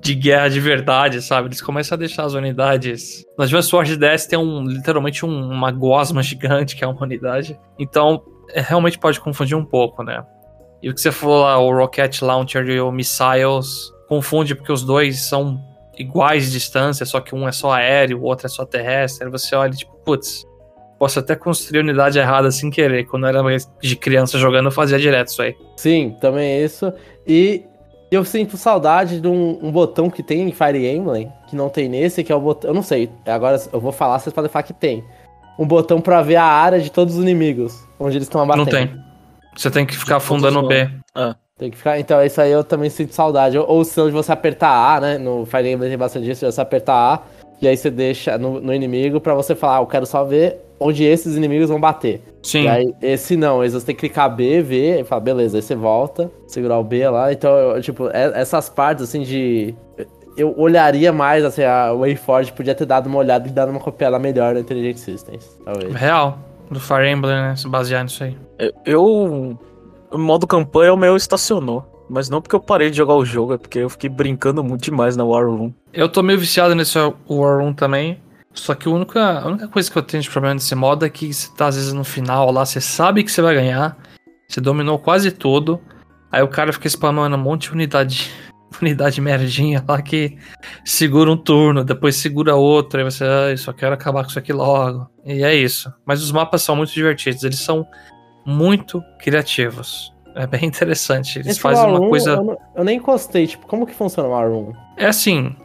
de 0.05 0.13
guerra 0.13 0.49
de 0.49 0.59
verdade, 0.59 1.19
sabe? 1.19 1.47
Eles 1.47 1.59
começam 1.61 1.95
a 1.95 1.99
deixar 1.99 2.25
as 2.25 2.33
unidades. 2.35 3.25
No 3.35 3.43
Advance 3.43 3.75
Wars 3.75 3.97
10 3.97 4.27
tem 4.27 4.37
um, 4.37 4.63
literalmente 4.63 5.25
um- 5.25 5.49
uma 5.51 5.71
gosma 5.71 6.21
gigante, 6.21 6.75
que 6.75 6.83
é 6.83 6.87
uma 6.87 7.01
unidade. 7.01 7.59
Então, 7.79 8.21
é, 8.53 8.61
realmente 8.61 8.99
pode 8.99 9.19
confundir 9.19 9.57
um 9.57 9.65
pouco, 9.65 10.03
né? 10.03 10.23
E 10.83 10.89
o 10.91 10.93
que 10.93 11.01
você 11.01 11.11
falou 11.11 11.41
lá, 11.41 11.57
o 11.57 11.75
Rocket 11.75 12.21
Launcher 12.21 12.69
e 12.69 12.79
o 12.79 12.91
Missiles, 12.91 13.91
confunde 14.07 14.53
porque 14.53 14.71
os 14.71 14.83
dois 14.83 15.21
são 15.27 15.59
iguais 15.97 16.45
de 16.45 16.51
distância, 16.51 17.03
só 17.03 17.19
que 17.19 17.33
um 17.33 17.47
é 17.47 17.51
só 17.51 17.71
aéreo, 17.71 18.19
o 18.19 18.23
outro 18.23 18.45
é 18.45 18.49
só 18.49 18.63
terrestre. 18.63 19.25
Aí 19.25 19.31
você 19.31 19.55
olha, 19.55 19.71
tipo, 19.71 19.91
putz, 20.05 20.45
posso 20.99 21.17
até 21.17 21.35
construir 21.35 21.79
unidade 21.79 22.19
errada 22.19 22.51
sem 22.51 22.69
querer. 22.69 23.05
Quando 23.05 23.23
eu 23.27 23.29
era 23.29 23.57
de 23.81 23.95
criança 23.95 24.37
jogando, 24.37 24.65
eu 24.67 24.71
fazia 24.71 24.99
direto 24.99 25.29
isso 25.29 25.41
aí. 25.41 25.55
Sim, 25.77 26.15
também 26.21 26.63
isso. 26.63 26.93
E 27.25 27.63
eu 28.11 28.23
sinto 28.23 28.57
saudade 28.57 29.19
de 29.19 29.27
um, 29.27 29.59
um 29.61 29.71
botão 29.71 30.09
que 30.09 30.21
tem 30.21 30.47
em 30.47 30.51
Fire 30.51 30.87
Emblem, 30.87 31.31
que 31.47 31.55
não 31.55 31.69
tem 31.69 31.89
nesse, 31.89 32.23
que 32.23 32.31
é 32.31 32.35
o 32.35 32.39
botão. 32.39 32.69
Eu 32.69 32.73
não 32.73 32.83
sei, 32.83 33.09
agora 33.25 33.61
eu 33.71 33.79
vou 33.79 33.91
falar, 33.91 34.19
vocês 34.19 34.33
podem 34.33 34.49
falar 34.49 34.63
que 34.63 34.73
tem. 34.73 35.03
Um 35.57 35.65
botão 35.65 36.01
pra 36.01 36.21
ver 36.21 36.35
a 36.35 36.43
área 36.43 36.79
de 36.79 36.91
todos 36.91 37.15
os 37.15 37.21
inimigos, 37.21 37.87
onde 37.99 38.17
eles 38.17 38.27
estão 38.27 38.41
abatendo. 38.41 38.65
Não 38.65 38.71
tem. 38.71 39.05
Você 39.55 39.71
tem 39.71 39.85
que 39.85 39.95
ficar 39.95 40.17
afundando 40.17 40.59
o 40.59 40.67
B. 40.67 40.89
Tem 41.57 41.71
que 41.71 41.77
ficar. 41.77 41.97
Então, 41.97 42.21
isso 42.21 42.41
aí 42.41 42.51
eu 42.51 42.65
também 42.65 42.89
sinto 42.89 43.13
saudade. 43.13 43.57
Ou, 43.57 43.65
ou 43.65 43.85
se 43.85 43.97
não, 43.97 44.07
de 44.07 44.11
você 44.11 44.33
apertar 44.33 44.97
A, 44.97 44.99
né? 44.99 45.17
No 45.17 45.45
Fire 45.45 45.71
Emblem 45.71 45.89
tem 45.89 45.97
bastante 45.97 46.25
disso, 46.25 46.45
você 46.45 46.59
apertar 46.59 46.93
A, 46.93 47.21
e 47.61 47.67
aí 47.67 47.77
você 47.77 47.89
deixa 47.89 48.37
no, 48.37 48.59
no 48.59 48.73
inimigo 48.73 49.21
pra 49.21 49.33
você 49.33 49.55
falar, 49.55 49.77
ah, 49.77 49.81
eu 49.81 49.87
quero 49.87 50.05
só 50.05 50.25
ver 50.25 50.64
onde 50.79 51.03
esses 51.03 51.35
inimigos 51.35 51.69
vão 51.69 51.79
bater. 51.79 52.21
Sim. 52.43 52.63
E 52.63 52.67
aí, 52.67 52.93
esse 53.01 53.35
não, 53.35 53.63
esse 53.63 53.73
você 53.73 53.85
tem 53.87 53.95
que 53.95 54.01
clicar 54.01 54.33
B, 54.33 54.61
ver, 54.61 55.01
e 55.01 55.03
falar, 55.03 55.21
beleza, 55.21 55.57
aí 55.57 55.61
você 55.61 55.75
volta, 55.75 56.31
segurar 56.47 56.77
o 56.77 56.83
B 56.83 57.07
lá. 57.09 57.31
Então, 57.31 57.51
eu, 57.51 57.81
tipo, 57.81 58.07
é- 58.09 58.31
essas 58.35 58.69
partes, 58.69 59.03
assim, 59.03 59.21
de. 59.21 59.73
Eu 60.37 60.53
olharia 60.57 61.13
mais, 61.13 61.45
assim, 61.45 61.63
a 61.63 61.93
WayForge 61.93 62.51
podia 62.51 62.75
ter 62.75 62.85
dado 62.85 63.07
uma 63.07 63.19
olhada 63.19 63.47
e 63.47 63.51
dado 63.51 63.69
uma 63.69 63.79
copiada 63.79 64.19
melhor 64.19 64.53
na 64.53 64.59
Intelligent 64.59 64.97
Systems, 64.97 65.57
talvez. 65.63 65.93
Real. 65.93 66.37
Do 66.69 66.79
Fire 66.79 67.07
Emblem, 67.07 67.35
né? 67.35 67.55
Se 67.55 67.67
basear 67.69 68.03
nisso 68.03 68.23
aí. 68.23 68.35
Eu. 68.85 69.57
O 70.11 70.17
modo 70.17 70.45
campanha 70.47 70.93
o 70.93 70.97
meu 70.97 71.15
estacionou. 71.15 71.85
Mas 72.09 72.29
não 72.29 72.41
porque 72.41 72.55
eu 72.55 72.59
parei 72.59 72.91
de 72.91 72.97
jogar 72.97 73.15
o 73.15 73.25
jogo, 73.25 73.53
é 73.53 73.57
porque 73.57 73.79
eu 73.79 73.89
fiquei 73.89 74.09
brincando 74.09 74.63
muito 74.63 74.83
demais 74.83 75.17
na 75.17 75.23
War 75.23 75.47
Room. 75.49 75.71
Eu 75.91 76.07
tô 76.07 76.21
meio 76.21 76.37
viciado 76.37 76.75
nesse 76.75 76.97
War 76.99 77.59
Room 77.59 77.73
também. 77.73 78.19
Só 78.55 78.73
que 78.73 78.87
a 78.87 78.91
única, 78.91 79.39
a 79.39 79.47
única 79.47 79.67
coisa 79.67 79.91
que 79.91 79.97
eu 79.97 80.01
tenho 80.01 80.23
de 80.23 80.29
problema 80.29 80.53
nesse 80.55 80.73
modo 80.75 81.05
é 81.05 81.09
que 81.09 81.31
você 81.33 81.53
tá 81.55 81.67
às 81.67 81.75
vezes 81.75 81.93
no 81.93 82.03
final 82.03 82.51
lá, 82.51 82.65
você 82.65 82.79
sabe 82.81 83.23
que 83.23 83.31
você 83.31 83.41
vai 83.41 83.53
ganhar, 83.53 83.97
você 84.47 84.61
dominou 84.61 84.97
quase 84.97 85.29
tudo, 85.31 85.79
aí 86.31 86.41
o 86.41 86.47
cara 86.47 86.71
fica 86.71 86.87
spamando 86.87 87.35
um 87.35 87.39
monte 87.39 87.63
de 87.67 87.73
unidade, 87.73 88.31
unidade 88.81 89.19
merdinha 89.19 89.83
lá 89.87 90.01
que 90.01 90.37
segura 90.85 91.29
um 91.31 91.37
turno, 91.37 91.83
depois 91.83 92.15
segura 92.15 92.55
outro, 92.55 92.99
aí 92.99 93.03
você, 93.03 93.25
ai, 93.25 93.57
só 93.57 93.73
quero 93.73 93.93
acabar 93.93 94.23
com 94.23 94.29
isso 94.29 94.39
aqui 94.39 94.53
logo. 94.53 95.07
E 95.25 95.43
é 95.43 95.53
isso. 95.53 95.93
Mas 96.05 96.23
os 96.23 96.31
mapas 96.31 96.61
são 96.61 96.75
muito 96.77 96.93
divertidos, 96.93 97.43
eles 97.43 97.59
são 97.59 97.85
muito 98.45 99.01
criativos. 99.19 100.13
É 100.35 100.45
bem 100.47 100.63
interessante. 100.65 101.39
Eles 101.39 101.51
Esse 101.51 101.59
fazem 101.59 101.85
uma 101.87 102.07
coisa. 102.09 102.31
Eu, 102.31 102.43
não- 102.43 102.57
eu 102.75 102.83
nem 102.83 102.97
encostei, 102.97 103.47
tipo, 103.47 103.67
como 103.67 103.85
que 103.85 103.93
funciona 103.93 104.29
o 104.29 104.31
War 104.31 104.49
Room? 104.49 104.73
É 104.97 105.07
assim, 105.07 105.55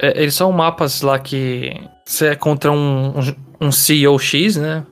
é, 0.00 0.20
eles 0.20 0.34
são 0.34 0.50
mapas 0.52 1.02
lá 1.02 1.18
que 1.18 1.76
você 2.04 2.28
é 2.28 2.36
contra 2.36 2.70
um, 2.70 3.18
um, 3.18 3.66
um 3.68 3.72
CEO 3.72 4.18
X, 4.18 4.56
né? 4.56 4.84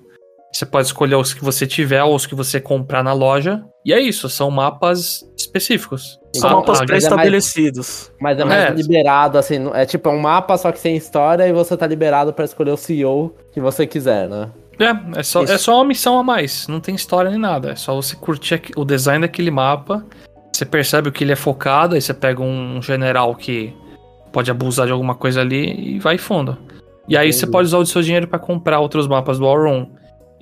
Você 0.52 0.66
pode 0.66 0.88
escolher 0.88 1.14
os 1.14 1.32
que 1.32 1.44
você 1.44 1.66
tiver 1.66 2.02
ou 2.02 2.14
os 2.14 2.26
que 2.26 2.34
você 2.34 2.60
comprar 2.60 3.04
na 3.04 3.12
loja. 3.12 3.62
E 3.84 3.92
é 3.92 4.00
isso, 4.00 4.28
são 4.28 4.50
mapas 4.50 5.24
específicos. 5.38 6.18
São 6.34 6.50
Ah, 6.50 6.54
mapas 6.56 6.80
ah, 6.80 6.84
pré-estabelecidos. 6.84 8.10
Mas 8.20 8.38
é 8.38 8.44
mais 8.44 8.64
É. 8.64 8.70
liberado, 8.70 9.38
assim, 9.38 9.70
é 9.72 9.86
tipo 9.86 10.08
é 10.08 10.12
um 10.12 10.18
mapa, 10.18 10.58
só 10.58 10.72
que 10.72 10.78
sem 10.80 10.96
história, 10.96 11.46
e 11.46 11.52
você 11.52 11.76
tá 11.76 11.86
liberado 11.86 12.32
pra 12.32 12.44
escolher 12.44 12.72
o 12.72 12.76
CEO 12.76 13.34
que 13.52 13.60
você 13.60 13.86
quiser, 13.86 14.28
né? 14.28 14.50
É, 14.78 15.20
é 15.20 15.22
só, 15.22 15.44
Isso. 15.44 15.52
é 15.52 15.58
só 15.58 15.76
uma 15.76 15.84
missão 15.84 16.18
a 16.18 16.22
mais. 16.22 16.66
Não 16.66 16.80
tem 16.80 16.94
história 16.94 17.30
nem 17.30 17.38
nada. 17.38 17.70
É 17.72 17.76
só 17.76 17.94
você 17.94 18.16
curtir 18.16 18.60
o 18.76 18.84
design 18.84 19.26
daquele 19.26 19.50
mapa. 19.50 20.04
Você 20.52 20.64
percebe 20.64 21.08
o 21.08 21.12
que 21.12 21.22
ele 21.22 21.32
é 21.32 21.36
focado. 21.36 21.94
Aí 21.94 22.00
você 22.00 22.14
pega 22.14 22.42
um 22.42 22.80
general 22.82 23.34
que 23.34 23.74
pode 24.32 24.50
abusar 24.50 24.86
de 24.86 24.92
alguma 24.92 25.14
coisa 25.14 25.42
ali 25.42 25.96
e 25.96 25.98
vai 25.98 26.16
fundo. 26.16 26.56
E 27.10 27.16
aí 27.16 27.32
você 27.32 27.46
pode 27.46 27.66
usar 27.66 27.78
o 27.78 27.84
seu 27.86 28.00
dinheiro 28.02 28.28
pra 28.28 28.38
comprar 28.38 28.78
outros 28.80 29.06
mapas 29.08 29.38
do. 29.38 29.46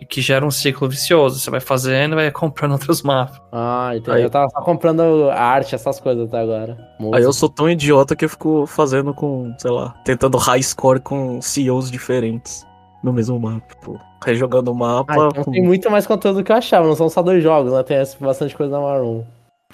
E 0.00 0.06
que 0.06 0.20
gera 0.20 0.46
um 0.46 0.50
ciclo 0.50 0.88
vicioso. 0.88 1.40
Você 1.40 1.50
vai 1.50 1.58
fazendo 1.58 2.12
e 2.12 2.14
vai 2.14 2.30
comprando 2.30 2.72
outros 2.72 3.02
mapas. 3.02 3.40
Ah, 3.50 3.90
entendi. 3.96 4.18
Aí- 4.18 4.22
Eu 4.22 4.30
tava 4.30 4.48
só 4.50 4.60
comprando 4.60 5.28
arte, 5.30 5.74
essas 5.74 5.98
coisas 5.98 6.28
até 6.28 6.38
agora. 6.40 6.76
Aí 7.12 7.22
eu 7.22 7.32
sou 7.32 7.48
tão 7.48 7.68
idiota 7.68 8.14
que 8.14 8.24
eu 8.24 8.28
fico 8.28 8.64
fazendo 8.66 9.12
com, 9.12 9.52
sei 9.58 9.70
lá, 9.72 9.94
tentando 10.04 10.38
high 10.38 10.62
score 10.62 11.00
com 11.00 11.42
CEOs 11.42 11.90
diferentes 11.90 12.64
no 13.02 13.12
mesmo 13.12 13.40
mapa. 13.40 13.66
Tipo, 13.68 13.98
rejogando 14.24 14.70
o 14.70 14.74
mapa. 14.74 15.12
Ah, 15.14 15.28
então 15.32 15.42
com- 15.44 15.50
tem 15.50 15.64
muito 15.64 15.90
mais 15.90 16.06
conteúdo 16.06 16.36
do 16.36 16.44
que 16.44 16.52
eu 16.52 16.56
achava, 16.56 16.86
não 16.86 16.94
são 16.94 17.08
só 17.08 17.20
dois 17.22 17.42
jogos, 17.42 17.72
né? 17.72 17.82
Tem 17.82 17.98
bastante 18.20 18.54
coisa 18.56 18.70
na 18.72 18.80
Maroon. 18.80 19.22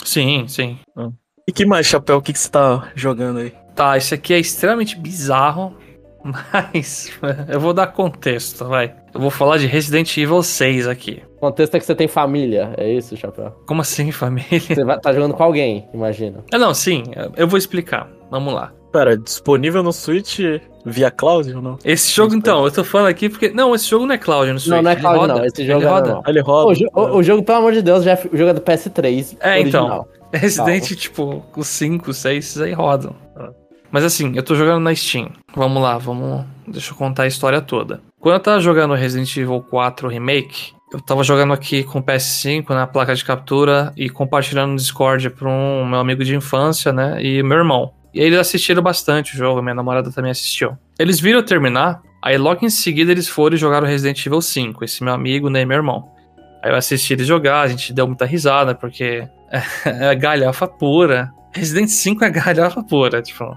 Sim, 0.02 0.46
sim. 0.48 0.78
E 1.46 1.52
que 1.52 1.66
mais, 1.66 1.86
Chapéu? 1.86 2.16
O 2.16 2.22
que, 2.22 2.32
que 2.32 2.38
você 2.38 2.48
tá 2.50 2.88
jogando 2.94 3.40
aí? 3.40 3.52
Tá, 3.74 3.96
esse 3.98 4.14
aqui 4.14 4.32
é 4.32 4.38
extremamente 4.38 4.98
bizarro. 4.98 5.74
Mas 6.24 7.12
eu 7.48 7.60
vou 7.60 7.72
dar 7.74 7.86
contexto, 7.88 8.64
vai. 8.64 8.94
Eu 9.12 9.20
vou 9.20 9.30
falar 9.30 9.58
de 9.58 9.66
Resident 9.66 10.16
Evil 10.16 10.42
6 10.42 10.88
aqui. 10.88 11.22
O 11.36 11.40
contexto 11.40 11.74
é 11.74 11.78
que 11.80 11.84
você 11.86 11.94
tem 11.94 12.08
família, 12.08 12.72
é 12.78 12.90
isso, 12.90 13.16
Chapéu? 13.16 13.50
Como 13.66 13.82
assim, 13.82 14.10
família? 14.12 14.58
Você 14.60 14.82
vai, 14.84 14.98
tá 14.98 15.12
jogando 15.12 15.34
com 15.34 15.42
alguém, 15.42 15.86
imagina. 15.92 16.42
Ah, 16.52 16.58
não, 16.58 16.72
sim, 16.72 17.02
eu 17.36 17.46
vou 17.46 17.58
explicar. 17.58 18.08
Vamos 18.30 18.54
lá. 18.54 18.72
Pera, 18.90 19.16
disponível 19.18 19.82
no 19.82 19.92
Switch 19.92 20.38
via 20.86 21.10
cloud 21.10 21.52
ou 21.52 21.60
não? 21.60 21.78
Esse 21.84 22.12
jogo, 22.12 22.34
então, 22.34 22.64
eu 22.64 22.70
tô 22.70 22.84
falando 22.84 23.08
aqui 23.08 23.28
porque. 23.28 23.50
Não, 23.50 23.74
esse 23.74 23.88
jogo 23.88 24.06
não 24.06 24.14
é 24.14 24.18
cloud 24.18 24.52
no 24.52 24.58
Switch. 24.60 24.70
não, 24.76 24.82
não 24.82 24.90
é 24.90 24.94
ele 24.94 25.00
cloud, 25.00 25.18
roda, 25.18 25.34
não. 25.34 25.44
Esse 25.44 25.62
ele 25.62 25.72
jogo 25.72 25.84
é 25.84 25.88
roda. 25.88 26.06
normal. 26.06 26.22
Ah, 26.24 26.30
Ele 26.30 26.40
roda. 26.40 26.68
O, 26.70 26.74
jo- 26.74 26.88
o- 26.94 27.16
o 27.18 27.22
jogo, 27.22 27.42
pelo 27.42 27.58
amor 27.58 27.72
de 27.72 27.82
Deus, 27.82 28.04
já 28.04 28.12
é, 28.12 28.22
o 28.32 28.36
jogo 28.36 28.50
é 28.50 28.54
do 28.54 28.60
PS3. 28.60 29.36
É, 29.40 29.60
então. 29.60 29.84
original. 29.84 30.08
Resident, 30.32 30.84
tipo, 30.96 31.44
os 31.56 31.66
5, 31.68 32.12
6, 32.12 32.38
esses 32.44 32.60
aí 32.62 32.72
rodam. 32.72 33.14
Mas 33.94 34.02
assim, 34.02 34.32
eu 34.34 34.42
tô 34.42 34.56
jogando 34.56 34.82
na 34.82 34.92
Steam. 34.92 35.30
Vamos 35.54 35.80
lá, 35.80 35.96
vamos. 35.98 36.44
Deixa 36.66 36.90
eu 36.90 36.96
contar 36.96 37.22
a 37.22 37.26
história 37.28 37.60
toda. 37.60 38.02
Quando 38.18 38.34
eu 38.34 38.40
tava 38.40 38.58
jogando 38.58 38.92
Resident 38.92 39.36
Evil 39.36 39.60
4 39.70 40.08
Remake, 40.08 40.72
eu 40.92 41.00
tava 41.00 41.22
jogando 41.22 41.52
aqui 41.52 41.84
com 41.84 42.00
o 42.00 42.02
PS5 42.02 42.70
na 42.70 42.88
placa 42.88 43.14
de 43.14 43.24
captura 43.24 43.92
e 43.96 44.10
compartilhando 44.10 44.72
no 44.72 44.76
Discord 44.76 45.30
pra 45.30 45.48
um 45.48 45.86
meu 45.86 46.00
amigo 46.00 46.24
de 46.24 46.34
infância, 46.34 46.92
né? 46.92 47.22
E 47.22 47.40
meu 47.44 47.58
irmão. 47.58 47.92
E 48.12 48.18
eles 48.18 48.36
assistiram 48.36 48.82
bastante 48.82 49.32
o 49.32 49.38
jogo, 49.38 49.62
minha 49.62 49.76
namorada 49.76 50.10
também 50.10 50.32
assistiu. 50.32 50.76
Eles 50.98 51.20
viram 51.20 51.38
eu 51.38 51.46
terminar, 51.46 52.02
aí 52.20 52.36
logo 52.36 52.66
em 52.66 52.70
seguida 52.70 53.12
eles 53.12 53.28
foram 53.28 53.54
e 53.54 53.58
jogaram 53.60 53.86
Resident 53.86 54.26
Evil 54.26 54.42
5, 54.42 54.84
esse 54.84 55.04
meu 55.04 55.14
amigo, 55.14 55.48
né, 55.48 55.60
e 55.60 55.64
meu 55.64 55.76
irmão. 55.76 56.10
Aí 56.64 56.72
eu 56.72 56.76
assisti 56.76 57.12
eles 57.12 57.28
jogar, 57.28 57.60
a 57.60 57.68
gente 57.68 57.92
deu 57.92 58.08
muita 58.08 58.26
risada, 58.26 58.74
porque 58.74 59.28
é 59.86 60.12
galhofa 60.16 60.66
pura. 60.66 61.32
Resident 61.52 61.90
5 61.90 62.24
é 62.24 62.30
galhofa 62.30 62.82
pura, 62.82 63.22
tipo. 63.22 63.56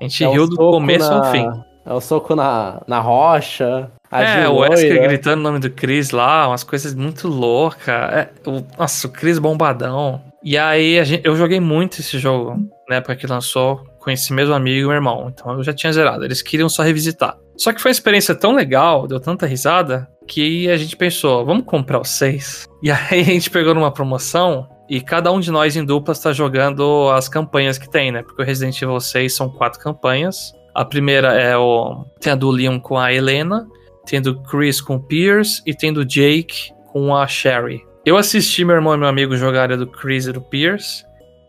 A 0.00 0.04
gente 0.04 0.24
É 0.24 0.28
riu 0.28 0.48
do 0.48 0.56
começo 0.56 1.10
na- 1.10 1.16
ao 1.18 1.24
fim. 1.32 1.46
É 1.86 1.92
o 1.92 2.00
soco 2.00 2.34
na, 2.36 2.82
na 2.86 3.00
rocha. 3.00 3.90
É, 4.12 4.48
o 4.48 4.56
Wesker 4.58 4.90
loira. 4.94 5.08
gritando 5.08 5.40
o 5.40 5.42
nome 5.42 5.58
do 5.58 5.70
Chris 5.70 6.10
lá, 6.10 6.48
umas 6.48 6.62
coisas 6.62 6.94
muito 6.94 7.28
loucas. 7.28 7.88
É, 7.88 8.30
o- 8.46 8.62
nossa, 8.78 9.06
o 9.06 9.10
Chris 9.10 9.38
bombadão. 9.38 10.20
E 10.42 10.56
aí 10.56 11.02
gente- 11.04 11.26
eu 11.26 11.34
joguei 11.36 11.60
muito 11.60 12.00
esse 12.00 12.18
jogo 12.18 12.56
na 12.88 12.96
época 12.96 13.16
que 13.16 13.26
lançou 13.26 13.82
com 14.00 14.10
esse 14.10 14.32
mesmo 14.32 14.54
amigo 14.54 14.80
e 14.80 14.82
meu 14.84 14.92
irmão. 14.92 15.32
Então 15.32 15.52
eu 15.52 15.62
já 15.64 15.72
tinha 15.72 15.92
zerado. 15.92 16.24
Eles 16.24 16.42
queriam 16.42 16.68
só 16.68 16.82
revisitar. 16.82 17.36
Só 17.56 17.72
que 17.72 17.80
foi 17.80 17.90
uma 17.90 17.92
experiência 17.92 18.34
tão 18.34 18.54
legal, 18.54 19.06
deu 19.06 19.18
tanta 19.18 19.44
risada, 19.46 20.08
que 20.28 20.70
a 20.70 20.76
gente 20.76 20.96
pensou, 20.96 21.44
vamos 21.44 21.64
comprar 21.64 22.00
os 22.00 22.08
seis? 22.10 22.66
E 22.82 22.90
aí 22.90 23.20
a 23.20 23.24
gente 23.24 23.50
pegou 23.50 23.74
numa 23.74 23.90
promoção 23.90 24.68
e 24.88 25.00
cada 25.00 25.30
um 25.30 25.38
de 25.38 25.50
nós 25.50 25.76
em 25.76 25.84
duplas 25.84 26.18
tá 26.18 26.32
jogando 26.32 27.10
as 27.10 27.28
campanhas 27.28 27.76
que 27.76 27.88
tem, 27.88 28.10
né? 28.10 28.22
Porque 28.22 28.40
o 28.40 28.44
Resident 28.44 28.80
Evil 28.80 28.98
6 28.98 29.34
são 29.34 29.50
quatro 29.50 29.78
campanhas. 29.78 30.52
A 30.74 30.84
primeira 30.84 31.34
é 31.34 31.56
o. 31.56 32.06
Tem 32.20 32.32
a 32.32 32.36
do 32.36 32.50
Leon 32.50 32.80
com 32.80 32.96
a 32.98 33.12
Helena, 33.12 33.66
tem 34.06 34.22
do 34.22 34.40
Chris 34.42 34.80
com 34.80 34.96
o 34.96 35.00
Pierce 35.00 35.60
e 35.66 35.74
tem 35.74 35.92
do 35.92 36.04
Jake 36.04 36.72
com 36.92 37.14
a 37.14 37.26
Sherry. 37.26 37.84
Eu 38.06 38.16
assisti 38.16 38.64
meu 38.64 38.76
irmão 38.76 38.94
e 38.94 38.98
meu 38.98 39.08
amigo 39.08 39.36
jogarem 39.36 39.74
a 39.74 39.78
do 39.78 39.86
Chris 39.86 40.26
e 40.26 40.32
do 40.32 40.40
Pierce. 40.40 41.04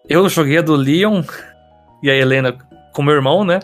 Eu 0.09 0.27
joguei 0.27 0.57
a 0.57 0.61
do 0.61 0.75
Leon 0.75 1.23
e 2.03 2.09
a 2.09 2.15
Helena 2.15 2.57
com 2.93 3.01
meu 3.01 3.13
irmão, 3.13 3.45
né? 3.45 3.61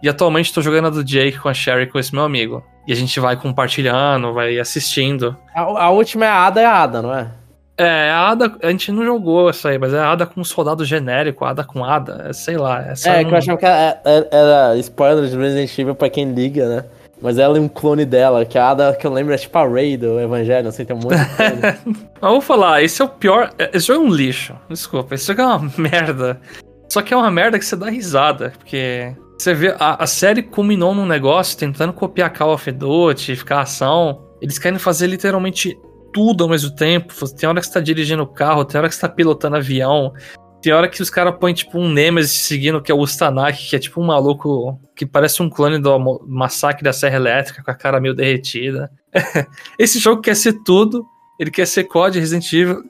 E 0.00 0.08
atualmente 0.08 0.54
tô 0.54 0.62
jogando 0.62 0.86
a 0.86 0.90
do 0.90 1.02
Jake 1.02 1.38
com 1.38 1.48
a 1.48 1.54
Sherry 1.54 1.88
com 1.88 1.98
esse 1.98 2.14
meu 2.14 2.22
amigo. 2.22 2.62
E 2.86 2.92
a 2.92 2.94
gente 2.94 3.18
vai 3.18 3.36
compartilhando, 3.36 4.32
vai 4.32 4.58
assistindo. 4.60 5.36
A, 5.54 5.62
a 5.62 5.90
última 5.90 6.24
é 6.24 6.28
a 6.28 6.46
Ada, 6.46 6.60
é 6.60 6.64
a 6.64 6.82
Ada, 6.82 7.02
não 7.02 7.12
é? 7.12 7.37
É, 7.78 8.10
a 8.10 8.30
Ada, 8.30 8.52
a 8.62 8.70
gente 8.70 8.90
não 8.90 9.04
jogou 9.04 9.48
essa 9.48 9.68
aí, 9.68 9.78
mas 9.78 9.94
é 9.94 9.98
a 10.00 10.10
Ada 10.10 10.26
com 10.26 10.42
soldado 10.42 10.84
genérico, 10.84 11.44
Ada 11.44 11.62
com 11.62 11.84
Ada, 11.84 12.26
é, 12.28 12.32
sei 12.32 12.56
lá. 12.56 12.82
Essa 12.82 13.08
é, 13.10 13.22
não- 13.22 13.28
que 13.28 13.34
eu 13.34 13.38
achava 13.38 13.58
que 13.58 13.64
era, 13.66 14.00
era- 14.04 14.28
era 14.32 14.76
spoiler 14.78 15.28
de 15.30 15.36
Resident 15.36 15.78
Evil 15.78 15.94
pra 15.94 16.10
quem 16.10 16.32
liga, 16.32 16.68
né? 16.68 16.84
Mas 17.22 17.38
ela 17.38 17.56
é 17.56 17.60
um 17.60 17.68
clone 17.68 18.04
dela, 18.04 18.44
que 18.44 18.56
a 18.58 18.70
Ada 18.70 18.94
que 18.94 19.06
eu 19.06 19.12
lembro 19.12 19.32
é 19.34 19.36
tipo 19.36 19.56
a 19.58 19.66
Ray 19.68 19.96
do 19.96 20.20
Evangelho, 20.20 20.68
assim, 20.68 20.84
tem 20.84 20.94
um 20.94 21.00
monte 21.00 21.16
de 21.16 21.96
eu 22.22 22.28
vou 22.30 22.40
falar, 22.40 22.82
esse 22.82 23.00
é 23.00 23.04
o 23.04 23.08
pior. 23.08 23.50
é- 23.58 23.70
Esse 23.74 23.86
jogo 23.88 24.04
é 24.04 24.08
um 24.08 24.12
lixo. 24.14 24.54
Desculpa, 24.68 25.14
esse 25.14 25.26
jogo 25.26 25.40
é 25.42 25.46
uma 25.46 25.70
merda. 25.78 26.40
Só 26.88 27.02
que 27.02 27.12
é 27.14 27.16
uma 27.16 27.30
merda 27.30 27.58
que 27.58 27.64
você 27.64 27.76
dá 27.76 27.90
risada, 27.90 28.52
porque 28.58 29.12
você 29.38 29.52
vê. 29.54 29.74
A, 29.78 30.02
a 30.02 30.06
série 30.06 30.42
culminou 30.42 30.94
num 30.94 31.06
negócio 31.06 31.56
tentando 31.58 31.92
copiar 31.92 32.32
Call 32.32 32.54
of 32.54 32.70
Duty, 32.72 33.36
ficar 33.36 33.60
ação. 33.60 34.22
Eles 34.40 34.58
querem 34.58 34.78
fazer 34.78 35.06
literalmente 35.08 35.76
tudo 36.18 36.42
ao 36.42 36.50
mesmo 36.50 36.74
tempo. 36.74 37.14
Tem 37.32 37.48
hora 37.48 37.60
que 37.60 37.66
você 37.68 37.72
tá 37.74 37.78
dirigindo 37.78 38.24
o 38.24 38.26
carro, 38.26 38.64
tem 38.64 38.76
hora 38.76 38.88
que 38.88 38.94
você 38.96 39.00
tá 39.00 39.08
pilotando 39.08 39.54
avião. 39.54 40.12
Tem 40.60 40.72
hora 40.72 40.88
que 40.88 41.00
os 41.00 41.08
caras 41.08 41.36
põem, 41.38 41.54
tipo, 41.54 41.78
um 41.78 41.88
Nemesis 41.88 42.40
seguindo, 42.40 42.82
que 42.82 42.90
é 42.90 42.94
o 42.94 42.98
Ustanaki, 42.98 43.68
que 43.68 43.76
é 43.76 43.78
tipo 43.78 44.00
um 44.00 44.06
maluco 44.06 44.80
que 44.96 45.06
parece 45.06 45.40
um 45.40 45.48
clone 45.48 45.78
do 45.78 46.20
massacre 46.26 46.82
da 46.82 46.92
Serra 46.92 47.14
Elétrica, 47.14 47.62
com 47.62 47.70
a 47.70 47.74
cara 47.74 48.00
meio 48.00 48.14
derretida. 48.14 48.90
Esse 49.78 50.00
jogo 50.00 50.20
quer 50.20 50.34
ser 50.34 50.54
tudo, 50.64 51.06
ele 51.38 51.52
quer 51.52 51.68
ser 51.68 51.84
COD 51.84 52.18
Resident 52.18 52.52
Evil, 52.52 52.82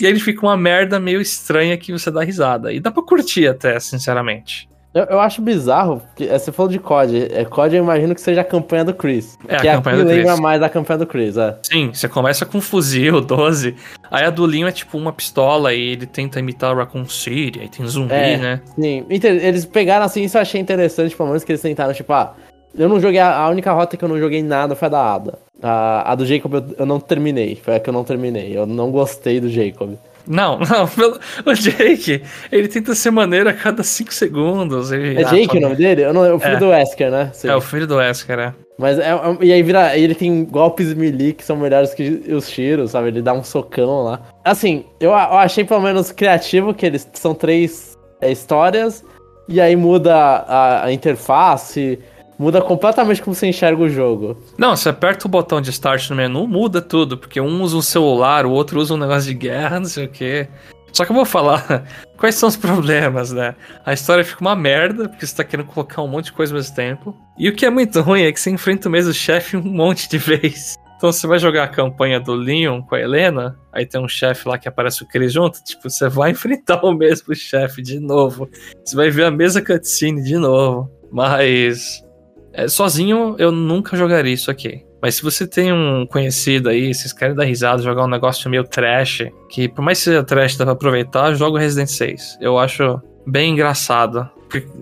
e 0.00 0.06
aí 0.06 0.12
ele 0.12 0.20
fica 0.20 0.40
uma 0.40 0.56
merda 0.56 0.98
meio 0.98 1.20
estranha 1.20 1.76
que 1.76 1.92
você 1.92 2.10
dá 2.10 2.24
risada. 2.24 2.72
E 2.72 2.80
dá 2.80 2.90
pra 2.90 3.02
curtir 3.02 3.46
até, 3.46 3.78
sinceramente. 3.78 4.66
Eu, 4.94 5.04
eu 5.04 5.20
acho 5.20 5.40
bizarro, 5.42 6.00
porque 6.00 6.24
é, 6.24 6.38
você 6.38 6.52
falou 6.52 6.70
de 6.70 6.78
COD. 6.78 7.28
É, 7.32 7.44
COD 7.44 7.76
eu 7.76 7.82
imagino 7.82 8.14
que 8.14 8.20
seja 8.20 8.42
a 8.42 8.44
campanha 8.44 8.84
do 8.84 8.92
Chris. 8.94 9.38
É, 9.48 9.56
a 9.56 9.58
que 9.60 9.66
campanha 9.68 9.96
aqui 9.96 10.04
do 10.04 10.10
Chris. 10.10 10.24
lembra 10.26 10.36
mais 10.40 10.60
da 10.60 10.68
campanha 10.68 10.98
do 10.98 11.06
Chris, 11.06 11.36
é. 11.36 11.56
Sim, 11.62 11.90
você 11.92 12.08
começa 12.08 12.44
com 12.44 12.58
um 12.58 12.60
fuzil 12.60 13.20
12, 13.24 13.74
aí 14.10 14.24
a 14.24 14.30
do 14.30 14.44
Leon 14.44 14.66
é 14.68 14.72
tipo 14.72 14.98
uma 14.98 15.12
pistola 15.12 15.72
e 15.72 15.80
ele 15.80 16.06
tenta 16.06 16.38
imitar 16.40 16.74
o 16.74 16.78
Raccoon 16.78 17.06
City, 17.08 17.60
aí 17.60 17.68
tem 17.68 17.86
zumbi, 17.86 18.12
É. 18.14 18.36
né? 18.36 18.60
Sim, 18.78 19.04
eles 19.08 19.64
pegaram 19.64 20.04
assim, 20.04 20.22
isso 20.24 20.36
eu 20.36 20.42
achei 20.42 20.60
interessante, 20.60 21.16
pelo 21.16 21.28
menos 21.28 21.42
que 21.44 21.52
eles 21.52 21.62
tentaram, 21.62 21.92
tipo, 21.94 22.12
ah, 22.12 22.34
eu 22.76 22.88
não 22.88 23.00
joguei, 23.00 23.18
a 23.20 23.36
a 23.36 23.48
única 23.50 23.72
rota 23.72 23.96
que 23.96 24.04
eu 24.04 24.08
não 24.08 24.18
joguei 24.18 24.42
nada 24.42 24.74
foi 24.74 24.86
a 24.86 24.90
da 24.90 25.14
Ada. 25.14 25.38
A, 25.62 26.10
a 26.12 26.14
do 26.14 26.26
Jacob 26.26 26.54
eu, 26.54 26.64
eu 26.80 26.86
não 26.86 26.98
terminei, 26.98 27.54
foi 27.54 27.76
a 27.76 27.80
que 27.80 27.88
eu 27.88 27.92
não 27.94 28.02
terminei, 28.02 28.56
eu 28.56 28.66
não 28.66 28.90
gostei 28.90 29.40
do 29.40 29.48
Jacob. 29.48 29.94
Não, 30.26 30.58
não, 30.60 30.86
pelo- 30.88 31.18
o 31.44 31.54
Jake, 31.54 32.22
ele 32.50 32.68
tenta 32.68 32.94
ser 32.94 33.10
maneiro 33.10 33.48
a 33.48 33.52
cada 33.52 33.82
5 33.82 34.12
segundos. 34.14 34.92
ele- 34.92 35.20
É 35.20 35.24
ah, 35.24 35.28
Jake 35.30 35.44
o 35.44 35.48
foda. 35.48 35.60
nome 35.60 35.76
dele? 35.76 36.02
Eu 36.04 36.12
não, 36.14 36.24
é 36.24 36.32
o 36.32 36.38
filho 36.38 36.54
É. 36.54 36.58
do 36.58 36.68
Wesker, 36.68 37.10
né? 37.10 37.30
Sim. 37.32 37.48
É 37.48 37.56
o 37.56 37.60
filho 37.60 37.86
do 37.86 37.96
Wesker, 37.96 38.38
é. 38.38 38.54
Mas 38.78 38.98
é, 38.98 39.10
é- 39.10 39.36
e 39.42 39.52
aí 39.52 39.62
vira, 39.62 39.96
ele 39.96 40.14
tem 40.14 40.44
golpes 40.44 40.94
melee 40.94 41.32
que 41.34 41.44
são 41.44 41.56
melhores 41.56 41.92
que 41.94 42.22
os 42.32 42.48
tiros, 42.48 42.92
sabe? 42.92 43.08
Ele 43.08 43.22
dá 43.22 43.32
um 43.32 43.44
socão 43.44 44.04
lá. 44.04 44.22
Assim, 44.44 44.84
eu, 44.98 45.10
eu 45.10 45.14
achei 45.16 45.64
pelo 45.64 45.80
menos 45.80 46.10
criativo 46.10 46.72
que 46.72 46.86
eles 46.86 47.08
são 47.12 47.34
três 47.34 47.96
é, 48.20 48.30
histórias 48.32 49.04
e 49.48 49.60
aí 49.60 49.76
muda 49.76 50.14
a, 50.16 50.84
a 50.86 50.92
interface, 50.92 51.98
muda 52.38 52.60
completamente 52.60 53.22
como 53.22 53.34
você 53.34 53.46
enxerga 53.46 53.82
o 53.82 53.88
jogo. 53.88 54.36
Não, 54.58 54.76
você 54.76 54.88
aperta 54.88 55.26
o 55.26 55.30
botão 55.30 55.60
de 55.60 55.70
start 55.70 56.10
no 56.10 56.16
menu, 56.16 56.46
muda 56.46 56.80
tudo, 56.80 57.16
porque 57.16 57.40
um 57.40 57.62
usa 57.62 57.76
um 57.76 57.82
celular, 57.82 58.46
o 58.46 58.50
outro 58.50 58.80
usa 58.80 58.94
um 58.94 58.98
negócio 58.98 59.28
de 59.28 59.34
guerra, 59.34 59.80
não 59.80 59.86
sei 59.86 60.06
o 60.06 60.08
quê. 60.08 60.48
Só 60.92 61.04
que 61.04 61.10
eu 61.10 61.16
vou 61.16 61.24
falar 61.24 61.84
quais 62.18 62.34
são 62.34 62.48
os 62.48 62.56
problemas, 62.56 63.32
né? 63.32 63.54
A 63.84 63.92
história 63.92 64.24
fica 64.24 64.40
uma 64.40 64.54
merda, 64.54 65.08
porque 65.08 65.26
você 65.26 65.34
tá 65.34 65.44
querendo 65.44 65.66
colocar 65.66 66.02
um 66.02 66.08
monte 66.08 66.26
de 66.26 66.32
coisa 66.32 66.52
ao 66.52 66.58
mesmo 66.58 66.74
tempo. 66.74 67.16
E 67.38 67.48
o 67.48 67.54
que 67.54 67.64
é 67.64 67.70
muito 67.70 68.00
ruim 68.02 68.22
é 68.22 68.32
que 68.32 68.40
você 68.40 68.50
enfrenta 68.50 68.88
o 68.88 68.92
mesmo 68.92 69.12
chefe 69.12 69.56
um 69.56 69.62
monte 69.62 70.08
de 70.08 70.18
vezes. 70.18 70.76
Então 70.96 71.10
você 71.10 71.26
vai 71.26 71.38
jogar 71.38 71.64
a 71.64 71.68
campanha 71.68 72.20
do 72.20 72.32
Leon 72.32 72.80
com 72.82 72.94
a 72.94 73.00
Helena, 73.00 73.58
aí 73.72 73.84
tem 73.84 74.00
um 74.00 74.06
chefe 74.06 74.46
lá 74.46 74.56
que 74.56 74.68
aparece 74.68 75.02
o 75.02 75.06
Chris 75.08 75.32
junto, 75.32 75.58
tipo, 75.64 75.90
você 75.90 76.08
vai 76.08 76.30
enfrentar 76.32 76.84
o 76.84 76.92
mesmo 76.92 77.34
chefe 77.34 77.82
de 77.82 77.98
novo. 77.98 78.48
Você 78.84 78.94
vai 78.94 79.10
ver 79.10 79.24
a 79.24 79.30
mesma 79.30 79.60
cutscene 79.62 80.22
de 80.22 80.36
novo. 80.36 80.88
Mas 81.10 82.02
é, 82.52 82.68
sozinho 82.68 83.34
eu 83.38 83.50
nunca 83.50 83.96
jogaria 83.96 84.32
isso 84.32 84.50
aqui. 84.50 84.84
Mas 85.00 85.16
se 85.16 85.22
você 85.22 85.46
tem 85.46 85.72
um 85.72 86.06
conhecido 86.06 86.68
aí, 86.68 86.94
vocês 86.94 87.12
querem 87.12 87.34
dar 87.34 87.44
risada, 87.44 87.82
jogar 87.82 88.04
um 88.04 88.08
negócio 88.08 88.48
meio 88.48 88.62
trash, 88.62 89.26
que 89.50 89.68
por 89.68 89.82
mais 89.82 89.98
que 89.98 90.04
seja 90.04 90.22
trash 90.22 90.56
dá 90.56 90.64
pra 90.64 90.74
aproveitar, 90.74 91.34
joga 91.34 91.56
o 91.56 91.58
Resident 91.58 91.88
6. 91.88 92.38
Eu 92.40 92.56
acho 92.56 93.00
bem 93.26 93.52
engraçado. 93.52 94.28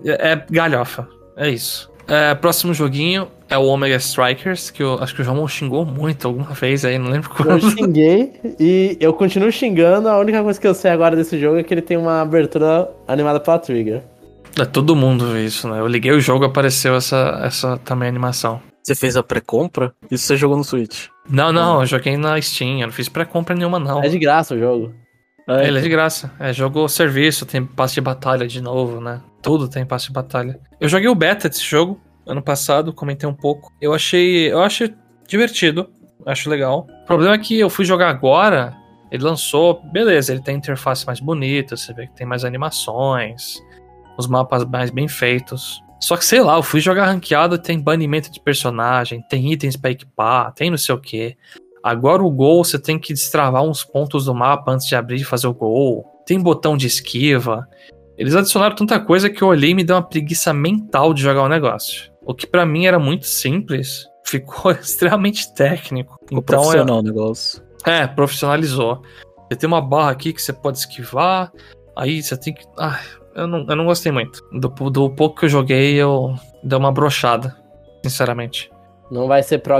É 0.05 0.31
é 0.31 0.45
galhofa. 0.51 1.07
É 1.35 1.49
isso. 1.49 1.89
É, 2.07 2.35
próximo 2.35 2.73
joguinho 2.73 3.27
é 3.49 3.57
o 3.57 3.63
Omega 3.63 3.95
Strikers, 3.95 4.69
que 4.69 4.83
eu 4.83 4.95
acho 5.01 5.15
que 5.15 5.21
o 5.21 5.25
João 5.25 5.47
xingou 5.47 5.85
muito 5.85 6.27
alguma 6.27 6.51
vez 6.51 6.83
aí, 6.83 6.97
não 6.97 7.09
lembro 7.09 7.29
Eu 7.31 7.45
quando. 7.45 7.71
xinguei 7.71 8.33
e 8.59 8.97
eu 8.99 9.13
continuo 9.13 9.51
xingando. 9.51 10.07
A 10.07 10.19
única 10.19 10.43
coisa 10.43 10.59
que 10.59 10.67
eu 10.67 10.73
sei 10.73 10.91
agora 10.91 11.15
desse 11.15 11.39
jogo 11.39 11.57
é 11.57 11.63
que 11.63 11.73
ele 11.73 11.81
tem 11.81 11.97
uma 11.97 12.21
abertura 12.21 12.89
animada 13.07 13.39
pela 13.39 13.57
Trigger. 13.57 14.01
É, 14.59 14.65
todo 14.65 14.95
mundo 14.95 15.27
vê 15.27 15.45
isso, 15.45 15.67
né? 15.67 15.79
Eu 15.79 15.87
liguei 15.87 16.11
o 16.11 16.19
jogo 16.19 16.45
apareceu 16.45 16.95
essa, 16.95 17.39
essa 17.43 17.77
também 17.77 18.09
animação. 18.09 18.61
Você 18.83 18.95
fez 18.95 19.15
a 19.15 19.23
pré-compra? 19.23 19.93
Isso 20.09 20.25
você 20.25 20.35
jogou 20.35 20.57
no 20.57 20.63
Switch. 20.63 21.07
Não, 21.29 21.51
não, 21.51 21.81
eu 21.81 21.85
joguei 21.85 22.17
na 22.17 22.41
Steam, 22.41 22.79
eu 22.79 22.87
não 22.87 22.93
fiz 22.93 23.07
pré-compra 23.07 23.55
nenhuma, 23.55 23.79
não. 23.79 24.03
É 24.03 24.09
de 24.09 24.17
graça 24.17 24.55
o 24.55 24.59
jogo. 24.59 24.93
Ah, 25.47 25.63
Ele 25.63 25.77
é 25.77 25.81
de 25.81 25.89
graça. 25.89 26.31
É 26.39 26.51
jogo 26.51 26.87
serviço, 26.87 27.45
tem 27.45 27.65
passe 27.65 27.95
de 27.95 28.01
batalha 28.01 28.47
de 28.47 28.61
novo, 28.61 28.99
né? 28.99 29.21
Tudo 29.41 29.67
tem 29.67 29.85
passe 29.85 30.07
de 30.07 30.13
batalha. 30.13 30.59
Eu 30.79 30.89
joguei 30.89 31.07
o 31.07 31.15
beta 31.15 31.47
desse 31.47 31.63
jogo 31.63 31.99
ano 32.25 32.41
passado, 32.41 32.93
comentei 32.93 33.27
um 33.27 33.33
pouco. 33.33 33.71
Eu 33.81 33.93
achei, 33.93 34.51
eu 34.51 34.61
achei 34.61 34.93
divertido, 35.27 35.89
acho 36.25 36.49
legal. 36.49 36.87
O 37.03 37.05
problema 37.05 37.35
é 37.35 37.37
que 37.37 37.59
eu 37.59 37.69
fui 37.69 37.85
jogar 37.85 38.09
agora, 38.09 38.75
ele 39.11 39.23
lançou, 39.23 39.81
beleza, 39.91 40.31
ele 40.31 40.41
tem 40.41 40.55
interface 40.55 41.05
mais 41.05 41.19
bonita, 41.19 41.75
você 41.75 41.93
vê 41.93 42.07
que 42.07 42.15
tem 42.15 42.25
mais 42.25 42.45
animações, 42.45 43.59
os 44.17 44.27
mapas 44.27 44.65
mais 44.65 44.89
bem 44.89 45.07
feitos. 45.07 45.81
Só 45.99 46.17
que 46.17 46.25
sei 46.25 46.41
lá, 46.41 46.55
eu 46.57 46.63
fui 46.63 46.79
jogar 46.79 47.05
ranqueado, 47.05 47.57
tem 47.57 47.79
banimento 47.79 48.31
de 48.31 48.39
personagem, 48.39 49.21
tem 49.29 49.51
itens 49.51 49.77
pra 49.77 49.91
equipar, 49.91 50.51
tem 50.53 50.69
não 50.69 50.77
sei 50.77 50.95
o 50.95 50.99
que. 50.99 51.37
Agora 51.83 52.23
o 52.23 52.31
gol 52.31 52.63
você 52.63 52.79
tem 52.79 52.99
que 52.99 53.13
destravar 53.13 53.63
uns 53.63 53.83
pontos 53.83 54.25
do 54.25 54.33
mapa 54.33 54.71
antes 54.71 54.87
de 54.87 54.95
abrir 54.95 55.21
e 55.21 55.23
fazer 55.23 55.47
o 55.47 55.53
gol. 55.53 56.05
Tem 56.25 56.39
botão 56.39 56.75
de 56.75 56.87
esquiva. 56.87 57.67
Eles 58.17 58.35
adicionaram 58.35 58.75
tanta 58.75 58.99
coisa 58.99 59.29
que 59.29 59.41
eu 59.41 59.47
olhei 59.47 59.71
e 59.71 59.73
me 59.75 59.83
deu 59.83 59.95
uma 59.95 60.01
preguiça 60.01 60.53
mental 60.53 61.13
de 61.13 61.21
jogar 61.21 61.43
o 61.43 61.49
negócio. 61.49 62.11
O 62.23 62.33
que 62.35 62.45
pra 62.45 62.65
mim 62.65 62.85
era 62.85 62.99
muito 62.99 63.25
simples, 63.25 64.05
ficou 64.25 64.71
extremamente 64.73 65.53
técnico. 65.53 66.17
Ficou 66.23 66.39
então 66.39 66.59
é, 66.59 66.61
profissional 66.61 66.99
o 66.99 67.03
negócio. 67.03 67.63
é, 67.85 68.07
profissionalizou. 68.07 69.01
Você 69.49 69.57
tem 69.57 69.67
uma 69.67 69.81
barra 69.81 70.11
aqui 70.11 70.33
que 70.33 70.41
você 70.41 70.53
pode 70.53 70.77
esquivar, 70.77 71.51
aí 71.95 72.21
você 72.21 72.37
tem 72.37 72.53
que. 72.53 72.63
Ah, 72.79 72.99
eu 73.35 73.47
não, 73.47 73.65
eu 73.67 73.75
não 73.75 73.85
gostei 73.85 74.11
muito. 74.11 74.43
Do, 74.51 74.69
do 74.89 75.09
pouco 75.09 75.39
que 75.39 75.45
eu 75.45 75.49
joguei, 75.49 75.95
eu 75.95 76.35
dei 76.63 76.77
uma 76.77 76.91
brochada, 76.91 77.55
sinceramente. 78.03 78.71
Não 79.11 79.27
vai 79.27 79.43
ser 79.43 79.59
pro, 79.59 79.75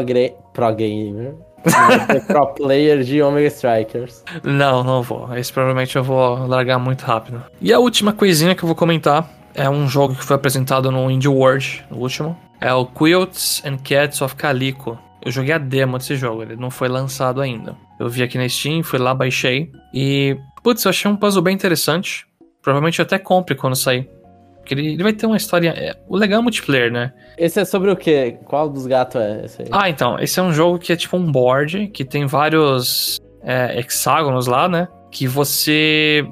pro 0.54 0.76
gamer. 0.76 1.36
Vai 1.64 2.06
ser 2.06 2.26
pro 2.26 2.48
player 2.56 3.04
de 3.04 3.22
Omega 3.22 3.48
Strikers. 3.48 4.24
Não, 4.44 4.84
não 4.84 5.02
vou. 5.02 5.34
Esse 5.36 5.54
provavelmente 5.54 5.96
eu 5.96 6.04
vou 6.04 6.48
largar 6.48 6.80
muito 6.80 7.02
rápido. 7.04 7.44
E 7.60 7.72
a 7.72 7.80
última 7.80 8.14
coisinha 8.14 8.56
que 8.56 8.64
eu 8.64 8.68
vou 8.68 8.76
comentar 8.76 9.30
é 9.54 9.70
um 9.70 9.88
jogo 9.88 10.16
que 10.16 10.24
foi 10.24 10.36
apresentado 10.36 10.92
no 10.92 11.10
Indie 11.10 11.28
World, 11.28 11.86
no 11.90 11.98
último. 11.98 12.38
É 12.60 12.74
o 12.74 12.86
Quilts 12.86 13.64
and 13.66 13.78
Cats 13.78 14.22
of 14.22 14.36
Calico. 14.36 14.98
Eu 15.24 15.32
joguei 15.32 15.54
a 15.54 15.58
demo 15.58 15.98
desse 15.98 16.16
jogo, 16.16 16.42
ele 16.42 16.56
não 16.56 16.72
foi 16.72 16.88
lançado 16.88 17.42
ainda. 17.42 17.76
Eu 18.00 18.10
vi 18.10 18.24
aqui 18.24 18.38
na 18.38 18.50
Steam, 18.50 18.82
fui 18.82 18.98
lá, 18.98 19.14
baixei. 19.14 19.72
E, 19.94 20.36
putz, 20.64 20.84
eu 20.84 20.90
achei 20.90 21.10
um 21.10 21.16
puzzle 21.16 21.44
bem 21.44 21.54
interessante. 21.54 22.26
Provavelmente 22.62 23.00
eu 23.00 23.04
até 23.04 23.18
compre 23.18 23.56
quando 23.56 23.76
sair. 23.76 24.10
Porque 24.58 24.74
ele, 24.74 24.94
ele 24.94 25.04
vai 25.04 25.14
ter 25.14 25.26
uma 25.26 25.38
história. 25.38 25.70
É, 25.70 25.96
o 26.08 26.16
legal 26.16 26.40
é 26.40 26.44
multiplayer, 26.44 26.92
né? 26.92 27.12
Esse 27.38 27.60
é 27.60 27.66
sobre 27.66 27.90
o 27.90 27.96
quê? 27.96 28.38
Qual 28.46 28.70
dos 28.70 28.86
gatos 28.86 29.20
é 29.20 29.46
esse 29.46 29.62
aí? 29.64 29.68
Ah, 29.72 29.90
então. 29.90 30.20
Esse 30.20 30.40
é 30.40 30.44
um 30.44 30.54
jogo 30.54 30.78
que 30.78 30.94
é 30.94 30.96
tipo 30.96 31.18
um 31.18 31.32
board, 31.32 31.88
que 31.88 32.06
tem 32.06 32.28
vários 32.28 33.20
é, 33.42 33.80
hexágonos 33.80 34.48
lá, 34.48 34.70
né? 34.70 34.88
Que 35.10 35.28
você. 35.28 36.24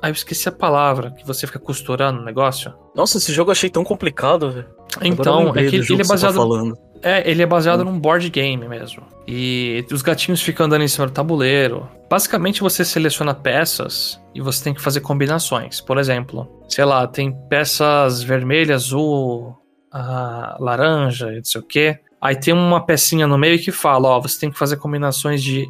Ah, 0.00 0.08
eu 0.08 0.12
esqueci 0.12 0.48
a 0.48 0.52
palavra. 0.52 1.10
Que 1.10 1.26
você 1.26 1.46
fica 1.46 1.58
costurando 1.58 2.20
o 2.20 2.24
negócio. 2.24 2.72
Nossa, 2.94 3.18
esse 3.18 3.32
jogo 3.32 3.50
eu 3.50 3.52
achei 3.52 3.68
tão 3.68 3.82
complicado, 3.82 4.50
velho. 4.50 4.68
Então, 5.02 5.50
é 5.50 5.68
que 5.68 5.76
ele 5.76 5.94
é 5.94 5.96
tá 5.98 6.08
baseado. 6.08 6.74
Tá 6.74 6.91
é, 7.02 7.28
ele 7.28 7.42
é 7.42 7.46
baseado 7.46 7.80
hum. 7.80 7.84
num 7.84 7.98
board 7.98 8.28
game 8.30 8.66
mesmo. 8.68 9.02
E 9.26 9.84
os 9.90 10.02
gatinhos 10.02 10.42
ficam 10.42 10.66
andando 10.66 10.82
em 10.82 10.88
cima 10.88 11.06
do 11.06 11.12
tabuleiro. 11.12 11.88
Basicamente, 12.08 12.60
você 12.60 12.84
seleciona 12.84 13.34
peças 13.34 14.20
e 14.34 14.40
você 14.40 14.64
tem 14.64 14.74
que 14.74 14.80
fazer 14.80 15.00
combinações. 15.00 15.80
Por 15.80 15.98
exemplo, 15.98 16.48
sei 16.68 16.84
lá, 16.84 17.06
tem 17.06 17.32
peças 17.48 18.22
vermelha, 18.22 18.74
azul, 18.74 19.56
a 19.90 20.56
laranja, 20.58 21.30
não 21.30 21.44
sei 21.44 21.60
o 21.60 21.64
quê. 21.64 21.98
Aí 22.20 22.36
tem 22.36 22.54
uma 22.54 22.84
pecinha 22.84 23.26
no 23.26 23.36
meio 23.36 23.58
que 23.58 23.72
fala, 23.72 24.08
ó, 24.08 24.20
você 24.20 24.38
tem 24.38 24.50
que 24.50 24.58
fazer 24.58 24.76
combinações 24.76 25.42
de 25.42 25.66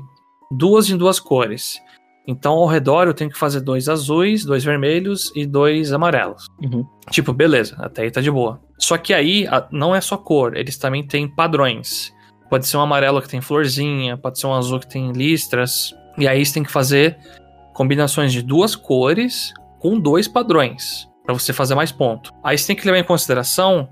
duas 0.51 0.91
em 0.91 0.97
duas 0.97 1.19
cores. 1.19 1.81
Então, 2.27 2.53
ao 2.53 2.67
redor, 2.67 3.07
eu 3.07 3.15
tenho 3.15 3.31
que 3.31 3.39
fazer 3.39 3.61
dois 3.61 3.89
azuis, 3.89 4.45
dois 4.45 4.65
vermelhos 4.65 5.33
e 5.35 5.45
dois 5.45 5.93
amarelos. 5.93 6.47
Uhum. 6.63 6.87
Tipo, 7.11 7.33
beleza, 7.33 7.77
até 7.81 8.03
aí 8.03 8.11
tá 8.11 8.21
de 8.21 8.31
boa. 8.31 8.61
Só 8.79 8.97
que 8.97 9.13
aí 9.13 9.47
não 9.71 9.95
é 9.95 10.01
só 10.01 10.17
cor, 10.17 10.57
eles 10.57 10.77
também 10.77 11.07
têm 11.07 11.29
padrões. 11.29 12.13
Pode 12.49 12.67
ser 12.67 12.77
um 12.77 12.81
amarelo 12.81 13.21
que 13.21 13.29
tem 13.29 13.41
florzinha, 13.41 14.17
pode 14.17 14.39
ser 14.39 14.47
um 14.47 14.55
azul 14.55 14.79
que 14.79 14.89
tem 14.89 15.11
listras. 15.11 15.95
E 16.19 16.29
aí 16.29 16.45
você 16.45 16.55
tem 16.55 16.63
que 16.63 16.71
fazer 16.71 17.17
combinações 17.75 18.33
de 18.33 18.43
duas 18.43 18.77
cores 18.77 19.53
com 19.81 19.99
dois 19.99 20.29
padrões 20.29 21.09
para 21.25 21.35
você 21.35 21.53
fazer 21.53 21.75
mais 21.75 21.91
ponto. 21.91 22.33
Aí 22.45 22.57
você 22.57 22.67
tem 22.67 22.77
que 22.77 22.85
levar 22.85 22.99
em 22.99 23.05
consideração 23.05 23.89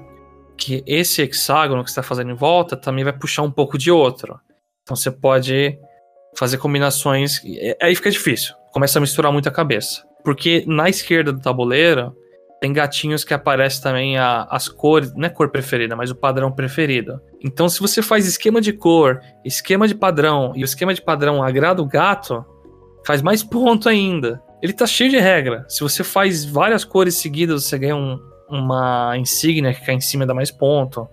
que 0.56 0.84
esse 0.86 1.22
hexágono 1.22 1.82
que 1.82 1.88
está 1.88 2.02
fazendo 2.02 2.30
em 2.30 2.34
volta 2.34 2.76
também 2.76 3.02
vai 3.02 3.12
puxar 3.12 3.42
um 3.42 3.50
pouco 3.50 3.78
de 3.78 3.90
outro. 3.90 4.38
Então 4.82 4.94
você 4.94 5.10
pode 5.10 5.78
fazer 6.36 6.58
combinações. 6.58 7.40
Aí 7.80 7.94
fica 7.94 8.10
difícil. 8.10 8.54
Começa 8.72 8.98
a 8.98 9.00
misturar 9.00 9.32
muito 9.32 9.48
a 9.48 9.52
cabeça. 9.52 10.04
Porque 10.24 10.64
na 10.66 10.88
esquerda 10.88 11.32
do 11.32 11.40
tabuleiro 11.40 12.14
tem 12.60 12.72
gatinhos 12.72 13.24
que 13.24 13.32
aparecem 13.32 13.82
também 13.82 14.18
a, 14.18 14.46
as 14.50 14.68
cores, 14.68 15.14
não 15.14 15.24
é 15.24 15.30
cor 15.30 15.48
preferida, 15.48 15.96
mas 15.96 16.10
o 16.10 16.14
padrão 16.14 16.52
preferido. 16.52 17.18
Então, 17.42 17.68
se 17.68 17.80
você 17.80 18.02
faz 18.02 18.26
esquema 18.26 18.60
de 18.60 18.72
cor, 18.72 19.20
esquema 19.42 19.88
de 19.88 19.94
padrão 19.94 20.52
e 20.54 20.62
o 20.62 20.66
esquema 20.66 20.92
de 20.92 21.00
padrão 21.00 21.42
agrada 21.42 21.80
o 21.80 21.86
gato, 21.86 22.44
faz 23.06 23.22
mais 23.22 23.42
ponto 23.42 23.88
ainda. 23.88 24.42
Ele 24.62 24.74
tá 24.74 24.86
cheio 24.86 25.10
de 25.10 25.18
regra. 25.18 25.64
Se 25.68 25.80
você 25.80 26.04
faz 26.04 26.44
várias 26.44 26.84
cores 26.84 27.14
seguidas, 27.14 27.64
você 27.64 27.78
ganha 27.78 27.96
um, 27.96 28.20
uma 28.46 29.16
insígnia 29.16 29.72
que 29.72 29.84
cai 29.84 29.94
em 29.94 30.00
cima 30.00 30.24
e 30.24 30.26
dá 30.26 30.34
mais 30.34 30.50
ponto. 30.50 31.08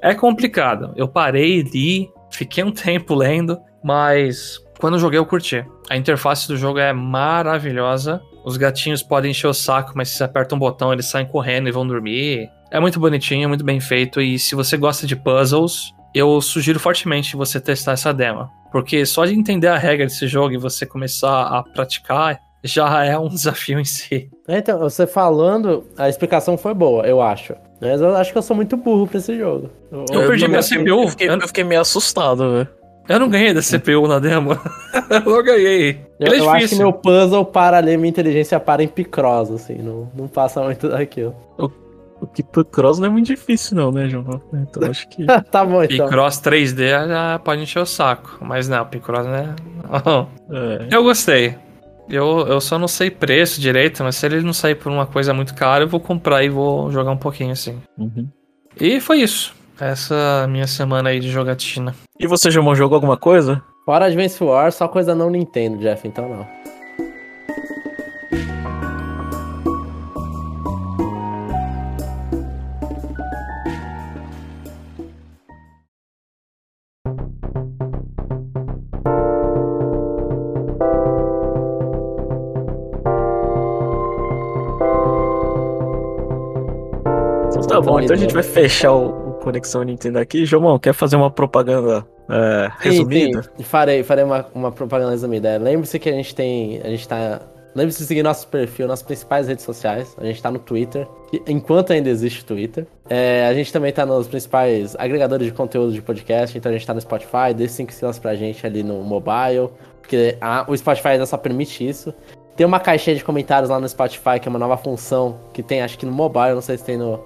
É 0.00 0.14
complicado. 0.14 0.92
Eu 0.94 1.08
parei, 1.08 1.62
li, 1.62 2.08
fiquei 2.30 2.62
um 2.62 2.70
tempo 2.72 3.16
lendo, 3.16 3.58
mas 3.84 4.58
quando 4.80 4.94
eu 4.94 5.00
joguei 5.00 5.18
eu 5.18 5.26
curti. 5.26 5.64
A 5.90 5.96
interface 5.96 6.48
do 6.48 6.56
jogo 6.56 6.78
é 6.78 6.92
maravilhosa. 6.92 8.22
Os 8.44 8.56
gatinhos 8.56 9.02
podem 9.02 9.30
encher 9.30 9.46
o 9.46 9.54
saco, 9.54 9.92
mas 9.94 10.08
se 10.08 10.16
você 10.16 10.24
aperta 10.24 10.54
um 10.54 10.58
botão, 10.58 10.92
eles 10.92 11.06
saem 11.06 11.26
correndo 11.26 11.68
e 11.68 11.72
vão 11.72 11.86
dormir. 11.86 12.48
É 12.70 12.80
muito 12.80 12.98
bonitinho, 12.98 13.48
muito 13.48 13.64
bem 13.64 13.80
feito. 13.80 14.20
E 14.20 14.38
se 14.38 14.54
você 14.54 14.76
gosta 14.76 15.06
de 15.06 15.14
puzzles, 15.14 15.92
eu 16.14 16.40
sugiro 16.40 16.80
fortemente 16.80 17.36
você 17.36 17.60
testar 17.60 17.92
essa 17.92 18.12
demo. 18.12 18.48
Porque 18.72 19.04
só 19.06 19.24
de 19.24 19.34
entender 19.34 19.68
a 19.68 19.78
regra 19.78 20.06
desse 20.06 20.26
jogo 20.26 20.54
e 20.54 20.58
você 20.58 20.84
começar 20.84 21.42
a 21.42 21.62
praticar, 21.62 22.40
já 22.62 23.04
é 23.04 23.18
um 23.18 23.28
desafio 23.30 23.78
em 23.78 23.84
si. 23.84 24.30
É, 24.48 24.58
então, 24.58 24.78
você 24.78 25.06
falando, 25.06 25.84
a 25.96 26.08
explicação 26.08 26.56
foi 26.56 26.74
boa, 26.74 27.06
eu 27.06 27.20
acho. 27.20 27.54
Mas 27.80 28.00
eu 28.00 28.16
acho 28.16 28.32
que 28.32 28.38
eu 28.38 28.42
sou 28.42 28.56
muito 28.56 28.76
burro 28.76 29.06
pra 29.06 29.18
esse 29.18 29.38
jogo. 29.38 29.70
Eu, 29.92 30.04
eu 30.10 30.26
perdi 30.26 30.48
minha 30.48 30.62
CPU. 30.62 31.02
Eu 31.02 31.08
fiquei, 31.08 31.28
eu 31.28 31.46
fiquei 31.46 31.64
meio 31.64 31.80
assustado, 31.82 32.50
velho. 32.52 32.83
Eu 33.08 33.20
não 33.20 33.28
ganhei 33.28 33.52
da 33.52 33.60
CPU 33.60 34.08
na 34.08 34.18
demo. 34.18 34.52
eu 35.26 35.42
ganhei. 35.42 36.00
Eu, 36.18 36.32
é 36.32 36.40
eu 36.40 36.50
acho 36.50 36.68
que 36.68 36.76
meu 36.76 36.92
puzzle 36.92 37.44
para 37.44 37.76
ali, 37.78 37.96
minha 37.96 38.08
inteligência 38.08 38.58
para 38.58 38.82
em 38.82 38.88
Picross, 38.88 39.50
assim. 39.50 39.74
Não, 39.74 40.10
não 40.14 40.26
passa 40.26 40.62
muito 40.62 40.88
daquilo. 40.88 41.34
O, 41.58 41.70
o 42.22 42.26
que 42.26 42.42
Picross 42.42 42.98
não 42.98 43.08
é 43.08 43.10
muito 43.10 43.26
difícil, 43.26 43.76
não, 43.76 43.92
né, 43.92 44.08
João? 44.08 44.40
Então 44.54 44.82
acho 44.88 45.06
que. 45.08 45.26
tá 45.50 45.64
bom, 45.64 45.82
então. 45.82 46.06
Picross 46.06 46.40
3D 46.40 47.08
já 47.08 47.38
pode 47.38 47.62
encher 47.62 47.80
o 47.80 47.86
saco. 47.86 48.38
Mas 48.40 48.68
não, 48.68 48.86
Picross, 48.86 49.26
né? 49.26 49.54
é. 50.90 50.96
Eu 50.96 51.02
gostei. 51.02 51.56
Eu, 52.08 52.46
eu 52.46 52.60
só 52.60 52.78
não 52.78 52.88
sei 52.88 53.10
preço 53.10 53.60
direito, 53.60 54.02
mas 54.02 54.16
se 54.16 54.26
ele 54.26 54.40
não 54.42 54.52
sair 54.52 54.74
por 54.74 54.90
uma 54.92 55.06
coisa 55.06 55.32
muito 55.32 55.54
cara, 55.54 55.84
eu 55.84 55.88
vou 55.88 56.00
comprar 56.00 56.42
e 56.42 56.48
vou 56.48 56.90
jogar 56.90 57.10
um 57.10 57.16
pouquinho 57.16 57.52
assim. 57.52 57.80
Uhum. 57.98 58.28
E 58.78 59.00
foi 59.00 59.20
isso. 59.20 59.54
Essa 59.80 60.46
minha 60.48 60.66
semana 60.66 61.10
aí 61.10 61.18
de 61.18 61.30
jogatina. 61.30 61.94
E 62.18 62.26
você 62.26 62.50
já 62.50 62.60
jogou 62.74 62.94
alguma 62.94 63.16
coisa? 63.16 63.62
Fora 63.84 64.06
Advance 64.06 64.42
Wars, 64.42 64.76
só 64.76 64.88
coisa 64.88 65.14
não 65.14 65.28
Nintendo, 65.28 65.78
Jeff, 65.78 66.06
então 66.06 66.28
não. 66.28 66.64
Tá 87.74 87.80
bom, 87.80 87.98
então 87.98 88.14
a 88.14 88.16
gente 88.16 88.32
vai 88.32 88.44
fechar 88.44 88.92
o, 88.92 89.23
Conexão 89.44 89.82
Nintendo 89.82 90.18
aqui. 90.18 90.46
João, 90.46 90.78
quer 90.78 90.94
fazer 90.94 91.16
uma 91.16 91.30
propaganda 91.30 92.04
é, 92.30 92.70
resumida? 92.78 93.42
Sim, 93.42 93.48
sim. 93.58 93.62
Farei, 93.62 94.02
farei 94.02 94.24
uma, 94.24 94.46
uma 94.54 94.72
propaganda 94.72 95.10
resumida. 95.10 95.50
É, 95.50 95.58
lembre-se 95.58 95.98
que 95.98 96.08
a 96.08 96.12
gente 96.12 96.34
tem. 96.34 96.80
A 96.82 96.88
gente 96.88 97.06
tá. 97.06 97.42
Lembre-se 97.74 97.98
de 97.98 98.06
seguir 98.06 98.22
nosso 98.22 98.46
perfil 98.48 98.86
nas 98.86 99.02
principais 99.02 99.48
redes 99.48 99.64
sociais. 99.64 100.16
A 100.16 100.24
gente 100.24 100.40
tá 100.40 100.50
no 100.50 100.60
Twitter, 100.60 101.08
enquanto 101.46 101.92
ainda 101.92 102.08
existe 102.08 102.44
Twitter. 102.44 102.86
É, 103.10 103.46
a 103.46 103.52
gente 103.52 103.72
também 103.72 103.92
tá 103.92 104.06
nos 104.06 104.28
principais 104.28 104.94
agregadores 104.96 105.46
de 105.46 105.52
conteúdo 105.52 105.92
de 105.92 106.00
podcast. 106.00 106.56
Então 106.56 106.70
a 106.70 106.72
gente 106.72 106.86
tá 106.86 106.94
no 106.94 107.00
Spotify, 107.00 107.52
dê 107.54 107.68
5 107.68 107.90
estrelas 107.90 108.18
pra 108.18 108.34
gente 108.34 108.64
ali 108.64 108.82
no 108.82 109.02
mobile. 109.02 109.70
Porque 110.00 110.36
a, 110.40 110.64
o 110.68 110.76
Spotify 110.76 111.08
ainda 111.08 111.26
só 111.26 111.36
permite 111.36 111.86
isso. 111.86 112.14
Tem 112.56 112.64
uma 112.64 112.78
caixinha 112.78 113.16
de 113.16 113.24
comentários 113.24 113.68
lá 113.68 113.80
no 113.80 113.88
Spotify, 113.88 114.38
que 114.40 114.46
é 114.46 114.50
uma 114.50 114.60
nova 114.60 114.76
função 114.76 115.40
que 115.52 115.60
tem, 115.60 115.82
acho 115.82 115.98
que 115.98 116.06
no 116.06 116.12
mobile, 116.12 116.54
não 116.54 116.60
sei 116.60 116.78
se 116.78 116.84
tem 116.84 116.96
no, 116.96 117.24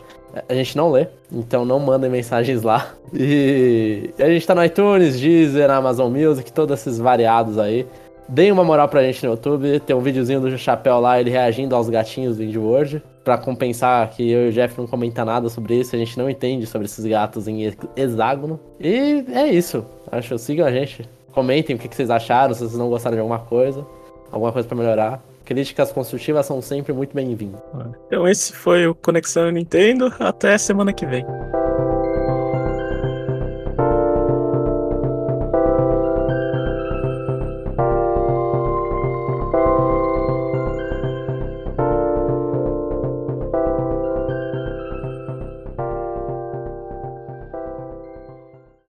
a 0.49 0.55
gente 0.55 0.77
não 0.77 0.91
lê, 0.91 1.07
então 1.33 1.65
não 1.65 1.79
mandem 1.79 2.11
mensagens 2.11 2.63
lá. 2.63 2.93
E 3.15 4.11
a 4.19 4.29
gente 4.29 4.47
tá 4.47 4.55
no 4.55 4.65
iTunes, 4.65 5.19
Deezer, 5.19 5.71
Amazon 5.71 6.13
Music, 6.13 6.53
todos 6.53 6.81
esses 6.81 6.99
variados 6.99 7.59
aí. 7.59 7.87
Deem 8.29 8.53
uma 8.53 8.63
moral 8.63 8.89
pra 8.89 9.03
gente 9.03 9.25
no 9.25 9.33
YouTube, 9.33 9.81
tem 9.81 9.97
um 9.97 10.01
videozinho 10.01 10.41
do 10.41 10.59
Chapéu 10.59 11.01
lá, 11.01 11.19
ele 11.19 11.31
reagindo 11.31 11.75
aos 11.75 11.89
gatinhos 11.89 12.37
do 12.37 12.45
Indie 12.45 12.59
World, 12.59 13.03
pra 13.25 13.39
compensar 13.39 14.11
que 14.11 14.31
eu 14.31 14.47
e 14.47 14.49
o 14.51 14.53
Jeff 14.53 14.79
não 14.79 14.87
comenta 14.87 15.25
nada 15.25 15.49
sobre 15.49 15.77
isso, 15.77 15.97
a 15.97 15.99
gente 15.99 16.19
não 16.19 16.29
entende 16.29 16.67
sobre 16.67 16.85
esses 16.85 17.07
gatos 17.07 17.49
em 17.49 17.73
hexágono. 17.97 18.61
E 18.79 19.25
é 19.33 19.47
isso, 19.49 19.83
acho, 20.13 20.37
sigam 20.39 20.67
a 20.67 20.71
gente. 20.71 21.09
Comentem 21.33 21.77
o 21.77 21.79
que 21.79 21.95
vocês 21.95 22.11
acharam, 22.11 22.53
se 22.53 22.61
vocês 22.61 22.77
não 22.77 22.91
gostaram 22.91 23.17
de 23.17 23.21
alguma 23.21 23.39
coisa, 23.39 23.87
alguma 24.31 24.53
coisa 24.53 24.69
para 24.69 24.77
melhorar. 24.77 25.23
Críticas 25.49 25.91
construtivas 25.91 26.45
são 26.45 26.61
sempre 26.61 26.93
muito 26.93 27.15
bem-vindas. 27.15 27.59
Então 28.07 28.29
esse 28.29 28.53
foi 28.53 28.87
o 28.87 28.95
Conexão 28.95 29.51
Nintendo. 29.51 30.13
Até 30.21 30.59
semana 30.59 30.93
que 30.93 31.07
vem. 31.07 31.25